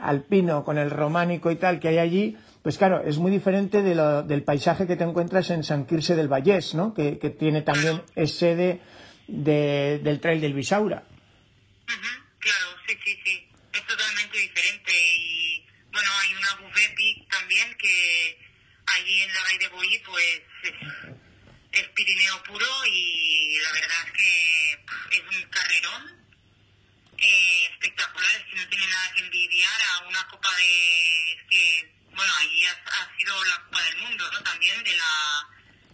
alpino 0.00 0.64
con 0.64 0.76
el 0.76 0.90
románico 0.90 1.50
y 1.50 1.56
tal 1.56 1.78
que 1.78 1.88
hay 1.88 1.98
allí, 1.98 2.36
pues 2.62 2.78
claro, 2.78 3.00
es 3.04 3.18
muy 3.18 3.30
diferente 3.30 3.80
de 3.80 3.94
lo, 3.94 4.24
del 4.24 4.42
paisaje 4.42 4.88
que 4.88 4.96
te 4.96 5.04
encuentras 5.04 5.50
en 5.50 5.62
San 5.62 5.86
Quirse 5.86 6.16
del 6.16 6.26
Vallés, 6.26 6.74
¿no? 6.74 6.94
Que, 6.94 7.18
que 7.18 7.30
tiene 7.30 7.62
también 7.62 8.02
es 8.16 8.36
sede 8.36 8.80
de, 9.28 10.00
del 10.02 10.18
Trail 10.18 10.40
del 10.40 10.52
Bisaura. 10.52 11.04
Claro, 11.86 12.66
sí, 12.88 12.94
sí, 13.04 13.16
sí. 13.24 13.48
Es 13.72 13.86
totalmente 13.86 14.38
diferente 14.38 14.92
y 14.92 15.64
bueno, 15.92 16.08
hay 16.22 16.34
una 16.34 16.68
Bubepi 16.68 17.26
también 17.30 17.68
que 17.78 18.45
allí 18.86 19.22
en 19.22 19.34
la 19.34 19.42
Valle 19.42 19.58
de 19.58 19.68
Boí 19.68 19.98
pues 20.00 20.42
es, 20.62 20.72
es, 21.72 21.88
Pirineo 21.88 22.42
puro 22.44 22.66
y 22.86 23.58
la 23.60 23.72
verdad 23.72 24.06
es 24.06 24.12
que 24.12 25.16
es 25.16 25.22
un 25.36 25.42
carrerón 25.50 26.26
eh, 27.18 27.68
espectacular, 27.72 28.36
es 28.36 28.44
que 28.44 28.56
no 28.56 28.68
tiene 28.68 28.86
nada 28.86 29.12
que 29.14 29.20
envidiar 29.20 29.80
a 29.82 30.06
una 30.06 30.28
copa 30.28 30.54
de... 30.56 31.32
Es 31.32 31.42
que, 31.48 31.94
bueno, 32.14 32.32
allí 32.40 32.64
ha, 32.66 32.72
ha 32.72 33.16
sido 33.16 33.44
la 33.44 33.62
Copa 33.64 33.82
del 33.84 33.96
Mundo, 33.98 34.30
¿no? 34.32 34.42
También 34.42 34.82
de 34.84 34.96
la 34.96 35.48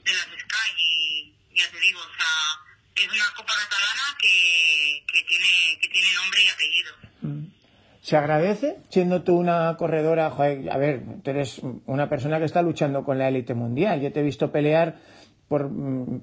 de 0.05 0.12
las 0.12 0.26
Sky 0.26 0.72
y 0.78 1.34
ya 1.55 1.70
te 1.70 1.78
digo, 1.78 2.01
o 2.01 2.16
sea, 2.16 2.59
es 2.97 3.09
una 3.09 3.34
copa 3.34 3.55
catalana 3.57 4.16
que, 4.20 5.05
que 5.12 5.22
tiene 5.22 5.78
que 5.80 5.88
tiene 5.88 6.12
nombre 6.14 6.45
y 6.45 6.49
apellido. 6.49 6.97
Mm 7.22 7.51
se 8.03 8.16
agradece 8.16 8.78
siendo 8.88 9.22
tú 9.22 9.38
una 9.38 9.76
corredora, 9.78 10.28
joder, 10.30 10.70
a 10.72 10.76
ver, 10.76 11.03
tú 11.22 11.30
eres 11.30 11.62
una 11.86 12.09
persona 12.09 12.40
que 12.40 12.46
está 12.46 12.61
luchando 12.61 13.05
con 13.05 13.16
la 13.16 13.28
élite 13.28 13.55
mundial. 13.55 14.00
Yo 14.00 14.12
te 14.12 14.20
he 14.20 14.24
visto 14.24 14.50
pelear 14.50 14.96
por, 15.46 15.70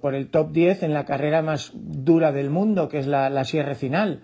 por, 0.01 0.13
el 0.13 0.29
top 0.29 0.51
10 0.51 0.83
en 0.83 0.93
la 0.93 1.05
carrera 1.05 1.41
más 1.41 1.71
dura 1.73 2.33
del 2.33 2.49
mundo, 2.49 2.89
que 2.89 2.99
es 2.99 3.07
la, 3.07 3.29
la 3.29 3.45
Sierra 3.45 3.75
Final. 3.75 4.23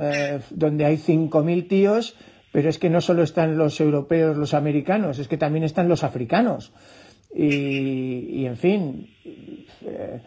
eh, 0.00 0.40
donde 0.50 0.84
hay 0.84 0.96
5.000 0.96 1.68
tíos, 1.68 2.16
pero 2.50 2.68
es 2.68 2.78
que 2.78 2.90
no 2.90 3.00
solo 3.00 3.22
están 3.22 3.56
los 3.56 3.80
europeos, 3.80 4.36
los 4.36 4.52
americanos, 4.52 5.20
es 5.20 5.28
que 5.28 5.38
también 5.38 5.64
están 5.64 5.88
los 5.88 6.02
africanos. 6.02 6.72
Y, 7.34 8.44
en 8.44 8.56
fin, 8.56 9.08
eh, 9.24 10.20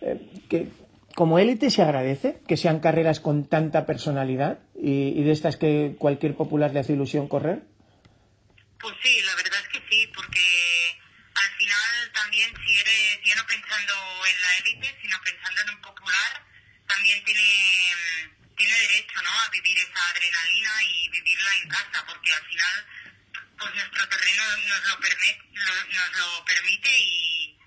eh, 0.00 0.28
que 0.48 0.68
como 1.14 1.38
élite 1.38 1.70
se 1.70 1.82
agradece 1.82 2.40
que 2.46 2.56
sean 2.56 2.80
carreras 2.80 3.20
con 3.20 3.48
tanta 3.48 3.86
personalidad 3.86 4.58
y, 4.74 5.22
de 5.22 5.32
estas 5.32 5.56
que 5.56 5.94
cualquier 5.98 6.34
popular 6.34 6.72
le 6.72 6.80
hace 6.80 6.94
ilusión 6.94 7.28
correr. 7.28 7.62
Pues 8.80 8.94
sí, 9.02 9.20
la 9.22 9.34
verdad 9.36 9.60
es 9.62 9.68
que 9.68 9.88
sí, 9.88 10.06
porque 10.14 10.46
al 11.34 11.50
final 11.56 12.12
también 12.14 12.50
si 12.64 12.74
eres, 12.74 13.20
ya 13.24 13.36
no 13.36 13.46
pensando 13.46 13.94
en 14.26 14.42
la 14.42 14.50
élite, 14.58 14.88
sino 15.00 15.16
pensando 15.24 15.60
en 15.62 15.70
un 15.70 15.82
popular, 15.82 16.32
también 16.86 17.22
tiene 17.24 17.42
tiene 18.56 18.78
derecho 18.78 19.22
¿no? 19.22 19.30
a 19.30 19.48
vivir 19.50 19.76
esa 19.78 20.10
adrenalina 20.10 20.70
y 20.84 21.08
vivirla 21.08 21.50
en 21.62 21.68
casa, 21.68 22.04
porque 22.06 22.32
al 22.32 22.44
final 22.46 22.86
pues 23.58 23.74
nuestro 23.74 24.08
terreno 24.08 24.42
nos 24.68 24.88
lo, 24.88 25.00
permite, 25.00 25.42
nos 25.92 26.18
lo 26.18 26.44
permite 26.44 26.90
y, 26.98 27.58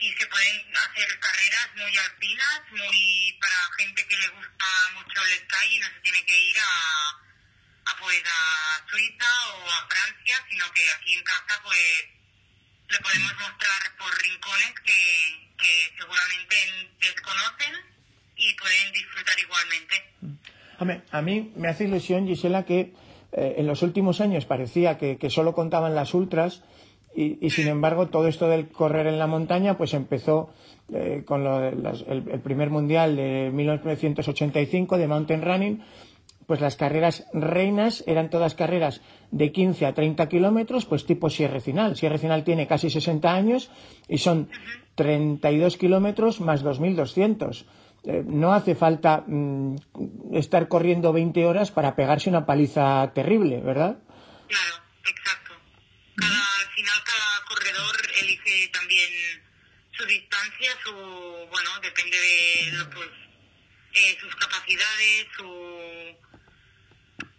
y 0.00 0.12
se 0.12 0.26
pueden 0.26 0.56
hacer 0.76 1.18
carreras 1.20 1.68
muy 1.76 1.96
alpinas, 1.96 2.60
muy 2.70 3.38
para 3.40 3.56
gente 3.78 4.06
que 4.06 4.16
le 4.16 4.28
gusta 4.28 4.66
mucho 4.94 5.22
el 5.24 5.32
sky 5.44 5.76
y 5.76 5.78
no 5.78 5.86
se 5.86 6.00
tiene 6.00 6.24
que 6.24 6.40
ir 6.40 6.56
a, 6.58 7.90
a 7.90 7.96
pues 8.00 8.22
a 8.24 8.90
Suiza 8.90 9.32
o 9.54 9.70
a 9.70 9.88
Francia, 9.88 10.36
sino 10.48 10.72
que 10.72 10.90
aquí 10.90 11.14
en 11.14 11.22
casa 11.22 11.60
pues 11.62 12.04
le 12.88 12.98
podemos 12.98 13.32
mostrar 13.38 13.96
por 13.98 14.22
rincones 14.22 14.74
que, 14.84 15.50
que 15.58 15.94
seguramente 15.98 16.56
desconocen 17.00 17.74
y 18.36 18.54
pueden 18.54 18.92
disfrutar 18.92 19.38
igualmente. 19.38 21.06
a 21.12 21.22
mí 21.22 21.52
me 21.56 21.68
hace 21.68 21.84
ilusión, 21.84 22.26
Gisela, 22.26 22.64
que 22.64 22.94
eh, 23.32 23.54
en 23.58 23.66
los 23.66 23.82
últimos 23.82 24.20
años 24.20 24.44
parecía 24.44 24.98
que, 24.98 25.30
solo 25.30 25.54
contaban 25.54 25.94
las 25.94 26.14
ultras 26.14 26.62
y, 27.14 27.50
sin 27.50 27.68
embargo 27.68 28.06
todo 28.08 28.28
esto 28.28 28.48
del 28.48 28.68
correr 28.68 29.06
en 29.06 29.18
la 29.18 29.26
montaña 29.26 29.76
pues 29.76 29.94
empezó 29.94 30.50
eh, 30.92 31.22
con 31.26 31.44
el, 31.46 32.40
primer 32.42 32.70
mundial 32.70 33.16
de 33.16 33.50
1985 33.52 34.96
de 34.96 35.08
mountain 35.08 35.42
running 35.42 35.82
pues 36.50 36.60
las 36.60 36.74
carreras 36.74 37.26
reinas 37.32 38.02
eran 38.08 38.28
todas 38.28 38.56
carreras 38.56 39.02
de 39.30 39.52
15 39.52 39.86
a 39.86 39.94
30 39.94 40.28
kilómetros, 40.28 40.84
pues 40.84 41.06
tipo 41.06 41.30
Sierra 41.30 41.60
Final. 41.60 41.96
Sierra 41.96 42.18
Final 42.18 42.42
tiene 42.42 42.66
casi 42.66 42.90
60 42.90 43.32
años 43.32 43.70
y 44.08 44.18
son 44.18 44.50
32 44.96 45.76
kilómetros 45.76 46.40
más 46.40 46.64
2.200. 46.64 47.66
Eh, 48.02 48.24
no 48.26 48.52
hace 48.52 48.74
falta 48.74 49.22
mm, 49.26 49.76
estar 50.32 50.66
corriendo 50.66 51.12
20 51.12 51.46
horas 51.46 51.70
para 51.70 51.94
pegarse 51.94 52.28
una 52.28 52.46
paliza 52.46 53.12
terrible, 53.14 53.60
¿verdad? 53.60 53.98
Claro, 54.48 54.74
exacto. 55.08 55.52
al 56.16 56.68
final 56.74 56.98
cada 57.04 57.46
corredor 57.46 57.96
también 58.70 59.42
su 59.96 60.04
distancia, 60.06 60.78
su, 60.84 60.92
bueno, 60.92 61.80
depende 61.80 62.18
de 62.18 62.84
pues, 62.94 63.08
eh, 63.92 64.18
sus 64.20 64.34
capacidades, 64.36 65.26
su, 65.36 66.18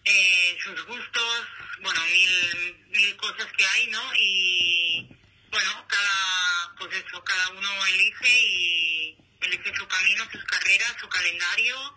eh, 0.05 0.57
sus 0.63 0.85
gustos, 0.85 1.47
bueno, 1.81 2.01
mil, 2.05 2.85
mil 2.89 3.15
cosas 3.17 3.47
que 3.57 3.65
hay, 3.65 3.87
¿no? 3.87 4.11
Y 4.15 5.07
bueno, 5.49 5.85
cada, 5.87 6.75
pues 6.77 6.95
eso, 6.95 7.23
cada 7.23 7.49
uno 7.49 7.85
elige 7.87 8.39
y 8.39 9.17
elige 9.41 9.75
su 9.75 9.87
camino, 9.87 10.29
sus 10.31 10.43
carreras, 10.45 10.95
su 10.99 11.09
calendario 11.09 11.95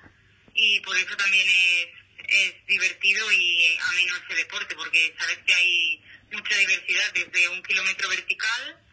y 0.54 0.80
por 0.80 0.96
eso 0.96 1.16
también 1.16 1.46
es, 1.48 1.88
es 2.28 2.66
divertido 2.66 3.30
y 3.32 3.76
ameno 3.90 4.16
ese 4.16 4.34
deporte 4.36 4.74
porque 4.76 5.14
sabes 5.18 5.38
que 5.46 5.54
hay 5.54 6.02
mucha 6.32 6.56
diversidad 6.56 7.12
desde 7.12 7.48
un 7.48 7.62
kilómetro 7.62 8.08
vertical 8.08 8.83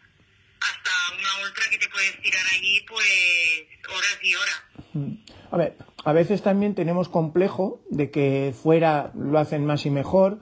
hasta 0.70 0.90
una 1.18 1.46
ultra 1.46 1.64
que 1.70 1.78
te 1.78 1.88
puedes 1.88 2.20
tirar 2.20 2.42
allí 2.52 2.80
pues 2.88 3.66
horas 3.88 4.18
y 4.22 4.34
horas. 4.34 4.62
A 5.50 5.56
ver, 5.56 5.76
a 6.04 6.12
veces 6.12 6.42
también 6.42 6.74
tenemos 6.74 7.08
complejo 7.08 7.80
de 7.90 8.10
que 8.10 8.54
fuera 8.54 9.12
lo 9.14 9.38
hacen 9.38 9.64
más 9.66 9.86
y 9.86 9.90
mejor, 9.90 10.40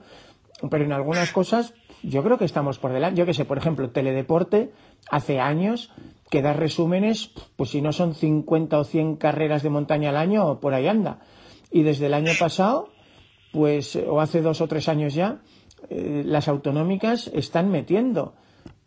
pero 0.69 0.83
en 0.83 0.93
algunas 0.93 1.31
cosas 1.31 1.73
yo 2.03 2.23
creo 2.23 2.37
que 2.37 2.45
estamos 2.45 2.79
por 2.79 2.93
delante. 2.93 3.19
Yo 3.19 3.25
que 3.25 3.33
sé, 3.33 3.45
por 3.45 3.57
ejemplo, 3.57 3.89
teledeporte 3.91 4.71
hace 5.09 5.39
años 5.39 5.91
que 6.29 6.41
da 6.41 6.53
resúmenes, 6.53 7.31
pues 7.55 7.71
si 7.71 7.81
no 7.81 7.91
son 7.91 8.15
50 8.15 8.79
o 8.79 8.83
100 8.83 9.17
carreras 9.17 9.63
de 9.63 9.69
montaña 9.69 10.09
al 10.09 10.17
año, 10.17 10.59
por 10.59 10.73
ahí 10.73 10.87
anda. 10.87 11.19
Y 11.71 11.83
desde 11.83 12.07
el 12.07 12.13
año 12.13 12.31
pasado, 12.39 12.89
pues, 13.51 13.95
o 13.95 14.21
hace 14.21 14.41
dos 14.41 14.61
o 14.61 14.67
tres 14.67 14.87
años 14.87 15.13
ya, 15.13 15.41
eh, 15.89 16.23
las 16.25 16.47
autonómicas 16.47 17.29
están 17.33 17.69
metiendo 17.69 18.33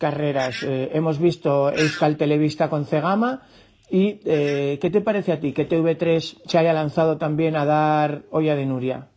carreras. 0.05 0.63
Eh, 0.63 0.91
hemos 0.93 1.19
visto 1.19 1.73
Euskal 1.73 2.19
Televista 2.19 2.69
con 2.69 2.85
Cegama. 2.85 3.41
¿Y 3.89 4.21
eh, 4.27 4.79
qué 4.81 4.91
te 4.91 5.01
parece 5.01 5.33
a 5.33 5.41
ti 5.41 5.55
que 5.55 5.67
TV3 5.67 6.43
se 6.45 6.59
haya 6.59 6.75
lanzado 6.75 7.17
también 7.17 7.57
a 7.57 7.65
dar 7.65 8.21
olla 8.31 8.55
de 8.55 8.67
Nuria? 8.67 9.09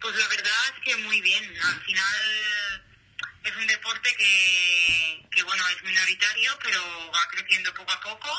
Pues 0.00 0.14
la 0.16 0.26
verdad 0.28 0.60
es 0.72 0.78
que 0.86 0.96
muy 1.02 1.20
bien. 1.20 1.44
Al 1.44 1.80
final 1.84 2.18
es 3.44 3.56
un 3.60 3.66
deporte 3.66 4.08
que, 4.16 5.28
que 5.36 5.42
bueno, 5.42 5.62
es 5.68 5.84
minoritario, 5.84 6.50
pero 6.64 6.80
va 7.12 7.24
creciendo 7.30 7.68
poco 7.74 7.92
a 7.92 8.00
poco. 8.00 8.30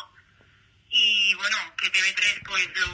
Y 0.90 1.36
bueno, 1.36 1.58
que 1.78 1.92
TV3 1.94 2.42
pues 2.50 2.66
lo, 2.82 2.90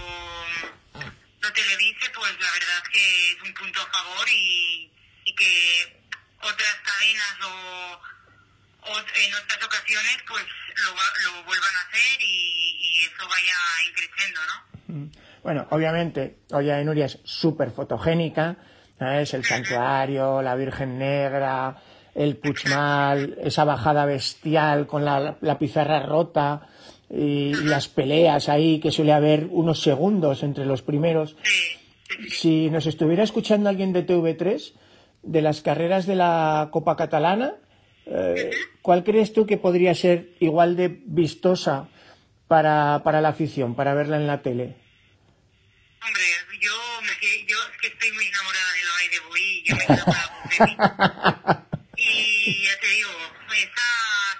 lo 1.39 1.53
televise, 1.53 2.05
pues 2.13 2.31
la 2.41 2.51
verdad 2.51 2.77
es 2.83 2.89
que 2.91 3.31
es 3.31 3.41
un 3.47 3.53
punto 3.53 3.79
a 3.79 3.87
favor 3.95 4.27
y, 4.27 4.91
y 5.23 5.35
que 5.35 6.03
otras 6.41 6.75
cadenas 6.83 7.35
o, 7.47 8.14
en 8.87 9.33
otras 9.33 9.63
ocasiones 9.63 10.17
pues 10.27 10.43
lo, 10.85 10.91
lo 10.91 11.43
vuelvan 11.43 11.75
a 11.75 11.87
hacer 11.87 12.21
y, 12.21 12.77
y 12.79 13.01
eso 13.01 13.27
vaya 13.27 13.55
creciendo, 13.95 14.39
¿no? 14.47 14.95
Mm. 14.95 15.11
Bueno, 15.43 15.67
obviamente, 15.69 16.39
Olla 16.51 16.77
de 16.77 16.85
Nuria 16.85 17.05
es 17.05 17.19
súper 17.23 17.69
fotogénica, 17.69 18.57
es 18.99 19.33
el 19.33 19.43
santuario, 19.45 20.41
la 20.41 20.55
Virgen 20.55 20.97
Negra, 20.97 21.77
el 22.15 22.37
Puchmal, 22.37 23.37
esa 23.43 23.65
bajada 23.65 24.05
bestial 24.05 24.87
con 24.87 25.05
la, 25.05 25.37
pizarra 25.59 25.99
rota 25.99 26.67
y, 27.09 27.53
las 27.53 27.87
peleas 27.87 28.49
ahí 28.49 28.79
que 28.79 28.91
suele 28.91 29.13
haber 29.13 29.47
unos 29.51 29.81
segundos 29.81 30.41
entre 30.43 30.65
los 30.65 30.81
primeros. 30.81 31.35
Si 32.29 32.69
nos 32.69 32.87
estuviera 32.87 33.23
escuchando 33.23 33.69
alguien 33.69 33.93
de 33.93 34.07
TV3, 34.07 34.73
de 35.21 35.41
las 35.41 35.61
carreras 35.61 36.05
de 36.05 36.15
la 36.15 36.69
Copa 36.71 36.95
Catalana, 36.95 37.55
eh, 38.05 38.51
¿cuál 38.81 39.03
crees 39.03 39.33
tú 39.33 39.45
que 39.45 39.57
podría 39.57 39.95
ser 39.95 40.29
igual 40.39 40.75
de 40.75 40.87
vistosa 40.89 41.89
para, 42.47 43.01
para 43.03 43.21
la 43.21 43.29
afición, 43.29 43.75
para 43.75 43.93
verla 43.93 44.17
en 44.17 44.27
la 44.27 44.41
tele? 44.41 44.75
Hombre, 46.05 46.23
yo, 46.61 46.71
yo 47.47 47.57
es 47.71 47.81
que 47.81 47.87
estoy 47.87 48.11
muy 48.11 48.27
enamorada 48.27 48.73
de 48.73 48.83
la 48.83 48.95
de 49.11 49.19
Boí, 49.27 49.63
yo 49.65 49.75
me 49.75 49.83
enamorada 49.85 51.67
Y 51.97 52.63
ya 52.63 52.79
te 52.79 52.87
digo, 52.87 53.09
esa, 53.53 53.81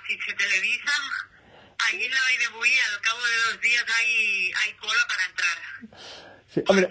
si 0.08 0.20
se 0.20 0.34
televisa, 0.34 0.92
ahí 1.80 2.04
en 2.04 2.12
la 2.12 2.20
de 2.40 2.48
Boí 2.56 2.70
al 2.70 3.02
cabo 3.02 3.20
de 3.20 3.52
dos 3.52 3.62
días 3.62 3.86
hay, 3.98 4.52
hay 4.64 4.74
cola 4.74 5.00
para 5.08 5.26
entrar. 5.26 5.58
Sí, 6.54 6.64
hombre. 6.68 6.90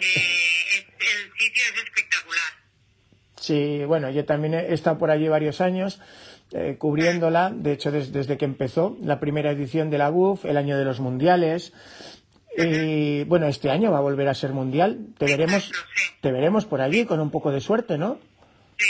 El 0.99 1.33
sitio 1.39 1.62
es 1.62 1.85
espectacular. 1.85 2.53
Sí, 3.39 3.85
bueno, 3.85 4.11
yo 4.11 4.25
también 4.25 4.55
he 4.55 4.72
estado 4.72 4.99
por 4.99 5.11
allí 5.11 5.29
varios 5.29 5.61
años. 5.61 6.01
Eh, 6.57 6.76
cubriéndola, 6.78 7.50
de 7.52 7.72
hecho 7.72 7.90
desde 7.90 8.38
que 8.38 8.44
empezó 8.44 8.96
la 9.02 9.18
primera 9.18 9.50
edición 9.50 9.90
de 9.90 9.98
la 9.98 10.12
UF, 10.12 10.44
el 10.44 10.57
año 10.57 10.78
de 10.78 10.84
los 10.84 11.00
mundiales, 11.00 11.72
y 12.57 13.24
bueno, 13.24 13.48
este 13.48 13.72
año 13.72 13.90
va 13.90 13.98
a 13.98 14.02
volver 14.02 14.28
a 14.28 14.34
ser 14.34 14.52
mundial. 14.52 15.09
Te 15.18 15.24
veremos, 15.26 15.72
te 16.20 16.30
veremos 16.30 16.64
por 16.64 16.80
allí 16.80 17.07
con 17.07 17.18
un 17.18 17.32
poco 17.32 17.50
de 17.50 17.61
suerte, 17.61 17.98
¿no? 17.98 18.20
Sí, 18.78 18.86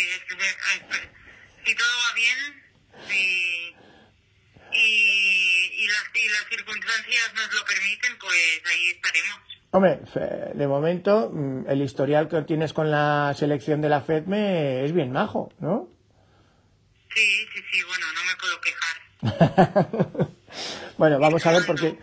si 1.64 1.74
todo 1.74 1.88
va 1.88 2.14
bien 2.14 2.38
y, 3.08 3.72
y, 4.76 5.88
las, 5.88 6.04
y 6.12 6.28
las 6.28 6.46
circunstancias 6.50 7.32
nos 7.34 7.54
lo 7.54 7.64
permiten, 7.64 8.18
pues 8.20 8.62
ahí 8.70 8.90
estaremos. 8.90 9.40
Hombre, 9.70 10.00
de 10.54 10.68
momento 10.68 11.30
mm, 11.32 11.70
el 11.70 11.80
historial 11.80 12.28
que 12.28 12.42
tienes 12.42 12.74
con 12.74 12.90
la 12.90 13.32
selección 13.34 13.80
de 13.80 13.88
la 13.88 14.02
FEDME 14.02 14.84
es 14.84 14.92
bien 14.92 15.12
majo, 15.12 15.50
¿no? 15.60 15.94
Sí, 17.14 17.46
sí, 17.54 17.60
sí, 17.70 17.82
bueno, 17.84 18.06
no 18.12 18.24
me 18.24 18.36
puedo 18.36 18.60
quejar. 18.60 18.96
bueno, 20.98 21.18
vamos 21.18 21.44
a 21.46 21.52
ver 21.52 21.62
porque... 21.66 21.98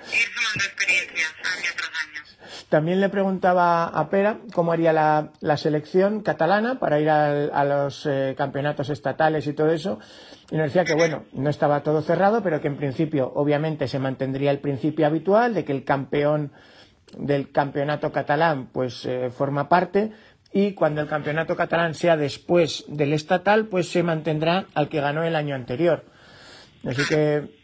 También 2.70 3.02
le 3.02 3.10
preguntaba 3.10 3.84
a 3.86 4.10
Pera 4.10 4.38
cómo 4.54 4.72
haría 4.72 4.94
la, 4.94 5.58
selección 5.58 6.22
catalana 6.22 6.80
para 6.80 7.02
ir 7.02 7.10
a 7.10 7.66
los 7.66 8.06
eh, 8.06 8.34
campeonatos 8.38 8.90
estatales 8.90 9.46
y 9.46 9.52
todo 9.52 9.72
eso. 9.72 10.00
Y 10.52 10.56
nos 10.56 10.68
decía 10.68 10.86
que, 10.86 10.96
bueno, 10.96 11.26
no 11.34 11.50
estaba 11.50 11.84
todo 11.84 12.02
cerrado, 12.02 12.42
pero 12.42 12.62
que 12.62 12.70
en 12.70 12.78
principio, 12.78 13.30
obviamente, 13.36 13.90
se 13.90 14.00
mantendría 14.00 14.52
el 14.52 14.60
principio 14.60 15.06
habitual 15.06 15.54
de 15.54 15.66
que 15.66 15.74
el 15.74 15.84
campeón 15.84 16.54
del 17.18 17.52
campeonato 17.52 18.14
catalán, 18.14 18.70
pues 18.72 19.06
eh, 19.06 19.32
forma 19.32 19.68
parte 19.68 20.14
y 20.54 20.74
cuando 20.74 21.02
el 21.02 21.08
campeonato 21.08 21.56
catalán 21.56 21.94
sea 21.94 22.18
después 22.18 22.84
del 22.88 23.14
estatal, 23.14 23.68
pues 23.68 23.90
se 23.90 24.04
mantendrá 24.04 24.66
al 24.74 24.90
que 24.90 25.00
ganó 25.00 25.24
el 25.24 25.36
año 25.36 25.56
anterior. 25.56 26.04
Así 26.88 27.06
que, 27.08 27.60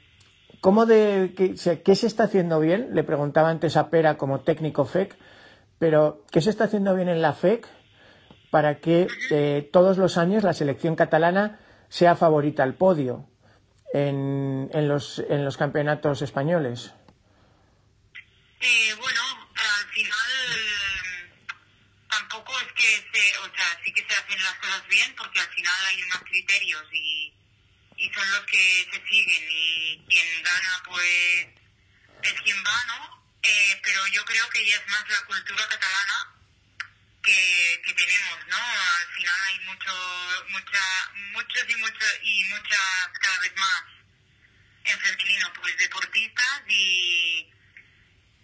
¿cómo 0.61 0.85
de, 0.85 1.33
qué, 1.35 1.95
se 1.95 2.07
está 2.07 2.23
haciendo 2.23 2.59
bien? 2.59 2.89
Le 2.93 3.03
preguntaba 3.03 3.49
antes 3.49 3.77
a 3.77 3.89
Pera 3.89 4.17
como 4.17 4.41
técnico 4.41 4.85
FEC, 4.85 5.17
pero 5.79 6.23
¿qué 6.31 6.41
se 6.41 6.49
está 6.49 6.65
haciendo 6.65 6.95
bien 6.95 7.09
en 7.09 7.21
la 7.21 7.33
FEC 7.33 7.67
para 8.51 8.79
que 8.79 9.07
eh, 9.31 9.69
todos 9.73 9.97
los 9.97 10.17
años 10.17 10.43
la 10.43 10.53
selección 10.53 10.95
catalana 10.95 11.59
sea 11.89 12.15
favorita 12.15 12.63
al 12.63 12.75
podio 12.75 13.27
en, 13.93 14.69
en, 14.73 14.87
los, 14.87 15.19
en 15.29 15.43
los 15.43 15.57
campeonatos 15.57 16.21
españoles? 16.21 16.93
Eh, 18.59 18.93
bueno, 18.99 19.21
al 19.55 19.85
final 19.89 20.17
tampoco 22.09 22.53
es 22.59 22.73
que 22.73 22.83
se, 23.13 23.37
o 23.39 23.55
sea, 23.55 23.79
sí 23.83 23.93
que 23.93 24.01
se 24.01 24.13
hacen 24.13 24.43
las 24.43 24.55
cosas 24.55 24.87
bien 24.89 25.15
porque 25.15 25.39
al 25.39 25.47
final 25.47 25.85
hay 25.89 26.01
unos 26.03 26.21
criterios 26.23 26.83
y, 26.91 27.36
y 27.97 28.13
son 28.13 28.31
los 28.31 28.45
que 28.45 28.87
se 28.91 29.07
siguen 29.07 29.47
y 29.49 30.05
quien 30.07 30.43
gana 30.43 30.83
pues 30.85 31.47
es 32.23 32.33
quien 32.41 32.63
va, 32.63 32.85
¿no? 32.87 33.29
Eh, 33.43 33.81
pero 33.83 34.05
yo 34.07 34.23
creo 34.25 34.49
que 34.49 34.65
ya 34.65 34.75
es 34.75 34.87
más 34.87 35.09
la 35.09 35.21
cultura 35.25 35.67
catalana 35.67 36.35
que, 37.23 37.81
que 37.85 37.93
tenemos, 37.93 38.47
¿no? 38.47 38.57
Al 38.57 39.07
final 39.15 39.41
hay 39.47 39.59
mucho, 39.61 40.45
mucha, 40.49 41.11
muchos 41.33 41.69
y 41.69 41.75
muchos 41.75 42.19
y 42.23 42.43
muchas 42.45 43.07
cada 43.21 43.39
vez 43.39 43.55
más 43.55 43.83
en 44.85 44.99
femenino, 44.99 45.53
pues 45.53 45.77
deportistas 45.77 46.61
y 46.67 47.51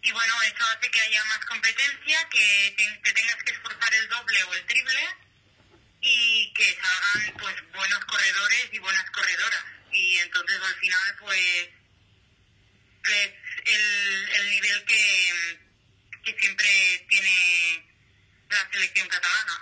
y 0.03 0.11
bueno, 0.11 0.41
eso 0.41 0.65
hace 0.65 0.91
que 0.91 0.99
haya 0.99 1.23
más 1.25 1.39
competencia, 1.45 2.27
que 2.29 2.75
te, 2.75 3.13
tengas 3.13 3.41
que 3.43 3.53
esforzar 3.53 3.93
el 3.93 4.09
doble 4.09 4.43
o 4.43 4.53
el 4.53 4.65
triple 4.65 5.15
y 6.03 6.53
que 6.53 6.63
salgan 6.63 7.37
pues 7.39 7.55
buenos 7.73 8.05
corredores 8.05 8.69
y 8.71 8.79
buenas 8.79 9.09
corredoras. 9.11 9.63
Y 9.93 10.17
entonces 10.17 10.59
al 10.61 10.75
final 10.75 11.15
pues 11.21 11.39
es 13.03 13.31
el, 13.65 14.39
el 14.39 14.49
nivel 14.51 14.85
que, 14.85 16.31
que 16.31 16.39
siempre 16.39 16.67
tiene 17.09 17.85
la 18.49 18.71
selección 18.71 19.07
catalana. 19.07 19.53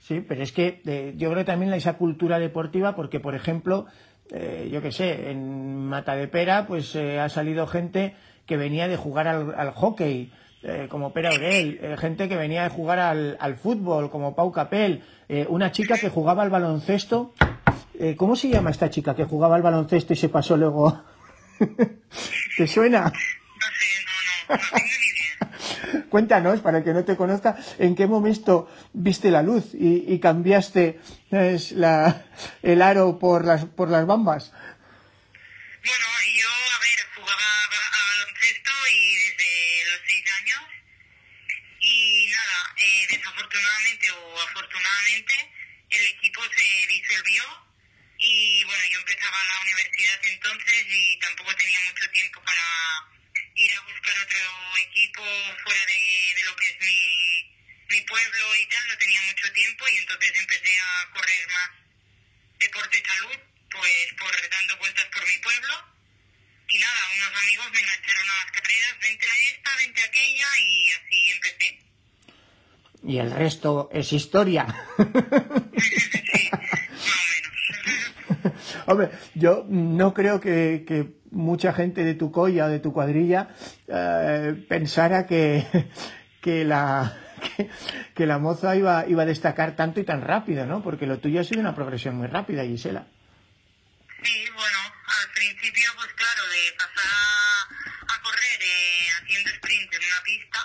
Sí, 0.00 0.24
pero 0.26 0.42
es 0.42 0.52
que 0.52 0.80
eh, 0.86 1.12
yo 1.16 1.30
creo 1.30 1.44
también 1.44 1.72
esa 1.74 1.94
cultura 1.94 2.38
deportiva, 2.38 2.96
porque 2.96 3.20
por 3.20 3.34
ejemplo, 3.34 3.86
eh, 4.30 4.68
yo 4.72 4.80
qué 4.82 4.92
sé, 4.92 5.30
en 5.30 5.86
Mata 5.86 6.16
de 6.16 6.26
Pera, 6.26 6.66
pues 6.66 6.94
eh, 6.96 7.20
ha 7.20 7.28
salido 7.28 7.66
gente 7.66 8.16
que 8.46 8.56
venía 8.56 8.88
de 8.88 8.96
jugar 8.96 9.28
al, 9.28 9.70
hockey, 9.72 10.32
eh, 10.62 10.86
como 10.90 11.12
Pera 11.12 11.30
Aurel, 11.30 11.78
eh, 11.80 11.96
gente 11.98 12.28
que 12.28 12.36
venía 12.36 12.64
de 12.64 12.68
jugar 12.70 12.98
al, 12.98 13.36
al 13.40 13.56
fútbol, 13.56 14.10
como 14.10 14.34
Pau 14.34 14.52
Capel, 14.52 15.02
eh, 15.32 15.46
una 15.48 15.72
chica 15.72 15.96
que 15.98 16.10
jugaba 16.10 16.42
al 16.42 16.50
baloncesto. 16.50 17.34
¿Cómo 18.16 18.34
se 18.34 18.48
llama 18.48 18.70
esta 18.70 18.90
chica 18.90 19.14
que 19.14 19.24
jugaba 19.24 19.54
al 19.54 19.62
baloncesto 19.62 20.12
y 20.12 20.16
se 20.16 20.28
pasó 20.28 20.56
luego? 20.56 21.04
¿Te 22.56 22.66
suena? 22.66 23.04
No 23.04 23.10
sé, 23.10 24.82
Cuéntanos, 26.08 26.60
para 26.60 26.78
el 26.78 26.84
que 26.84 26.92
no 26.92 27.04
te 27.04 27.16
conozca, 27.16 27.56
¿en 27.78 27.94
qué 27.94 28.06
momento 28.06 28.68
viste 28.92 29.30
la 29.30 29.42
luz 29.42 29.74
y, 29.74 30.12
y 30.12 30.18
cambiaste 30.20 31.00
la, 31.30 32.26
el 32.62 32.82
aro 32.82 33.18
por 33.18 33.44
las, 33.44 33.64
por 33.64 33.88
las 33.88 34.06
bambas? 34.06 34.52
Bueno, 34.52 36.06
yo, 36.36 36.48
a 36.48 36.78
ver, 36.84 36.98
jugaba 37.16 37.48
a 37.64 38.00
baloncesto 38.12 38.72
y 38.92 39.00
desde 39.24 39.50
los 39.90 40.00
seis 40.06 40.24
años. 40.40 40.60
Y 41.80 42.28
nada, 42.30 42.58
eh, 42.76 43.06
desafortunadamente 43.10 44.10
o 44.12 44.40
afortunadamente, 44.48 45.34
el 45.90 46.04
equipo 46.16 46.42
se 46.42 46.86
disolvió. 46.92 47.42
Y 48.18 48.64
yo 49.32 49.38
empezaba 49.38 49.44
la 49.44 49.60
universidad 49.62 50.20
entonces 50.24 50.86
y 50.88 51.18
tampoco 51.18 51.56
tenía 51.56 51.80
mucho 51.88 52.10
tiempo 52.10 52.42
para 52.42 52.62
ir 53.54 53.72
a 53.72 53.80
buscar 53.80 54.14
otro 54.22 54.76
equipo 54.88 55.22
fuera 55.64 55.86
de, 55.86 56.34
de 56.36 56.42
lo 56.44 56.56
que 56.56 56.68
es 56.68 56.80
mi, 56.80 57.96
mi 57.96 58.00
pueblo 58.02 58.56
y 58.56 58.66
tal. 58.66 58.88
No 58.88 58.98
tenía 58.98 59.22
mucho 59.22 59.52
tiempo 59.52 59.84
y 59.88 59.96
entonces 59.96 60.32
empecé 60.36 60.78
a 60.78 61.10
correr 61.12 61.48
más 61.48 61.70
deporte 62.58 63.02
salud 63.04 63.38
pues 63.70 64.12
por 64.18 64.50
dando 64.50 64.76
vueltas 64.78 65.06
por 65.06 65.26
mi 65.26 65.38
pueblo 65.38 65.92
y 66.68 66.78
nada, 66.78 67.00
unos 67.16 67.42
amigos 67.42 67.66
me 67.72 67.80
engancharon 67.80 68.30
a 68.30 68.44
las 68.44 68.52
carreras, 68.52 68.98
vente 69.00 69.26
a 69.26 69.50
esta, 69.50 69.76
vente 69.76 70.00
a 70.00 70.04
aquella 70.04 70.46
y 70.60 70.90
así 70.90 71.30
empecé. 71.30 71.78
Y 73.04 73.18
el 73.18 73.30
resto 73.30 73.90
es 73.92 74.12
historia. 74.12 74.66
sí, 75.78 76.50
más 76.52 76.62
o 76.62 77.26
menos. 77.28 77.52
Hombre, 78.86 79.10
yo 79.34 79.64
no 79.68 80.14
creo 80.14 80.40
que, 80.40 80.84
que, 80.86 81.20
mucha 81.32 81.72
gente 81.72 82.04
de 82.04 82.14
tu 82.14 82.30
colla 82.30 82.66
o 82.66 82.68
de 82.68 82.78
tu 82.78 82.92
cuadrilla 82.92 83.48
eh, 83.88 84.66
pensara 84.68 85.26
que, 85.26 85.64
que 86.42 86.64
la 86.64 87.16
que, 87.56 87.70
que, 88.14 88.26
la 88.26 88.38
moza 88.38 88.76
iba, 88.76 89.06
iba 89.08 89.22
a 89.22 89.26
destacar 89.26 89.74
tanto 89.76 90.00
y 90.00 90.04
tan 90.04 90.20
rápido, 90.20 90.66
¿no? 90.66 90.82
Porque 90.82 91.06
lo 91.06 91.18
tuyo 91.18 91.40
ha 91.40 91.44
sido 91.44 91.60
una 91.60 91.74
progresión 91.74 92.16
muy 92.16 92.28
rápida, 92.28 92.64
Gisela. 92.64 93.06
Sí, 94.22 94.44
bueno, 94.54 94.78
al 94.78 95.30
principio, 95.34 95.90
pues 95.96 96.12
claro, 96.14 96.42
de 96.46 96.72
pasar 96.78 97.10
a, 98.06 98.22
correr 98.22 98.62
eh, 98.62 99.08
haciendo 99.20 99.50
sprint 99.50 99.92
en 99.94 100.00
una 100.06 100.22
pista, 100.22 100.58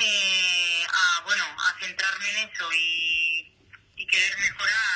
eh, 0.00 0.84
a, 0.88 1.24
bueno, 1.24 1.44
a 1.44 1.78
centrarme 1.78 2.30
en 2.30 2.48
eso 2.48 2.64
y, 2.72 3.52
y 3.96 4.06
querer 4.06 4.38
mejorar. 4.38 4.89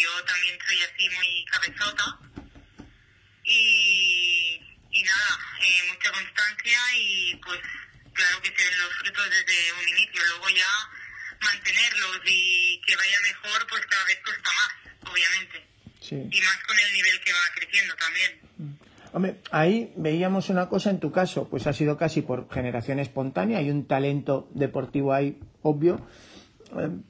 Yo 0.00 0.24
también 0.24 0.58
soy 0.66 0.78
así 0.82 1.08
muy 1.14 1.44
cabezota. 1.50 2.18
Y, 3.44 4.60
y 4.90 5.02
nada, 5.02 5.38
eh, 5.60 5.92
mucha 5.92 6.10
constancia 6.12 6.78
y 6.96 7.34
pues 7.44 7.60
claro 8.12 8.40
que 8.42 8.48
se 8.48 8.64
ven 8.64 8.78
los 8.78 8.94
frutos 8.94 9.24
desde 9.30 9.72
un 9.72 9.88
inicio. 9.88 10.22
Luego 10.28 10.48
ya 10.50 10.70
mantenerlos 11.40 12.20
y 12.26 12.80
que 12.86 12.96
vaya 12.96 13.18
mejor, 13.22 13.66
pues 13.68 13.86
cada 13.86 14.04
vez 14.04 14.18
cuesta 14.24 14.50
más, 14.52 15.12
obviamente. 15.12 15.66
Sí. 16.00 16.16
Y 16.30 16.40
más 16.40 16.58
con 16.66 16.78
el 16.78 16.92
nivel 16.92 17.20
que 17.20 17.32
va 17.32 17.40
creciendo 17.54 17.94
también. 17.96 18.40
Hombre, 19.12 19.40
ahí 19.50 19.92
veíamos 19.96 20.50
una 20.50 20.68
cosa 20.68 20.90
en 20.90 21.00
tu 21.00 21.10
caso, 21.10 21.48
pues 21.48 21.66
ha 21.66 21.72
sido 21.72 21.98
casi 21.98 22.22
por 22.22 22.48
generación 22.52 23.00
espontánea, 23.00 23.58
hay 23.58 23.70
un 23.70 23.86
talento 23.86 24.48
deportivo 24.54 25.12
ahí 25.12 25.38
obvio, 25.62 26.06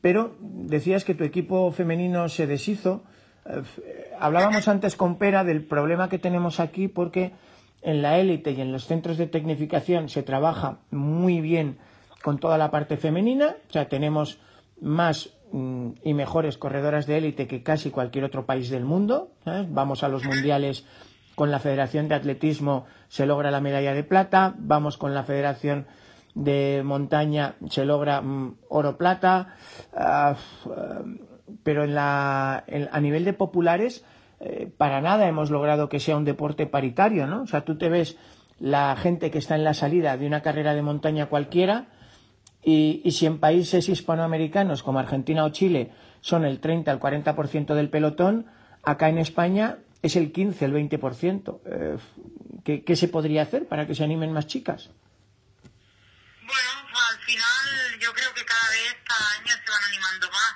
pero 0.01 0.37
decías 0.41 1.05
que 1.05 1.15
tu 1.15 1.25
equipo 1.25 1.71
femenino 1.73 2.29
se 2.29 2.47
deshizo. 2.47 3.03
Eh, 3.47 3.63
hablábamos 4.19 4.69
antes 4.69 4.97
con 4.97 5.17
Pera 5.17 5.45
del 5.45 5.65
problema 5.65 6.09
que 6.09 6.19
tenemos 6.19 6.61
aquí 6.61 6.89
porque 6.89 7.33
en 7.83 8.03
la 8.03 8.19
élite 8.19 8.53
y 8.53 8.61
en 8.61 8.73
los 8.73 8.87
centros 8.87 9.17
de 9.17 9.27
tecnificación 9.27 10.09
se 10.09 10.23
trabaja 10.23 10.79
muy 10.91 11.41
bien 11.41 11.79
con 12.23 12.39
toda 12.39 12.59
la 12.59 12.71
parte 12.71 12.97
femenina, 12.97 13.57
o 13.69 13.73
sea, 13.73 13.89
tenemos 13.89 14.39
más 14.81 15.31
mm, 15.53 15.91
y 16.05 16.15
mejores 16.15 16.59
corredoras 16.59 17.07
de 17.07 17.19
élite 17.19 17.47
que 17.47 17.63
casi 17.63 17.91
cualquier 17.91 18.25
otro 18.25 18.45
país 18.45 18.69
del 18.69 18.85
mundo. 18.85 19.33
Vamos 19.69 20.03
a 20.03 20.09
los 20.09 20.25
mundiales 20.25 20.85
con 21.35 21.51
la 21.51 21.59
Federación 21.59 22.09
de 22.09 22.15
Atletismo, 22.15 22.85
se 23.09 23.25
logra 23.25 23.51
la 23.51 23.63
medalla 23.63 23.95
de 23.95 24.05
plata. 24.05 24.55
Vamos 24.59 24.99
con 24.99 25.15
la 25.15 25.23
Federación 25.23 25.87
de 26.35 26.83
Montaña, 26.85 27.57
se 27.69 27.85
logra 27.85 28.21
mm, 28.21 28.57
oro-plata. 28.69 29.55
Uh, 29.93 31.31
pero 31.63 31.85
en 31.85 31.95
la, 31.95 32.65
a 32.91 33.01
nivel 33.01 33.25
de 33.25 33.33
populares, 33.33 34.05
eh, 34.41 34.71
para 34.77 35.01
nada 35.01 35.29
hemos 35.29 35.51
logrado 35.51 35.89
que 35.89 36.01
sea 36.01 36.17
un 36.17 36.25
deporte 36.25 36.67
paritario, 36.67 37.27
¿no? 37.27 37.43
O 37.43 37.47
sea, 37.47 37.65
tú 37.65 37.77
te 37.77 37.89
ves 37.89 38.17
la 38.59 38.95
gente 38.97 39.31
que 39.31 39.39
está 39.39 39.55
en 39.55 39.65
la 39.65 39.75
salida 39.75 40.17
de 40.17 40.27
una 40.27 40.43
carrera 40.43 40.75
de 40.75 40.83
montaña 40.83 41.27
cualquiera, 41.27 41.89
y, 42.63 43.01
y, 43.05 43.13
si 43.13 43.25
en 43.25 43.39
países 43.39 43.89
hispanoamericanos 43.89 44.83
como 44.83 44.99
Argentina 44.99 45.45
o 45.45 45.49
Chile 45.49 45.93
son 46.21 46.45
el 46.45 46.61
30 46.61 46.91
al 46.91 47.01
40% 47.01 47.75
del 47.75 47.89
pelotón, 47.89 48.47
acá 48.83 49.09
en 49.09 49.17
España 49.17 49.79
es 50.03 50.15
el 50.17 50.31
15, 50.31 50.67
el 50.67 50.75
20%. 50.75 51.59
Eh, 51.65 51.97
¿qué, 52.63 52.85
¿Qué 52.85 52.97
se 52.97 53.09
podría 53.09 53.43
hacer 53.43 53.67
para 53.67 53.87
que 53.87 53.95
se 53.95 54.05
animen 54.05 54.33
más 54.33 54.47
chicas? 54.47 54.91
Bueno, 56.51 56.89
al 57.09 57.25
final 57.25 57.99
yo 58.01 58.13
creo 58.13 58.35
que 58.35 58.45
cada 58.45 58.71
vez, 58.71 58.97
cada 59.07 59.31
año 59.35 59.55
se 59.65 59.71
van 59.71 59.85
animando 59.85 60.31
más. 60.33 60.55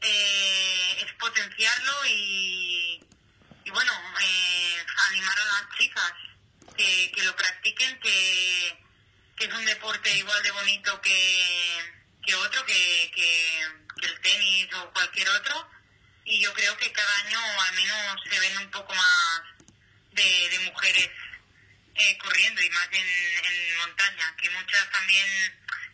Eh, 0.00 0.96
es 1.06 1.12
potenciarlo 1.12 1.92
y, 2.06 3.00
bueno, 3.70 3.92
eh, 4.20 4.84
animar 5.10 5.38
a 5.38 5.44
las 5.44 5.78
chicas 5.78 6.12
que, 6.76 7.12
que 7.14 7.22
lo 7.22 7.36
practiquen, 7.36 8.00
que 8.00 8.78
que 9.36 9.44
es 9.44 9.54
un 9.54 9.64
deporte 9.64 10.16
igual 10.18 10.42
de 10.42 10.50
bonito 10.50 11.00
que, 11.00 11.92
que 12.24 12.34
otro, 12.34 12.64
que, 12.66 13.10
que, 13.14 13.62
el 14.02 14.20
tenis 14.20 14.68
o 14.74 14.92
cualquier 14.92 15.28
otro. 15.28 15.70
Y 16.24 16.40
yo 16.40 16.52
creo 16.52 16.76
que 16.76 16.92
cada 16.92 17.16
año 17.26 17.38
al 17.60 17.74
menos 17.74 18.20
se 18.28 18.40
ven 18.40 18.58
un 18.58 18.70
poco 18.70 18.92
más 18.92 19.42
de 20.10 20.58
mujeres 20.64 21.10
eh, 21.94 22.18
corriendo 22.18 22.62
y 22.62 22.70
más 22.70 22.88
en, 22.92 23.76
montaña, 23.76 24.34
que 24.40 24.48
muchas 24.50 24.90
también 24.90 25.26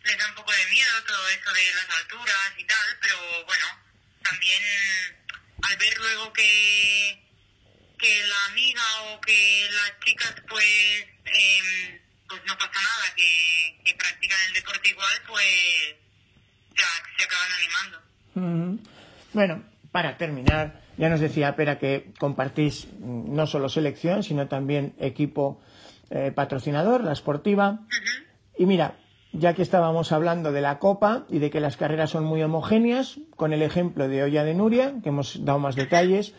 les 0.04 0.18
da 0.18 0.28
un 0.28 0.34
poco 0.34 0.52
de 0.52 0.66
miedo 0.66 1.04
todo 1.06 1.28
eso 1.28 1.52
de 1.52 1.74
las 1.74 1.96
alturas 1.96 2.52
y 2.56 2.64
tal, 2.64 2.98
pero 3.00 3.44
bueno, 3.46 3.66
también 4.22 4.62
al 5.62 5.76
ver 5.76 5.98
luego 5.98 6.32
que, 6.32 7.22
que 7.98 8.26
la 8.26 8.52
amiga 8.52 9.02
o 9.06 9.20
que 9.20 9.68
las 9.70 9.98
chicas 10.04 10.34
pues, 10.48 11.04
em, 11.24 12.00
pues 12.28 12.42
no 12.46 12.56
pasa 12.58 12.80
nada, 12.80 13.14
que, 13.16 13.94
practican 13.98 14.38
el 14.48 14.52
deporte 14.52 14.90
igual, 14.90 15.22
pues 15.26 15.96
ya 16.76 16.86
se 17.16 17.24
acaban 17.24 17.52
animando. 17.52 17.98
Ujú. 18.34 18.88
Bueno, 19.32 19.64
para 19.90 20.16
terminar, 20.16 20.80
ya 20.96 21.08
nos 21.08 21.20
decía 21.20 21.56
Pera 21.56 21.78
que 21.78 22.12
compartís 22.18 22.86
mm, 22.86 23.34
no 23.34 23.46
solo 23.46 23.68
selección, 23.68 24.22
sino 24.22 24.46
también 24.46 24.94
equipo 25.00 25.60
eh, 26.10 26.32
patrocinador, 26.34 27.04
la 27.04 27.14
Sportiva. 27.14 27.80
Y 28.56 28.66
mira, 28.66 28.94
ya 29.32 29.54
que 29.54 29.62
estábamos 29.62 30.12
hablando 30.12 30.52
de 30.52 30.60
la 30.60 30.78
Copa 30.78 31.24
y 31.28 31.38
de 31.38 31.50
que 31.50 31.60
las 31.60 31.76
carreras 31.76 32.10
son 32.10 32.24
muy 32.24 32.42
homogéneas, 32.42 33.18
con 33.36 33.52
el 33.52 33.62
ejemplo 33.62 34.08
de 34.08 34.22
Olla 34.22 34.44
de 34.44 34.54
Nuria, 34.54 34.94
que 35.02 35.10
hemos 35.10 35.44
dado 35.44 35.58
más 35.58 35.76
detalles, 35.76 36.34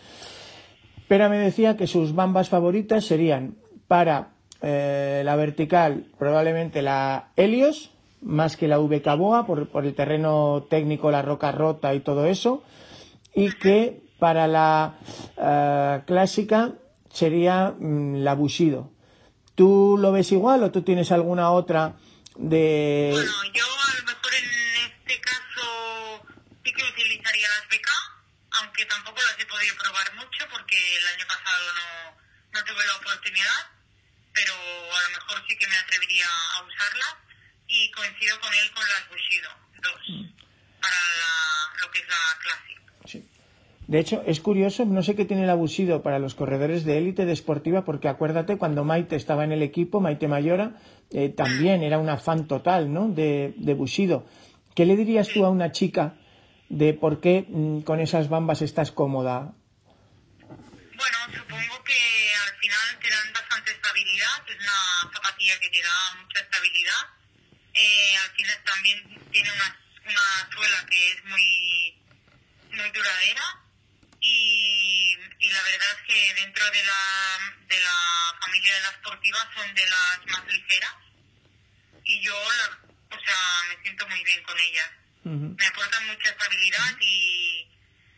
Pera 1.08 1.28
me 1.28 1.40
decía 1.40 1.76
que 1.76 1.88
sus 1.88 2.14
bambas 2.14 2.50
favoritas 2.50 3.04
serían 3.04 3.56
para 3.88 4.30
eh, 4.62 5.24
la 5.26 5.36
vertical 5.36 6.06
probablemente 6.20 6.84
la 6.84 7.30
Helios, 7.36 7.92
más 8.22 8.58
que 8.58 8.68
la 8.68 8.78
VK 8.78 9.18
Boa, 9.18 9.46
por, 9.48 9.70
por 9.70 9.86
el 9.86 9.96
terreno 9.96 10.68
técnico, 10.70 11.10
la 11.10 11.24
roca 11.24 11.52
rota 11.52 11.96
y 11.96 12.02
todo 12.02 12.26
eso, 12.26 12.64
y 13.34 13.52
que 13.54 14.04
para 14.20 14.48
la 14.48 14.98
eh, 15.38 16.02
clásica 16.06 16.74
sería 17.12 17.74
mm, 17.80 18.18
la 18.18 18.36
Bushido. 18.36 18.92
¿Tú 19.60 19.98
lo 20.00 20.14
ves 20.14 20.32
igual 20.32 20.64
o 20.64 20.72
tú 20.72 20.84
tienes 20.84 21.12
alguna 21.12 21.52
otra 21.52 21.92
de... 22.38 23.10
Bueno, 23.12 23.44
yo 23.54 23.66
a 23.68 23.94
lo 24.00 24.04
mejor 24.08 24.34
en 24.34 24.46
este 24.88 25.20
caso 25.20 26.24
sí 26.64 26.72
que 26.72 26.82
utilizaría 26.82 27.50
las 27.50 27.68
BK, 27.68 27.90
aunque 28.52 28.86
tampoco 28.86 29.20
las 29.22 29.38
he 29.38 29.46
podido 29.46 29.76
probar 29.76 30.16
mucho 30.16 30.48
porque 30.50 30.78
el 30.96 31.06
año 31.08 31.26
pasado 31.28 31.66
no, 31.76 32.16
no 32.54 32.64
tuve 32.64 32.86
la 32.88 32.96
oportunidad, 33.04 33.68
pero 34.32 34.54
a 34.56 35.02
lo 35.04 35.10
mejor 35.20 35.44
sí 35.50 35.58
que 35.58 35.68
me 35.68 35.76
atrevería 35.76 36.28
a 36.56 36.64
usarlas 36.64 37.16
y 37.68 37.92
coincido 37.92 38.40
con 38.40 38.54
él 38.54 38.72
con 38.72 38.88
las 38.88 39.10
Bushido 39.10 39.50
2 39.84 39.94
para 40.80 40.96
la- 40.96 41.82
lo 41.82 41.92
que 41.92 42.00
es 42.00 42.08
la 42.08 42.40
Classic. 42.44 42.80
Sí. 43.12 43.30
De 43.90 43.98
hecho, 43.98 44.22
es 44.28 44.40
curioso, 44.40 44.86
no 44.86 45.02
sé 45.02 45.16
qué 45.16 45.26
tiene 45.26 45.46
el 45.46 45.50
abusido 45.50 46.04
para 46.04 46.20
los 46.20 46.36
corredores 46.36 46.86
de 46.86 47.00
élite 47.00 47.26
deportiva, 47.26 47.86
porque 47.86 48.08
acuérdate 48.08 48.60
cuando 48.60 48.84
Maite 48.84 49.16
estaba 49.16 49.44
en 49.44 49.52
el 49.52 49.64
equipo, 49.64 50.00
Maite 50.00 50.28
Mayora, 50.28 50.76
eh, 51.10 51.30
también 51.30 51.82
era 51.82 51.98
una 51.98 52.18
fan 52.18 52.48
total, 52.48 52.94
¿no? 52.94 53.10
De, 53.10 53.56
de 53.58 53.74
Bushido. 53.74 54.28
¿Qué 54.76 54.86
le 54.86 54.96
dirías 54.96 55.30
tú 55.30 55.44
a 55.44 55.50
una 55.50 55.72
chica 55.72 56.14
de 56.70 56.94
por 56.94 57.20
qué 57.20 57.48
mm, 57.50 57.80
con 57.80 58.00
esas 58.00 58.30
bambas 58.30 58.62
estás 58.62 58.92
cómoda? 58.92 59.56
Bueno, 60.38 61.18
supongo 61.34 61.84
que 61.84 61.98
al 62.46 62.54
final 62.62 62.88
te 63.02 63.10
dan 63.10 63.34
bastante 63.34 63.72
estabilidad, 63.72 64.38
es 64.50 64.56
una 64.62 65.12
zapatilla 65.16 65.54
que 65.60 65.70
te 65.70 65.82
da 65.82 66.22
mucha 66.22 66.42
estabilidad. 66.42 67.04
Eh, 67.74 68.14
al 68.24 68.30
final 68.38 68.58
también 68.70 68.98
tiene 69.32 69.50
una, 69.50 69.76
una 70.06 70.52
suela 70.54 70.86
que 70.88 71.12
es 71.12 71.26
muy, 71.26 71.98
muy 72.78 72.92
duradera 72.92 73.66
y, 74.22 75.16
y 75.40 75.50
la 75.50 75.62
verdad 75.64 75.88
es 75.98 76.02
que 76.08 76.42
dentro 76.42 76.64
de 76.72 76.84
la, 76.84 77.56
de 77.68 77.80
la 77.80 77.98
familia 78.42 78.74
de 78.76 78.82
las 78.82 78.94
sportivas 78.96 79.48
son 79.56 79.74
de 79.76 79.86
las 79.86 80.20
más 80.34 80.46
ligeras 80.54 80.96
y 82.06 82.20
yo, 82.22 82.34
la- 82.34 83.16
o 83.16 83.20
sea, 83.20 83.38
me 83.76 83.82
siento 83.84 84.08
muy 84.08 84.24
bien 84.24 84.42
con 84.44 84.56
ellas. 84.60 84.90
Me 85.24 85.66
aportan 85.68 86.08
mucha 86.08 86.30
estabilidad 86.30 86.96
y 87.02 87.68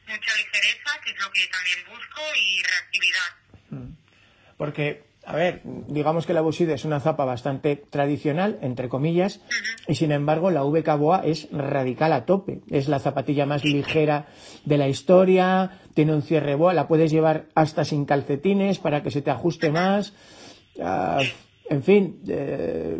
mucha 0.07 0.35
ligereza, 0.35 0.91
que 1.03 1.11
es 1.11 1.19
lo 1.19 1.31
que 1.31 1.47
también 1.47 1.79
busco, 1.89 2.21
y 2.37 2.61
reactividad. 2.63 3.87
Porque, 4.57 5.03
a 5.25 5.35
ver, 5.35 5.61
digamos 5.63 6.25
que 6.25 6.33
la 6.33 6.41
Bushido 6.41 6.73
es 6.73 6.85
una 6.85 6.99
zapa 6.99 7.25
bastante 7.25 7.75
tradicional, 7.75 8.59
entre 8.61 8.87
comillas, 8.87 9.39
y 9.87 9.95
sin 9.95 10.11
embargo 10.11 10.51
la 10.51 10.63
VK 10.63 10.95
Boa 10.97 11.21
es 11.25 11.47
radical 11.51 12.13
a 12.13 12.25
tope. 12.25 12.61
Es 12.69 12.87
la 12.87 12.99
zapatilla 12.99 13.45
más 13.45 13.63
ligera 13.65 14.27
de 14.63 14.77
la 14.77 14.87
historia, 14.87 15.80
tiene 15.93 16.13
un 16.13 16.21
cierre 16.21 16.55
boa, 16.55 16.73
la 16.73 16.87
puedes 16.87 17.11
llevar 17.11 17.47
hasta 17.55 17.85
sin 17.85 18.05
calcetines 18.05 18.79
para 18.79 19.03
que 19.03 19.11
se 19.11 19.21
te 19.21 19.31
ajuste 19.31 19.71
más. 19.71 20.13
Ah, 20.81 21.21
en 21.69 21.83
fin, 21.83 22.21
eh, 22.27 22.97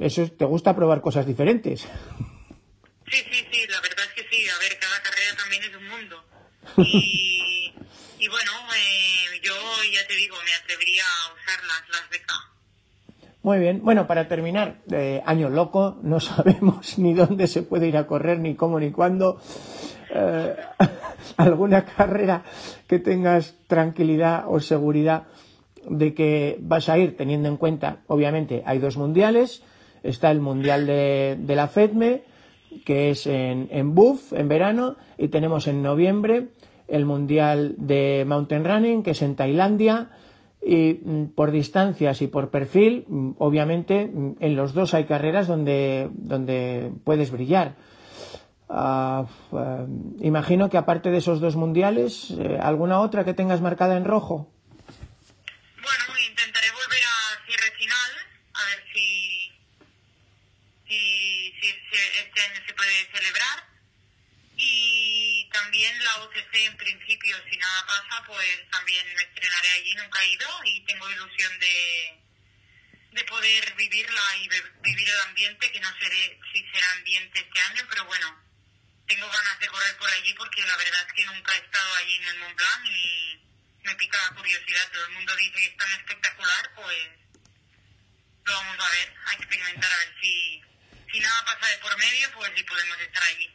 eso 0.00 0.26
te 0.30 0.44
gusta 0.44 0.74
probar 0.74 1.00
cosas 1.00 1.26
diferentes. 1.26 1.82
Sí, 1.82 3.16
sí, 3.30 3.44
sí, 3.52 3.66
la 3.68 3.80
verdad 3.80 4.04
es 4.08 4.12
que 4.14 4.28
sí. 4.30 4.48
A 4.48 4.58
ver, 4.58 4.78
cada 4.78 5.02
carrera 5.02 5.36
también 5.36 5.62
es 5.62 5.76
un 5.76 5.88
mundo. 5.88 6.24
Y, 6.78 7.72
y 8.18 8.28
bueno, 8.28 8.50
eh, 8.76 9.40
yo 9.42 9.52
ya 9.92 10.06
te 10.06 10.16
digo, 10.16 10.36
me 10.44 10.54
atrevería 10.54 11.02
a 11.02 11.34
usarlas, 11.34 11.82
las 11.90 12.08
BK. 12.10 12.54
Muy 13.42 13.58
bien. 13.58 13.80
Bueno, 13.84 14.06
para 14.06 14.26
terminar, 14.26 14.78
eh, 14.90 15.22
año 15.26 15.50
loco, 15.50 15.98
no 16.02 16.18
sabemos 16.20 16.98
ni 16.98 17.12
dónde 17.12 17.46
se 17.46 17.62
puede 17.62 17.88
ir 17.88 17.98
a 17.98 18.06
correr, 18.06 18.38
ni 18.38 18.54
cómo, 18.54 18.80
ni 18.80 18.90
cuándo. 18.90 19.38
Eh, 20.14 20.56
alguna 21.36 21.84
carrera 21.84 22.44
que 22.86 22.98
tengas 22.98 23.56
tranquilidad 23.66 24.44
o 24.46 24.60
seguridad 24.60 25.24
de 25.88 26.14
que 26.14 26.56
vas 26.60 26.88
a 26.88 26.98
ir, 26.98 27.16
teniendo 27.16 27.48
en 27.48 27.56
cuenta, 27.56 27.98
obviamente, 28.06 28.62
hay 28.64 28.78
dos 28.78 28.96
mundiales. 28.96 29.62
Está 30.02 30.30
el 30.30 30.40
mundial 30.40 30.86
de, 30.86 31.36
de 31.38 31.56
la 31.56 31.68
FEDME, 31.68 32.22
que 32.84 33.10
es 33.10 33.26
en, 33.26 33.68
en 33.70 33.94
Buff, 33.94 34.32
en 34.32 34.48
verano, 34.48 34.96
y 35.18 35.28
tenemos 35.28 35.66
en 35.66 35.82
noviembre 35.82 36.48
el 36.88 37.06
mundial 37.06 37.74
de 37.78 38.24
mountain 38.26 38.64
running, 38.64 39.02
que 39.02 39.12
es 39.12 39.22
en 39.22 39.34
Tailandia. 39.34 40.10
Y 40.66 41.00
mm, 41.04 41.34
por 41.34 41.50
distancias 41.50 42.22
y 42.22 42.26
por 42.26 42.50
perfil, 42.50 43.04
mm, 43.06 43.30
obviamente, 43.38 44.06
mm, 44.06 44.36
en 44.40 44.56
los 44.56 44.72
dos 44.72 44.94
hay 44.94 45.04
carreras 45.04 45.46
donde, 45.46 46.08
donde 46.14 46.90
puedes 47.04 47.30
brillar. 47.30 47.74
Eh, 48.74 49.86
imagino 50.20 50.68
que 50.68 50.78
aparte 50.78 51.10
de 51.10 51.18
esos 51.18 51.40
dos 51.40 51.54
mundiales, 51.54 52.30
eh, 52.30 52.58
¿alguna 52.60 53.00
otra 53.00 53.24
que 53.24 53.34
tengas 53.34 53.60
marcada 53.60 53.96
en 53.96 54.04
rojo? 54.04 54.50
Bueno, 55.78 56.04
intentaré 56.18 56.70
volver 56.72 57.04
a 57.04 57.46
cierre 57.46 57.70
final, 57.78 58.10
a 58.54 58.64
ver 58.66 58.84
si, 58.92 59.52
si, 60.88 61.54
si, 61.60 61.66
este 61.68 62.40
año 62.40 62.60
se 62.66 62.74
puede 62.74 63.06
celebrar. 63.14 63.62
Y 64.56 65.48
también 65.52 65.92
la 66.02 66.24
OCC 66.24 66.54
en 66.66 66.76
principio, 66.76 67.36
si 67.50 67.56
nada 67.56 67.86
pasa, 67.86 68.24
pues 68.26 68.70
también 68.70 69.06
me 69.06 69.22
estrenaré 69.22 69.70
allí, 69.78 69.94
nunca 69.94 70.22
he 70.22 70.32
ido 70.32 70.48
y 70.64 70.80
tengo 70.84 71.10
ilusión 71.10 71.52
de, 71.60 72.20
de 73.12 73.24
poder 73.24 73.74
vivirla 73.76 74.22
y 74.42 74.48
vivir 74.82 75.08
el 75.08 75.20
ambiente, 75.28 75.70
que 75.70 75.80
no 75.80 75.88
sé 75.98 76.38
si 76.52 76.64
será 76.72 76.92
ambiente 76.92 77.38
este 77.38 77.60
año, 77.60 77.82
pero 77.90 78.04
bueno, 78.06 78.43
tengo 79.06 79.26
ganas 79.26 79.56
de 79.60 79.68
correr 79.68 79.96
por 79.98 80.10
allí 80.10 80.34
porque 80.34 80.62
la 80.62 80.76
verdad 80.76 81.02
es 81.06 81.12
que 81.12 81.26
nunca 81.26 81.52
he 81.54 81.60
estado 81.60 81.90
allí 82.00 82.14
en 82.16 82.24
el 82.24 82.38
Mont 82.40 82.56
Blanc 82.56 82.82
y 82.88 83.40
me 83.84 83.94
pica 83.96 84.18
la 84.30 84.36
curiosidad. 84.36 84.84
Todo 84.92 85.04
el 85.06 85.12
mundo 85.14 85.32
dice 85.36 85.52
que 85.52 85.66
es 85.66 85.76
tan 85.76 85.92
espectacular, 85.92 86.62
pues 86.74 87.04
lo 88.44 88.52
vamos 88.52 88.76
a 88.80 88.88
ver, 88.90 89.08
a 89.26 89.32
experimentar 89.34 89.90
a 89.92 89.96
ver 89.96 90.10
si, 90.20 90.60
si 91.12 91.20
nada 91.20 91.38
pasa 91.44 91.66
de 91.68 91.78
por 91.78 91.94
medio, 91.98 92.26
pues 92.36 92.50
si 92.56 92.62
podemos 92.64 92.96
estar 93.00 93.22
allí. 93.24 93.48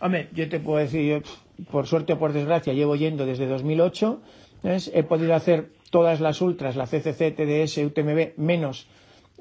Hombre, 0.00 0.28
yo 0.32 0.48
te 0.48 0.60
puedo 0.60 0.78
decir, 0.78 1.02
yo, 1.08 1.64
por 1.70 1.86
suerte 1.86 2.14
o 2.14 2.18
por 2.18 2.32
desgracia, 2.32 2.72
llevo 2.72 2.96
yendo 2.96 3.24
desde 3.24 3.46
2008. 3.46 4.22
¿ves? 4.62 4.90
He 4.92 5.02
podido 5.04 5.34
hacer 5.34 5.70
todas 5.90 6.20
las 6.20 6.40
ultras, 6.40 6.76
la 6.76 6.86
CCC, 6.86 7.32
TDS, 7.34 7.78
UTMB, 7.78 8.36
menos 8.36 8.86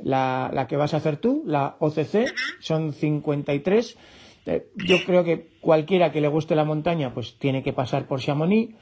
la, 0.04 0.50
la 0.54 0.68
que 0.68 0.78
vas 0.78 0.94
a 0.94 0.98
hacer 0.98 1.18
tú, 1.18 1.44
la 1.46 1.76
OCC, 1.80 2.34
son 2.60 2.94
53. 2.94 3.98
Eh, 4.46 4.68
yo 4.76 4.98
creo 5.06 5.24
que 5.24 5.48
cualquiera 5.62 6.12
que 6.12 6.22
le 6.22 6.28
guste 6.28 6.56
la 6.56 6.66
montaña, 6.66 7.14
pues 7.14 7.36
tiene 7.38 7.62
que 7.64 7.74
pasar 7.74 8.08
por 8.08 8.20
Chamonix. 8.20 8.76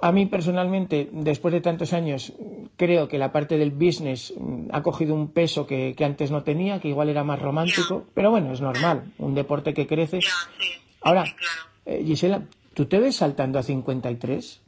A 0.00 0.12
mí 0.12 0.26
personalmente, 0.26 1.08
después 1.12 1.52
de 1.54 1.60
tantos 1.60 1.92
años, 1.92 2.32
creo 2.76 3.08
que 3.08 3.16
la 3.18 3.32
parte 3.32 3.56
del 3.56 3.70
business 3.70 4.34
mm, 4.36 4.68
ha 4.72 4.82
cogido 4.82 5.14
un 5.14 5.28
peso 5.32 5.66
que, 5.66 5.94
que 5.96 6.04
antes 6.04 6.30
no 6.30 6.42
tenía, 6.42 6.78
que 6.80 6.88
igual 6.88 7.08
era 7.08 7.24
más 7.24 7.40
romántico, 7.40 8.04
pero 8.14 8.30
bueno, 8.30 8.52
es 8.52 8.60
normal, 8.60 9.12
un 9.18 9.34
deporte 9.34 9.72
que 9.72 9.86
crece. 9.86 10.20
Sí. 10.20 10.28
Ahora, 11.00 11.24
Sí, 11.24 11.32
claro. 11.32 11.70
eh, 12.00 12.04
Gisela, 12.04 12.42
¿tú 12.74 12.86
te 12.86 12.98
ves 12.98 13.16
saltando 13.16 13.58
a 13.58 13.62
53? 13.62 14.60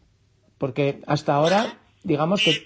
Porque 0.58 1.00
hasta 1.06 1.34
ahora, 1.34 1.78
digamos 2.02 2.42
que 2.42 2.62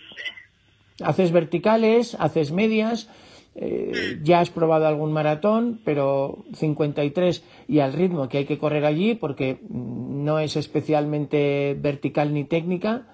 haces 1.03 1.33
verticales, 1.33 2.15
haces 2.21 2.53
medias, 2.53 3.09
eh, 3.57 4.21
ya 4.23 4.41
has 4.41 4.51
probado 4.51 4.87
algún 4.87 5.13
maratón, 5.13 5.81
pero 5.85 6.45
53 6.55 7.43
y 7.67 7.81
al 7.81 7.93
ritmo 7.93 8.29
que 8.29 8.39
hay 8.39 8.47
que 8.47 8.59
correr 8.59 8.85
allí, 8.85 9.15
porque 9.15 9.59
no 9.69 10.39
es 10.39 10.57
especialmente 10.57 11.77
vertical 11.79 12.33
ni 12.33 12.45
técnica, 12.45 13.07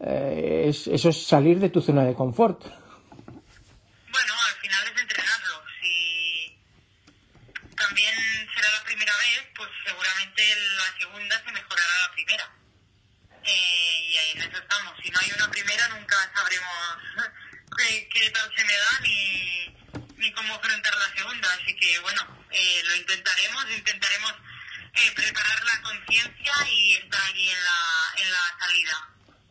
eh, 0.00 0.66
es, 0.68 0.86
eso 0.86 1.10
es 1.10 1.26
salir 1.26 1.60
de 1.60 1.68
tu 1.68 1.82
zona 1.82 2.04
de 2.04 2.14
confort. 2.14 2.62
Bueno, 2.64 4.32
al 4.48 4.56
final 4.60 4.84
es 4.84 5.02
entrenarlo. 5.02 5.54
Si 5.82 6.56
también 7.76 8.14
será 8.54 8.68
la 8.72 8.84
primera 8.84 9.12
vez, 9.12 9.46
pues 9.54 9.68
seguramente 9.84 10.42
la 10.80 10.98
segunda 10.98 11.36
se 11.44 11.52
mejorará 11.52 11.94
la 12.08 12.14
primera. 12.14 12.44
Eh, 13.44 14.10
y 14.10 14.16
ahí 14.16 14.30
en 14.34 14.42
eso 14.48 14.58
estamos. 14.58 14.92
Si 15.02 15.10
no 15.10 15.18
hay 15.20 15.30
una 15.36 15.50
primera, 15.50 15.88
nunca 15.88 16.16
sabremos 16.34 16.74
qué, 17.76 18.08
qué 18.08 18.30
tal 18.30 18.50
se 18.56 18.64
me 18.64 18.72
da 18.72 18.92
ni, 19.02 20.32
cómo 20.32 20.54
enfrentar 20.54 20.92
la 20.94 21.16
segunda. 21.16 21.48
Así 21.60 21.74
que, 21.76 22.00
bueno, 22.00 22.22
eh, 22.50 22.80
lo 22.88 22.96
intentaremos, 22.96 23.64
intentaremos 23.76 24.32
eh, 24.94 25.10
preparar 25.14 25.58
la 25.64 25.82
conciencia 25.82 26.52
y 26.72 26.92
estar 26.92 27.20
allí 27.30 27.48
en 27.48 28.30
la, 28.30 28.44
salida. 28.58 28.96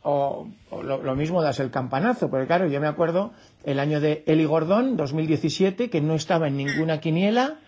O, 0.01 0.47
o 0.69 0.83
lo, 0.83 1.01
lo 1.01 1.15
mismo 1.15 1.41
das 1.41 1.59
el 1.59 1.71
campanazo, 1.71 2.29
porque 2.29 2.47
claro, 2.47 2.67
yo 2.67 2.79
me 2.81 2.87
acuerdo 2.87 3.33
el 3.63 3.79
año 3.79 4.01
de 4.01 4.23
Eli 4.27 4.45
Gordón, 4.45 4.97
2017, 4.97 5.89
que 5.89 6.01
no 6.01 6.15
estaba 6.15 6.47
en 6.47 6.57
ninguna 6.57 6.99
quiniela, 6.99 7.59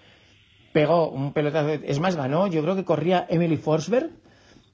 pegó 0.73 1.09
un 1.09 1.31
pelotazo, 1.31 1.69
es 1.69 1.99
más, 1.99 2.17
ganó, 2.17 2.47
yo 2.47 2.61
creo 2.61 2.75
que 2.75 2.83
corría 2.83 3.25
Emily 3.29 3.55
Forsberg 3.55 4.09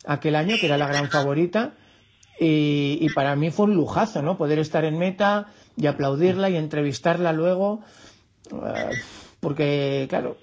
aquel 0.05 0.35
año, 0.35 0.55
que 0.59 0.65
era 0.65 0.77
la 0.77 0.87
gran 0.87 1.09
favorita, 1.09 1.73
y, 2.39 2.97
y 2.99 3.09
para 3.13 3.35
mí 3.35 3.51
fue 3.51 3.65
un 3.67 3.75
lujazo, 3.75 4.23
¿no? 4.23 4.35
Poder 4.35 4.57
estar 4.57 4.83
en 4.83 4.97
meta 4.97 5.53
y 5.81 5.87
aplaudirla 5.87 6.49
y 6.49 6.55
entrevistarla 6.57 7.33
luego, 7.33 7.83
eh, 8.51 9.01
porque, 9.39 10.05
claro, 10.09 10.37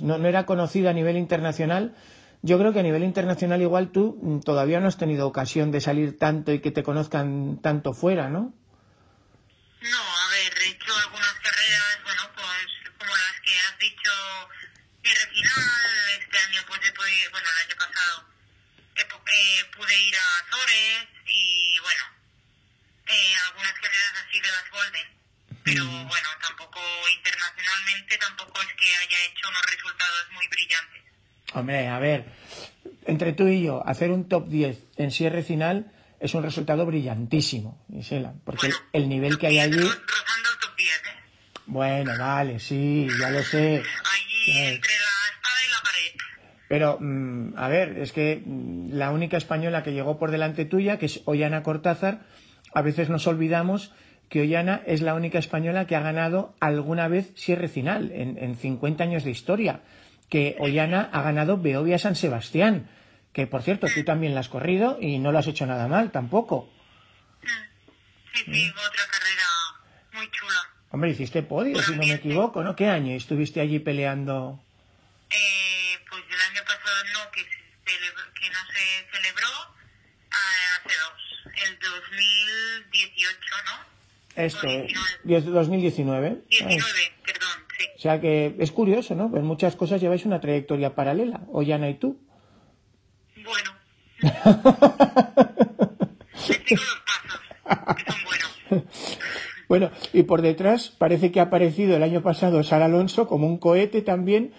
no, 0.00 0.18
no 0.18 0.28
era 0.28 0.44
conocida 0.44 0.90
a 0.90 0.92
nivel 0.92 1.16
internacional. 1.16 1.94
Yo 2.42 2.58
creo 2.58 2.72
que 2.72 2.80
a 2.80 2.82
nivel 2.82 3.04
internacional 3.04 3.62
igual 3.62 3.92
tú 3.92 4.40
todavía 4.44 4.80
no 4.80 4.88
has 4.88 4.96
tenido 4.98 5.28
ocasión 5.28 5.70
de 5.70 5.80
salir 5.80 6.18
tanto 6.18 6.52
y 6.52 6.58
que 6.60 6.72
te 6.72 6.82
conozcan 6.82 7.60
tanto 7.62 7.92
fuera, 7.94 8.28
¿no? 8.28 8.52
No, 9.82 9.98
a 9.98 10.28
ver, 10.30 10.52
he 10.62 10.68
hecho 10.70 10.92
algunas 11.06 11.34
carreras, 11.38 11.98
bueno, 12.04 12.22
pues 12.34 12.66
como 12.98 13.12
las 13.14 13.36
que 13.46 13.52
has 13.62 13.78
dicho, 13.78 14.12
cierre 15.02 15.26
final, 15.30 15.64
este 16.18 16.38
año 16.38 16.60
pues 16.66 16.80
he 16.88 16.92
podido, 16.92 17.30
bueno, 17.30 17.46
el 17.46 17.58
año 17.66 17.76
pasado 17.78 18.14
pu- 18.94 19.30
eh, 19.30 19.62
pude 19.76 19.94
ir 20.06 20.14
a 20.16 20.26
Azores 20.42 21.08
y 21.26 21.78
bueno, 21.82 22.04
eh, 23.06 23.34
algunas 23.48 23.72
carreras 23.74 24.14
así 24.26 24.40
de 24.40 24.48
las 24.48 24.70
Golden, 24.70 25.06
pero 25.64 25.84
bueno, 25.84 26.28
tampoco 26.46 26.80
internacionalmente 27.16 28.18
tampoco 28.18 28.60
es 28.62 28.68
que 28.74 28.86
haya 28.96 29.24
hecho 29.30 29.48
unos 29.48 29.62
resultados 29.70 30.26
muy 30.34 30.48
brillantes. 30.48 31.02
Hombre, 31.54 31.88
a 31.88 31.98
ver, 31.98 32.24
entre 33.06 33.32
tú 33.32 33.46
y 33.48 33.62
yo, 33.62 33.86
hacer 33.86 34.10
un 34.10 34.28
top 34.28 34.48
10 34.48 34.78
en 34.96 35.10
cierre 35.10 35.42
final 35.42 35.92
es 36.20 36.34
un 36.34 36.42
resultado 36.42 36.86
brillantísimo, 36.86 37.84
Gisela, 37.92 38.32
porque 38.44 38.68
el, 38.68 38.72
Bueno, 38.72 38.88
el 38.92 39.08
nivel 39.08 39.38
que 39.38 39.46
hay 39.48 39.58
allí... 39.58 39.76
ro- 39.78 39.88
Rozando 39.88 40.50
el 40.52 40.58
top 40.60 40.76
10, 40.76 40.88
¿eh? 40.90 41.00
Bueno, 41.66 42.12
vale, 42.18 42.58
sí, 42.60 43.08
ya 43.20 43.30
lo 43.30 43.42
sé. 43.42 43.82
Allí 43.82 44.50
Eh. 44.58 44.74
entre 44.74 44.92
la 44.92 45.34
espada 45.34 45.64
y 45.66 45.70
la 45.70 45.82
pared. 45.82 46.12
Pero, 46.68 46.98
mm, 47.00 47.54
a 47.58 47.68
ver, 47.68 47.98
es 47.98 48.12
que 48.12 48.42
mm, 48.44 48.92
la 48.94 49.10
única 49.10 49.36
española 49.36 49.82
que 49.82 49.92
llegó 49.92 50.18
por 50.18 50.30
delante 50.30 50.64
tuya, 50.64 50.98
que 50.98 51.06
es 51.06 51.20
Ollana 51.26 51.62
Cortázar, 51.62 52.20
a 52.74 52.82
veces 52.82 53.08
nos 53.08 53.26
olvidamos 53.26 53.92
que 54.28 54.40
Ollana 54.42 54.82
es 54.86 55.02
la 55.02 55.14
única 55.14 55.38
española 55.38 55.86
que 55.86 55.94
ha 55.96 56.00
ganado 56.00 56.54
alguna 56.60 57.06
vez 57.08 57.32
cierre 57.36 57.68
final 57.68 58.10
en, 58.12 58.38
en 58.38 58.56
50 58.56 59.04
años 59.04 59.24
de 59.24 59.30
historia. 59.30 59.80
Que 60.30 60.56
Ollana 60.58 61.10
ha 61.12 61.20
ganado 61.22 61.58
Beovia 61.58 61.98
San 61.98 62.16
Sebastián. 62.16 62.88
Que, 63.34 63.46
por 63.46 63.62
cierto, 63.62 63.86
tú 63.94 64.04
también 64.04 64.34
la 64.34 64.40
has 64.40 64.48
corrido 64.48 64.96
y 65.00 65.18
no 65.18 65.32
lo 65.32 65.38
has 65.38 65.46
hecho 65.46 65.66
nada 65.66 65.86
mal 65.88 66.10
tampoco. 66.10 66.70
Sí, 68.34 68.42
sí, 68.46 68.70
otra 68.70 69.04
carrera 69.10 69.46
muy 70.14 70.30
chula. 70.30 70.60
Hombre, 70.90 71.10
hiciste 71.10 71.42
podio, 71.42 71.82
si 71.82 71.92
no 71.92 71.98
me 72.06 72.14
equivoco, 72.14 72.62
¿no? 72.62 72.74
¿Qué 72.76 72.88
año 72.88 73.14
estuviste 73.14 73.60
allí 73.60 73.78
peleando? 73.78 74.60
Eh, 75.30 75.98
pues 76.08 76.22
el 76.28 76.40
año 76.50 76.62
pasado 76.66 77.04
no, 77.14 77.30
que, 77.30 77.40
se 77.40 77.48
celebró- 77.84 78.32
que 78.34 78.48
no 78.50 78.58
se 78.72 79.16
celebró, 79.16 79.48
ah, 80.30 80.78
hace 80.78 80.94
dos, 80.98 81.52
el 81.68 81.78
2018, 81.78 83.38
¿no? 83.66 83.92
Esto, 84.36 84.66
eh, 84.66 84.88
19. 85.24 85.58
2019. 85.58 86.28
Ay. 86.28 86.36
19, 86.48 86.82
perdón, 87.24 87.48
sí. 87.78 87.84
O 87.96 88.00
sea 88.00 88.20
que 88.20 88.54
es 88.58 88.72
curioso, 88.72 89.14
¿no? 89.14 89.30
En 89.36 89.44
muchas 89.44 89.76
cosas 89.76 90.00
lleváis 90.00 90.24
una 90.24 90.40
trayectoria 90.40 90.94
paralela, 90.94 91.42
Ollana 91.52 91.90
y 91.90 91.94
tú. 91.94 92.18
Bueno. 93.44 93.72
Les 96.48 96.56
sigo 96.68 96.82
los 96.82 97.02
pasos, 97.06 97.40
que 97.96 98.12
son 98.12 98.24
buenos. 98.24 99.18
Bueno, 99.72 99.90
y 100.12 100.24
por 100.24 100.42
detrás 100.42 100.90
parece 100.90 101.32
que 101.32 101.40
ha 101.40 101.44
aparecido 101.44 101.96
el 101.96 102.02
año 102.02 102.20
pasado 102.20 102.62
Sara 102.62 102.84
Alonso 102.84 103.26
como 103.26 103.46
un 103.46 103.56
cohete 103.56 104.02
también. 104.02 104.52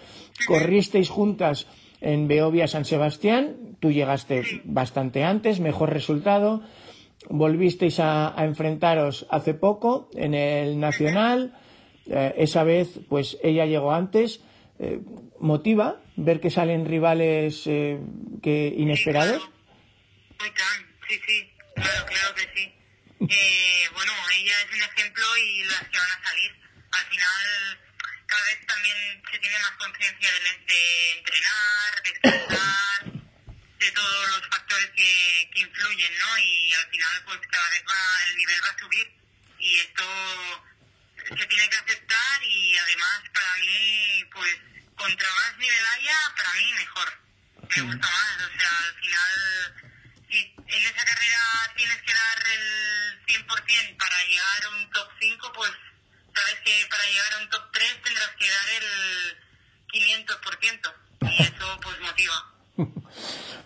Corristeis 0.48 1.08
juntas 1.08 1.68
en 2.00 2.26
Beovia 2.26 2.66
San 2.66 2.84
Sebastián, 2.84 3.76
tú 3.78 3.92
llegaste 3.92 4.42
bastante 4.64 5.22
antes, 5.22 5.60
mejor 5.60 5.92
resultado. 5.92 6.62
Volvisteis 7.28 8.00
a, 8.00 8.38
a 8.38 8.44
enfrentaros 8.44 9.26
hace 9.30 9.54
poco 9.54 10.10
en 10.14 10.34
el 10.34 10.78
Nacional. 10.78 11.56
Eh, 12.06 12.34
esa 12.36 12.64
vez, 12.64 13.00
pues 13.08 13.38
ella 13.42 13.64
llegó 13.66 13.92
antes. 13.92 14.40
Eh, 14.78 15.00
¿Motiva 15.40 16.00
ver 16.16 16.40
que 16.40 16.50
salen 16.50 16.84
rivales 16.84 17.66
eh, 17.66 17.98
que 18.42 18.74
inesperados? 18.76 19.42
Muy 20.38 20.50
tan, 20.50 20.76
sí, 21.08 21.14
sí, 21.26 21.50
claro, 21.74 22.06
claro 22.06 22.34
que 22.34 22.42
sí. 22.54 22.64
Eh, 23.20 23.86
bueno, 23.94 24.12
ella 24.38 24.54
es 24.62 24.70
un 24.76 24.82
ejemplo 24.82 25.24
y 25.38 25.64
las 25.64 25.88
que 25.88 25.98
van 25.98 26.10
a 26.10 26.20
salir. 26.28 26.50
Al 26.92 27.06
final, 27.06 27.42
cada 28.26 28.44
vez 28.44 28.66
también 28.66 28.96
se 29.30 29.38
tiene 29.38 29.56
más 29.58 29.74
conciencia 29.78 30.28
de, 30.28 30.40
de 30.68 30.82
entrenar, 31.18 31.88
de 32.04 32.10
descansar, 32.10 32.93
de 33.84 33.92
todos 33.92 34.28
los 34.30 34.48
factores 34.48 34.90
que, 34.96 35.50
que 35.52 35.60
influyen, 35.60 36.18
¿no? 36.18 36.38
Y 36.38 36.72
al 36.72 36.88
final, 36.88 37.22
pues 37.26 37.40
cada 37.50 37.70
vez 37.70 37.84
va, 37.86 38.24
el 38.28 38.36
nivel 38.36 38.64
va 38.64 38.70
a 38.70 38.78
subir. 38.78 39.12
Y 39.58 39.78
esto 39.78 40.04
se 41.28 41.46
tiene 41.46 41.68
que 41.68 41.76
aceptar 41.76 42.42
y 42.44 42.78
además 42.78 43.22
para 43.34 43.56
mí, 43.56 44.24
pues, 44.32 44.56
contra 44.96 45.34
más 45.34 45.58
nivel 45.58 45.86
haya, 45.96 46.16
para 46.34 46.52
mí 46.54 46.72
mejor. 46.72 47.20
Me 47.76 47.82
gusta 47.82 48.10
más, 48.10 48.36
o 48.36 48.58
sea, 48.58 48.78
al 48.78 48.94
final, 48.94 49.92
si 50.30 50.54
en 50.56 50.82
esa 50.84 51.04
carrera 51.04 51.72
tienes 51.76 52.02
que 52.02 52.14
dar 52.14 52.38
el 52.48 53.26
100% 53.26 53.96
para 53.98 54.24
llegar 54.24 54.64
a 54.64 54.68
un 54.70 54.90
top 54.92 55.10
5, 55.20 55.52
pues 55.52 55.70
sabes 56.34 56.60
que 56.64 56.86
para 56.88 57.04
llegar 57.04 57.34
a 57.34 57.38
un 57.38 57.50
top 57.50 57.72
3 57.72 58.02
tendrás 58.02 58.30
que 58.38 58.50
dar 58.50 58.68
el 58.70 59.38
500%. 59.92 60.94
Y 61.20 61.42
eso, 61.42 61.80
pues, 61.82 62.00
motiva. 62.00 62.54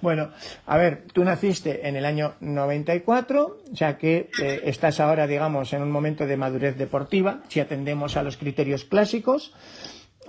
Bueno, 0.08 0.30
a 0.64 0.78
ver, 0.78 1.04
tú 1.12 1.22
naciste 1.22 1.86
en 1.86 1.94
el 1.94 2.06
año 2.06 2.32
94, 2.40 3.58
o 3.70 3.76
sea 3.76 3.98
que 3.98 4.30
eh, 4.42 4.62
estás 4.64 5.00
ahora, 5.00 5.26
digamos, 5.26 5.74
en 5.74 5.82
un 5.82 5.90
momento 5.90 6.26
de 6.26 6.38
madurez 6.38 6.78
deportiva, 6.78 7.42
si 7.48 7.60
atendemos 7.60 8.16
a 8.16 8.22
los 8.22 8.38
criterios 8.38 8.86
clásicos. 8.86 9.52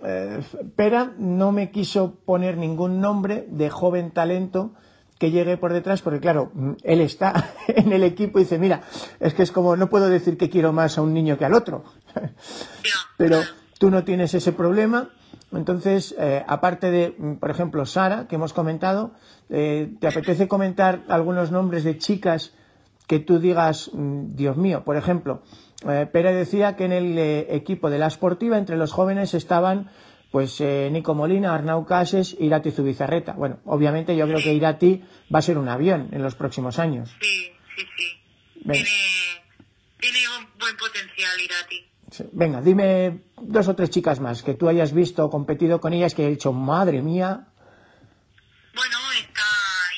Eh, 0.03 0.41
Pera 0.75 1.13
no 1.17 1.53
me 1.53 1.71
quiso 1.71 2.15
poner 2.25 2.57
ningún 2.57 2.99
nombre 2.99 3.45
de 3.47 3.69
joven 3.69 4.11
talento 4.11 4.73
que 5.17 5.31
llegue 5.31 5.55
por 5.55 5.71
detrás, 5.71 6.01
porque 6.01 6.19
claro, 6.19 6.51
mm, 6.53 6.71
él 6.83 6.99
está 6.99 7.51
en 7.69 7.93
el 7.93 8.03
equipo 8.03 8.37
y 8.39 8.43
dice, 8.43 8.59
mira, 8.59 8.81
es 9.21 9.33
que 9.33 9.43
es 9.43 9.51
como, 9.53 9.77
no 9.77 9.89
puedo 9.89 10.09
decir 10.09 10.37
que 10.37 10.49
quiero 10.49 10.73
más 10.73 10.97
a 10.97 11.03
un 11.03 11.13
niño 11.13 11.37
que 11.37 11.45
al 11.45 11.53
otro. 11.53 11.85
Ya, 12.83 12.95
Pero 13.15 13.39
tú 13.77 13.89
no 13.89 14.03
tienes 14.03 14.33
ese 14.33 14.51
problema. 14.51 15.09
Entonces, 15.51 16.15
eh, 16.19 16.43
aparte 16.47 16.91
de, 16.91 17.11
por 17.39 17.49
ejemplo, 17.49 17.85
Sara, 17.85 18.27
que 18.27 18.35
hemos 18.35 18.53
comentado, 18.53 19.11
eh, 19.49 19.91
¿te 19.99 20.07
apetece 20.07 20.47
comentar 20.47 21.03
algunos 21.07 21.51
nombres 21.51 21.83
de 21.83 21.97
chicas 21.97 22.53
que 23.07 23.19
tú 23.19 23.39
digas, 23.39 23.89
mm, 23.91 24.35
Dios 24.35 24.57
mío? 24.57 24.83
Por 24.83 24.95
ejemplo, 24.95 25.41
eh, 25.87 26.07
Pérez 26.11 26.35
decía 26.35 26.75
que 26.75 26.85
en 26.85 26.91
el 26.91 27.17
eh, 27.17 27.47
equipo 27.55 27.89
de 27.89 27.97
la 27.97 28.09
Sportiva, 28.09 28.57
entre 28.57 28.77
los 28.77 28.91
jóvenes, 28.91 29.33
estaban 29.33 29.89
pues 30.31 30.61
eh, 30.61 30.89
Nico 30.91 31.15
Molina, 31.15 31.55
Arnau 31.55 31.85
Cases, 31.85 32.35
Irati 32.39 32.71
Zubizarreta. 32.71 33.33
Bueno, 33.33 33.59
obviamente 33.65 34.15
yo 34.15 34.27
creo 34.27 34.39
que 34.39 34.53
Irati 34.53 35.03
va 35.33 35.39
a 35.39 35.41
ser 35.41 35.57
un 35.57 35.69
avión 35.69 36.09
en 36.11 36.21
los 36.21 36.35
próximos 36.35 36.77
años. 36.77 37.15
sí, 37.19 37.51
sí, 37.75 37.85
sí. 37.97 38.21
Tiene, 38.61 38.89
tiene 39.99 40.19
un 40.37 40.47
buen 40.59 40.75
potencial, 40.77 41.31
Irati. 41.41 41.88
Venga, 42.31 42.61
dime 42.61 43.21
dos 43.37 43.67
o 43.67 43.75
tres 43.75 43.89
chicas 43.89 44.19
más 44.19 44.41
que 44.41 44.53
tú 44.55 44.67
hayas 44.67 44.93
visto 44.93 45.25
o 45.25 45.29
competido 45.29 45.79
con 45.79 45.93
ellas 45.93 46.15
que 46.15 46.25
he 46.25 46.29
dicho, 46.29 46.51
madre 46.53 47.01
mía, 47.01 47.45
Bueno, 48.73 48.97
está 49.11 49.45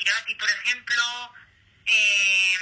Irati, 0.00 0.34
por 0.34 0.50
ejemplo, 0.50 1.02
eh, 1.86 2.54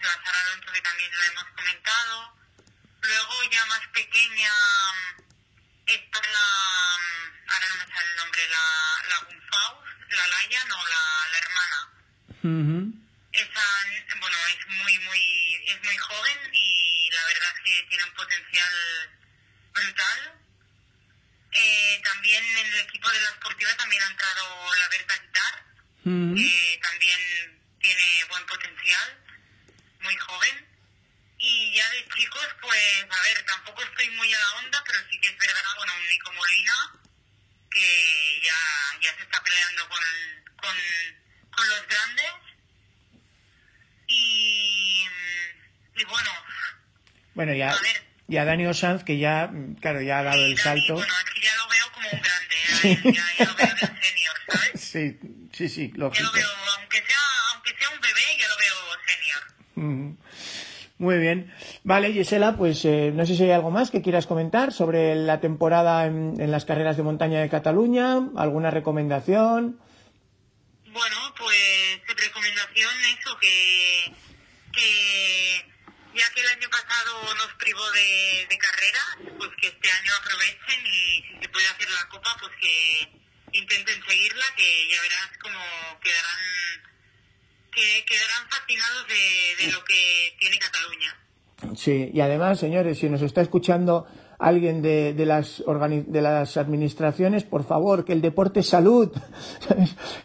la 0.00 0.12
Sara 0.24 0.40
Alonso, 0.40 0.72
que 0.72 0.80
también 0.80 1.10
la 1.12 1.26
hemos 1.30 1.44
comentado. 1.54 2.14
Luego, 3.02 3.34
ya 3.52 3.66
más 3.66 3.84
pequeña, 3.92 4.52
está 5.86 6.18
la. 6.20 6.46
Ahora 7.52 7.66
no 7.68 7.76
me 7.76 7.86
sale 7.92 8.10
el 8.10 8.16
nombre, 8.16 8.42
la, 8.48 8.64
la 9.10 9.16
la 10.16 10.26
Laia, 10.26 10.64
no, 10.70 10.76
la, 10.76 11.02
la 11.32 11.38
hermana. 11.42 11.78
Esa, 13.32 13.66
bueno, 14.20 14.36
es 14.48 14.62
muy, 14.80 14.98
muy, 15.06 15.22
es 15.66 15.78
muy 15.84 15.96
joven 15.98 16.38
la 17.16 17.24
verdad 17.24 17.50
es 17.56 17.62
que 17.64 17.86
tiene 17.88 18.04
un 18.04 18.14
potencial 18.14 18.74
brutal. 19.72 20.40
Eh, 21.52 22.00
también 22.04 22.44
en 22.44 22.66
el 22.66 22.80
equipo 22.80 23.08
de 23.10 23.20
la 23.20 23.28
Sportiva 23.30 23.74
también 23.76 24.02
ha 24.02 24.10
entrado 24.10 24.74
la 24.74 24.88
Berta 24.88 25.16
Guitar, 25.16 25.64
que 26.04 26.80
también 26.82 27.62
tiene 27.80 28.24
buen 28.28 28.46
potencial. 28.46 29.22
joven. 30.26 30.66
Y 31.38 31.74
ya 31.74 31.88
de 31.90 32.08
chicos, 32.16 32.48
pues, 32.60 33.06
a 33.10 33.22
ver, 33.22 33.44
tampoco 33.44 33.82
estoy 33.82 34.08
muy 34.10 34.32
a 34.32 34.38
la 34.38 34.52
onda, 34.52 34.82
pero 34.86 34.98
sí 35.10 35.20
que 35.20 35.28
es 35.28 35.38
verdad, 35.38 35.62
bueno, 35.76 35.94
un 35.94 36.08
Nico 36.08 36.32
Molina, 36.32 36.92
que 37.70 38.40
ya, 38.42 39.00
ya 39.00 39.16
se 39.16 39.22
está 39.22 39.42
peleando 39.42 39.88
con, 39.88 40.02
con, 40.56 40.76
con 41.50 41.68
los 41.68 41.86
grandes. 41.86 42.32
Y, 44.08 45.06
y 45.96 46.04
bueno, 46.04 46.45
Bueno, 47.36 47.52
ya, 47.54 47.74
ya 48.28 48.44
Dani 48.46 48.72
Sanz, 48.74 49.04
que 49.04 49.18
ya, 49.18 49.46
mm, 49.52 49.74
claro, 49.74 50.00
ya 50.00 50.18
ha 50.18 50.22
dado 50.24 50.38
sí, 50.38 50.50
el 50.50 50.56
Dani, 50.56 50.80
salto. 50.80 50.94
bueno, 50.94 51.12
es 51.24 51.34
que 51.34 51.40
ya 51.42 51.54
lo 51.56 51.68
veo 51.68 51.92
como 51.92 52.08
un 52.10 52.20
grande, 52.22 53.12
ya, 53.12 53.12
ya, 53.12 53.24
ya 53.38 53.44
lo 53.44 53.54
veo 53.56 53.74
de 53.74 53.86
senior, 53.86 54.36
¿sabes? 54.48 54.80
Sí, 54.80 55.18
sí, 55.52 55.68
sí, 55.68 55.88
Ya 55.92 55.98
lo 55.98 56.04
lógico. 56.06 56.30
veo, 56.32 56.48
aunque 56.80 56.96
sea, 57.02 57.18
aunque 57.54 57.70
sea 57.78 57.90
un 57.90 58.00
bebé, 58.00 58.22
ya 58.40 58.48
lo 58.48 58.56
veo 58.56 58.76
senior. 59.06 59.42
Mm. 59.74 60.16
Muy 60.98 61.18
bien. 61.18 61.52
Vale, 61.84 62.10
Gisela, 62.14 62.56
pues 62.56 62.82
eh, 62.86 63.12
no 63.14 63.26
sé 63.26 63.36
si 63.36 63.42
hay 63.44 63.50
algo 63.50 63.70
más 63.70 63.90
que 63.90 64.00
quieras 64.00 64.26
comentar 64.26 64.72
sobre 64.72 65.14
la 65.14 65.40
temporada 65.40 66.06
en, 66.06 66.40
en 66.40 66.50
las 66.50 66.64
carreras 66.64 66.96
de 66.96 67.02
montaña 67.02 67.38
de 67.42 67.50
Cataluña, 67.50 68.16
alguna 68.34 68.70
recomendación. 68.70 69.78
Bueno, 70.86 71.16
pues 71.36 72.00
recomendación 72.16 72.90
eso, 73.18 73.36
que, 73.38 73.75
que 76.36 76.42
el 76.42 76.48
año 76.48 76.68
pasado 76.68 77.34
nos 77.34 77.50
privó 77.56 77.80
de, 77.92 78.46
de 78.50 78.58
carreras, 78.58 79.32
pues 79.38 79.50
que 79.58 79.68
este 79.68 79.88
año 79.90 80.12
aprovechen 80.20 80.84
y 80.84 81.24
si 81.24 81.40
se 81.40 81.48
puede 81.48 81.66
hacer 81.66 81.88
la 81.88 82.06
copa, 82.10 82.28
pues 82.38 82.52
que 82.60 83.56
intenten 83.56 84.04
seguirla, 84.04 84.44
que 84.54 84.68
ya 84.92 85.00
verás 85.00 85.30
cómo 85.40 85.58
quedarán, 86.04 86.44
que 87.72 88.04
quedarán 88.04 88.44
fascinados 88.50 89.08
de, 89.08 89.72
lo 89.72 89.82
que 89.84 90.36
tiene 90.38 90.58
Cataluña. 90.58 91.16
Sí, 91.74 92.10
y 92.12 92.20
además, 92.20 92.60
señores, 92.60 92.98
si 92.98 93.08
nos 93.08 93.22
está 93.22 93.40
escuchando 93.40 94.06
alguien 94.38 94.82
de, 94.82 95.14
de 95.14 95.24
las, 95.24 95.64
de 95.64 96.20
las 96.20 96.58
administraciones, 96.58 97.44
por 97.44 97.64
favor, 97.64 98.04
que 98.04 98.12
el 98.12 98.20
deporte 98.20 98.62
salud. 98.62 99.10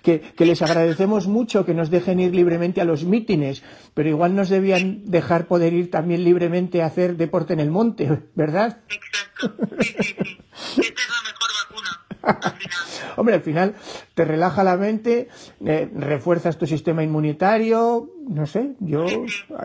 Que, 0.01 0.20
que 0.20 0.47
les 0.47 0.59
agradecemos 0.64 1.28
mucho 1.28 1.64
que 1.64 1.76
nos 1.76 1.91
dejen 1.91 2.20
ir 2.20 2.34
libremente 2.34 2.82
a 2.82 2.86
los 2.86 3.03
mítines, 3.03 3.62
pero 3.94 4.10
igual 4.10 4.36
nos 4.36 4.50
debían 4.50 5.04
dejar 5.06 5.48
poder 5.48 5.74
ir 5.74 5.92
también 5.92 6.24
libremente 6.24 6.82
a 6.82 6.88
hacer 6.88 7.18
deporte 7.18 7.54
en 7.54 7.60
el 7.60 7.72
monte, 7.72 8.22
¿verdad? 8.36 8.80
Exacto, 8.89 9.56
sí, 9.82 9.96
sí, 10.00 10.16
sí. 10.16 10.38
Esta 10.82 11.02
es 11.02 11.10
la 11.10 11.32
mejor 11.32 11.50
vacuna, 11.70 12.06
al 12.22 12.54
final. 12.54 12.78
Hombre, 13.18 13.36
al 13.36 13.42
final 13.42 13.76
te 14.14 14.26
relaja 14.26 14.64
la 14.64 14.78
mente, 14.78 15.28
eh, 15.66 15.89
refuerzas 15.94 16.58
tu 16.58 16.66
sistema 16.66 17.04
inmunitario, 17.04 18.10
no 18.28 18.46
sé, 18.46 18.76
yo, 18.80 19.06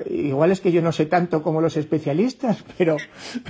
igual 0.06 0.50
es 0.50 0.60
que 0.60 0.72
yo 0.72 0.82
no 0.82 0.92
sé 0.92 1.06
tanto 1.06 1.42
como 1.42 1.60
los 1.60 1.76
especialistas, 1.76 2.64
pero, 2.78 2.96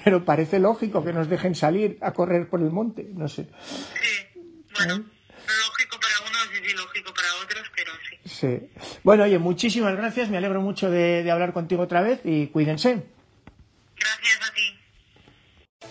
pero 0.04 0.24
parece 0.24 0.58
lógico 0.58 1.02
que 1.04 1.12
nos 1.12 1.28
dejen 1.28 1.54
salir 1.54 1.98
a 2.02 2.12
correr 2.12 2.48
por 2.48 2.60
el 2.60 2.70
monte, 2.70 3.08
no 3.14 3.28
sé. 3.28 3.48
Sí, 3.54 4.42
bueno, 4.76 4.96
lógico 4.96 5.98
para 6.00 6.28
unos 6.28 6.48
y 6.52 6.70
ilógico 6.70 7.14
para 7.14 7.28
otros, 7.42 7.64
pero. 7.74 7.92
Sí. 8.40 8.68
Bueno, 9.02 9.24
oye, 9.24 9.38
muchísimas 9.38 9.96
gracias, 9.96 10.28
me 10.28 10.36
alegro 10.36 10.60
mucho 10.60 10.90
de, 10.90 11.22
de 11.22 11.30
hablar 11.30 11.52
contigo 11.52 11.82
otra 11.82 12.02
vez 12.02 12.20
y 12.24 12.48
cuídense. 12.48 13.02
Gracias 13.98 14.50
a 14.50 14.54
ti. 14.54 14.60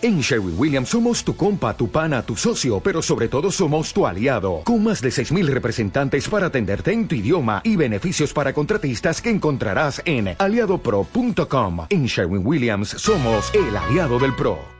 En 0.02 0.20
Sherwin 0.20 0.54
Williams 0.58 0.90
somos 0.90 1.24
tu 1.24 1.34
compa, 1.34 1.76
tu 1.76 1.90
pana, 1.90 2.22
tu 2.22 2.36
socio, 2.36 2.80
pero 2.80 3.02
sobre 3.02 3.28
todo 3.28 3.50
somos 3.50 3.92
tu 3.92 4.06
aliado, 4.06 4.60
con 4.62 4.84
más 4.84 5.00
de 5.00 5.08
6.000 5.08 5.46
representantes 5.46 6.28
para 6.28 6.46
atenderte 6.46 6.92
en 6.92 7.08
tu 7.08 7.14
idioma 7.14 7.62
y 7.64 7.76
beneficios 7.76 8.32
para 8.32 8.52
contratistas 8.52 9.20
que 9.20 9.30
encontrarás 9.30 10.02
en 10.04 10.36
aliadopro.com. 10.38 11.86
En 11.88 12.06
Sherwin 12.06 12.46
Williams 12.46 12.90
somos 12.90 13.50
el 13.54 13.76
aliado 13.76 14.18
del 14.18 14.34
PRO. 14.36 14.58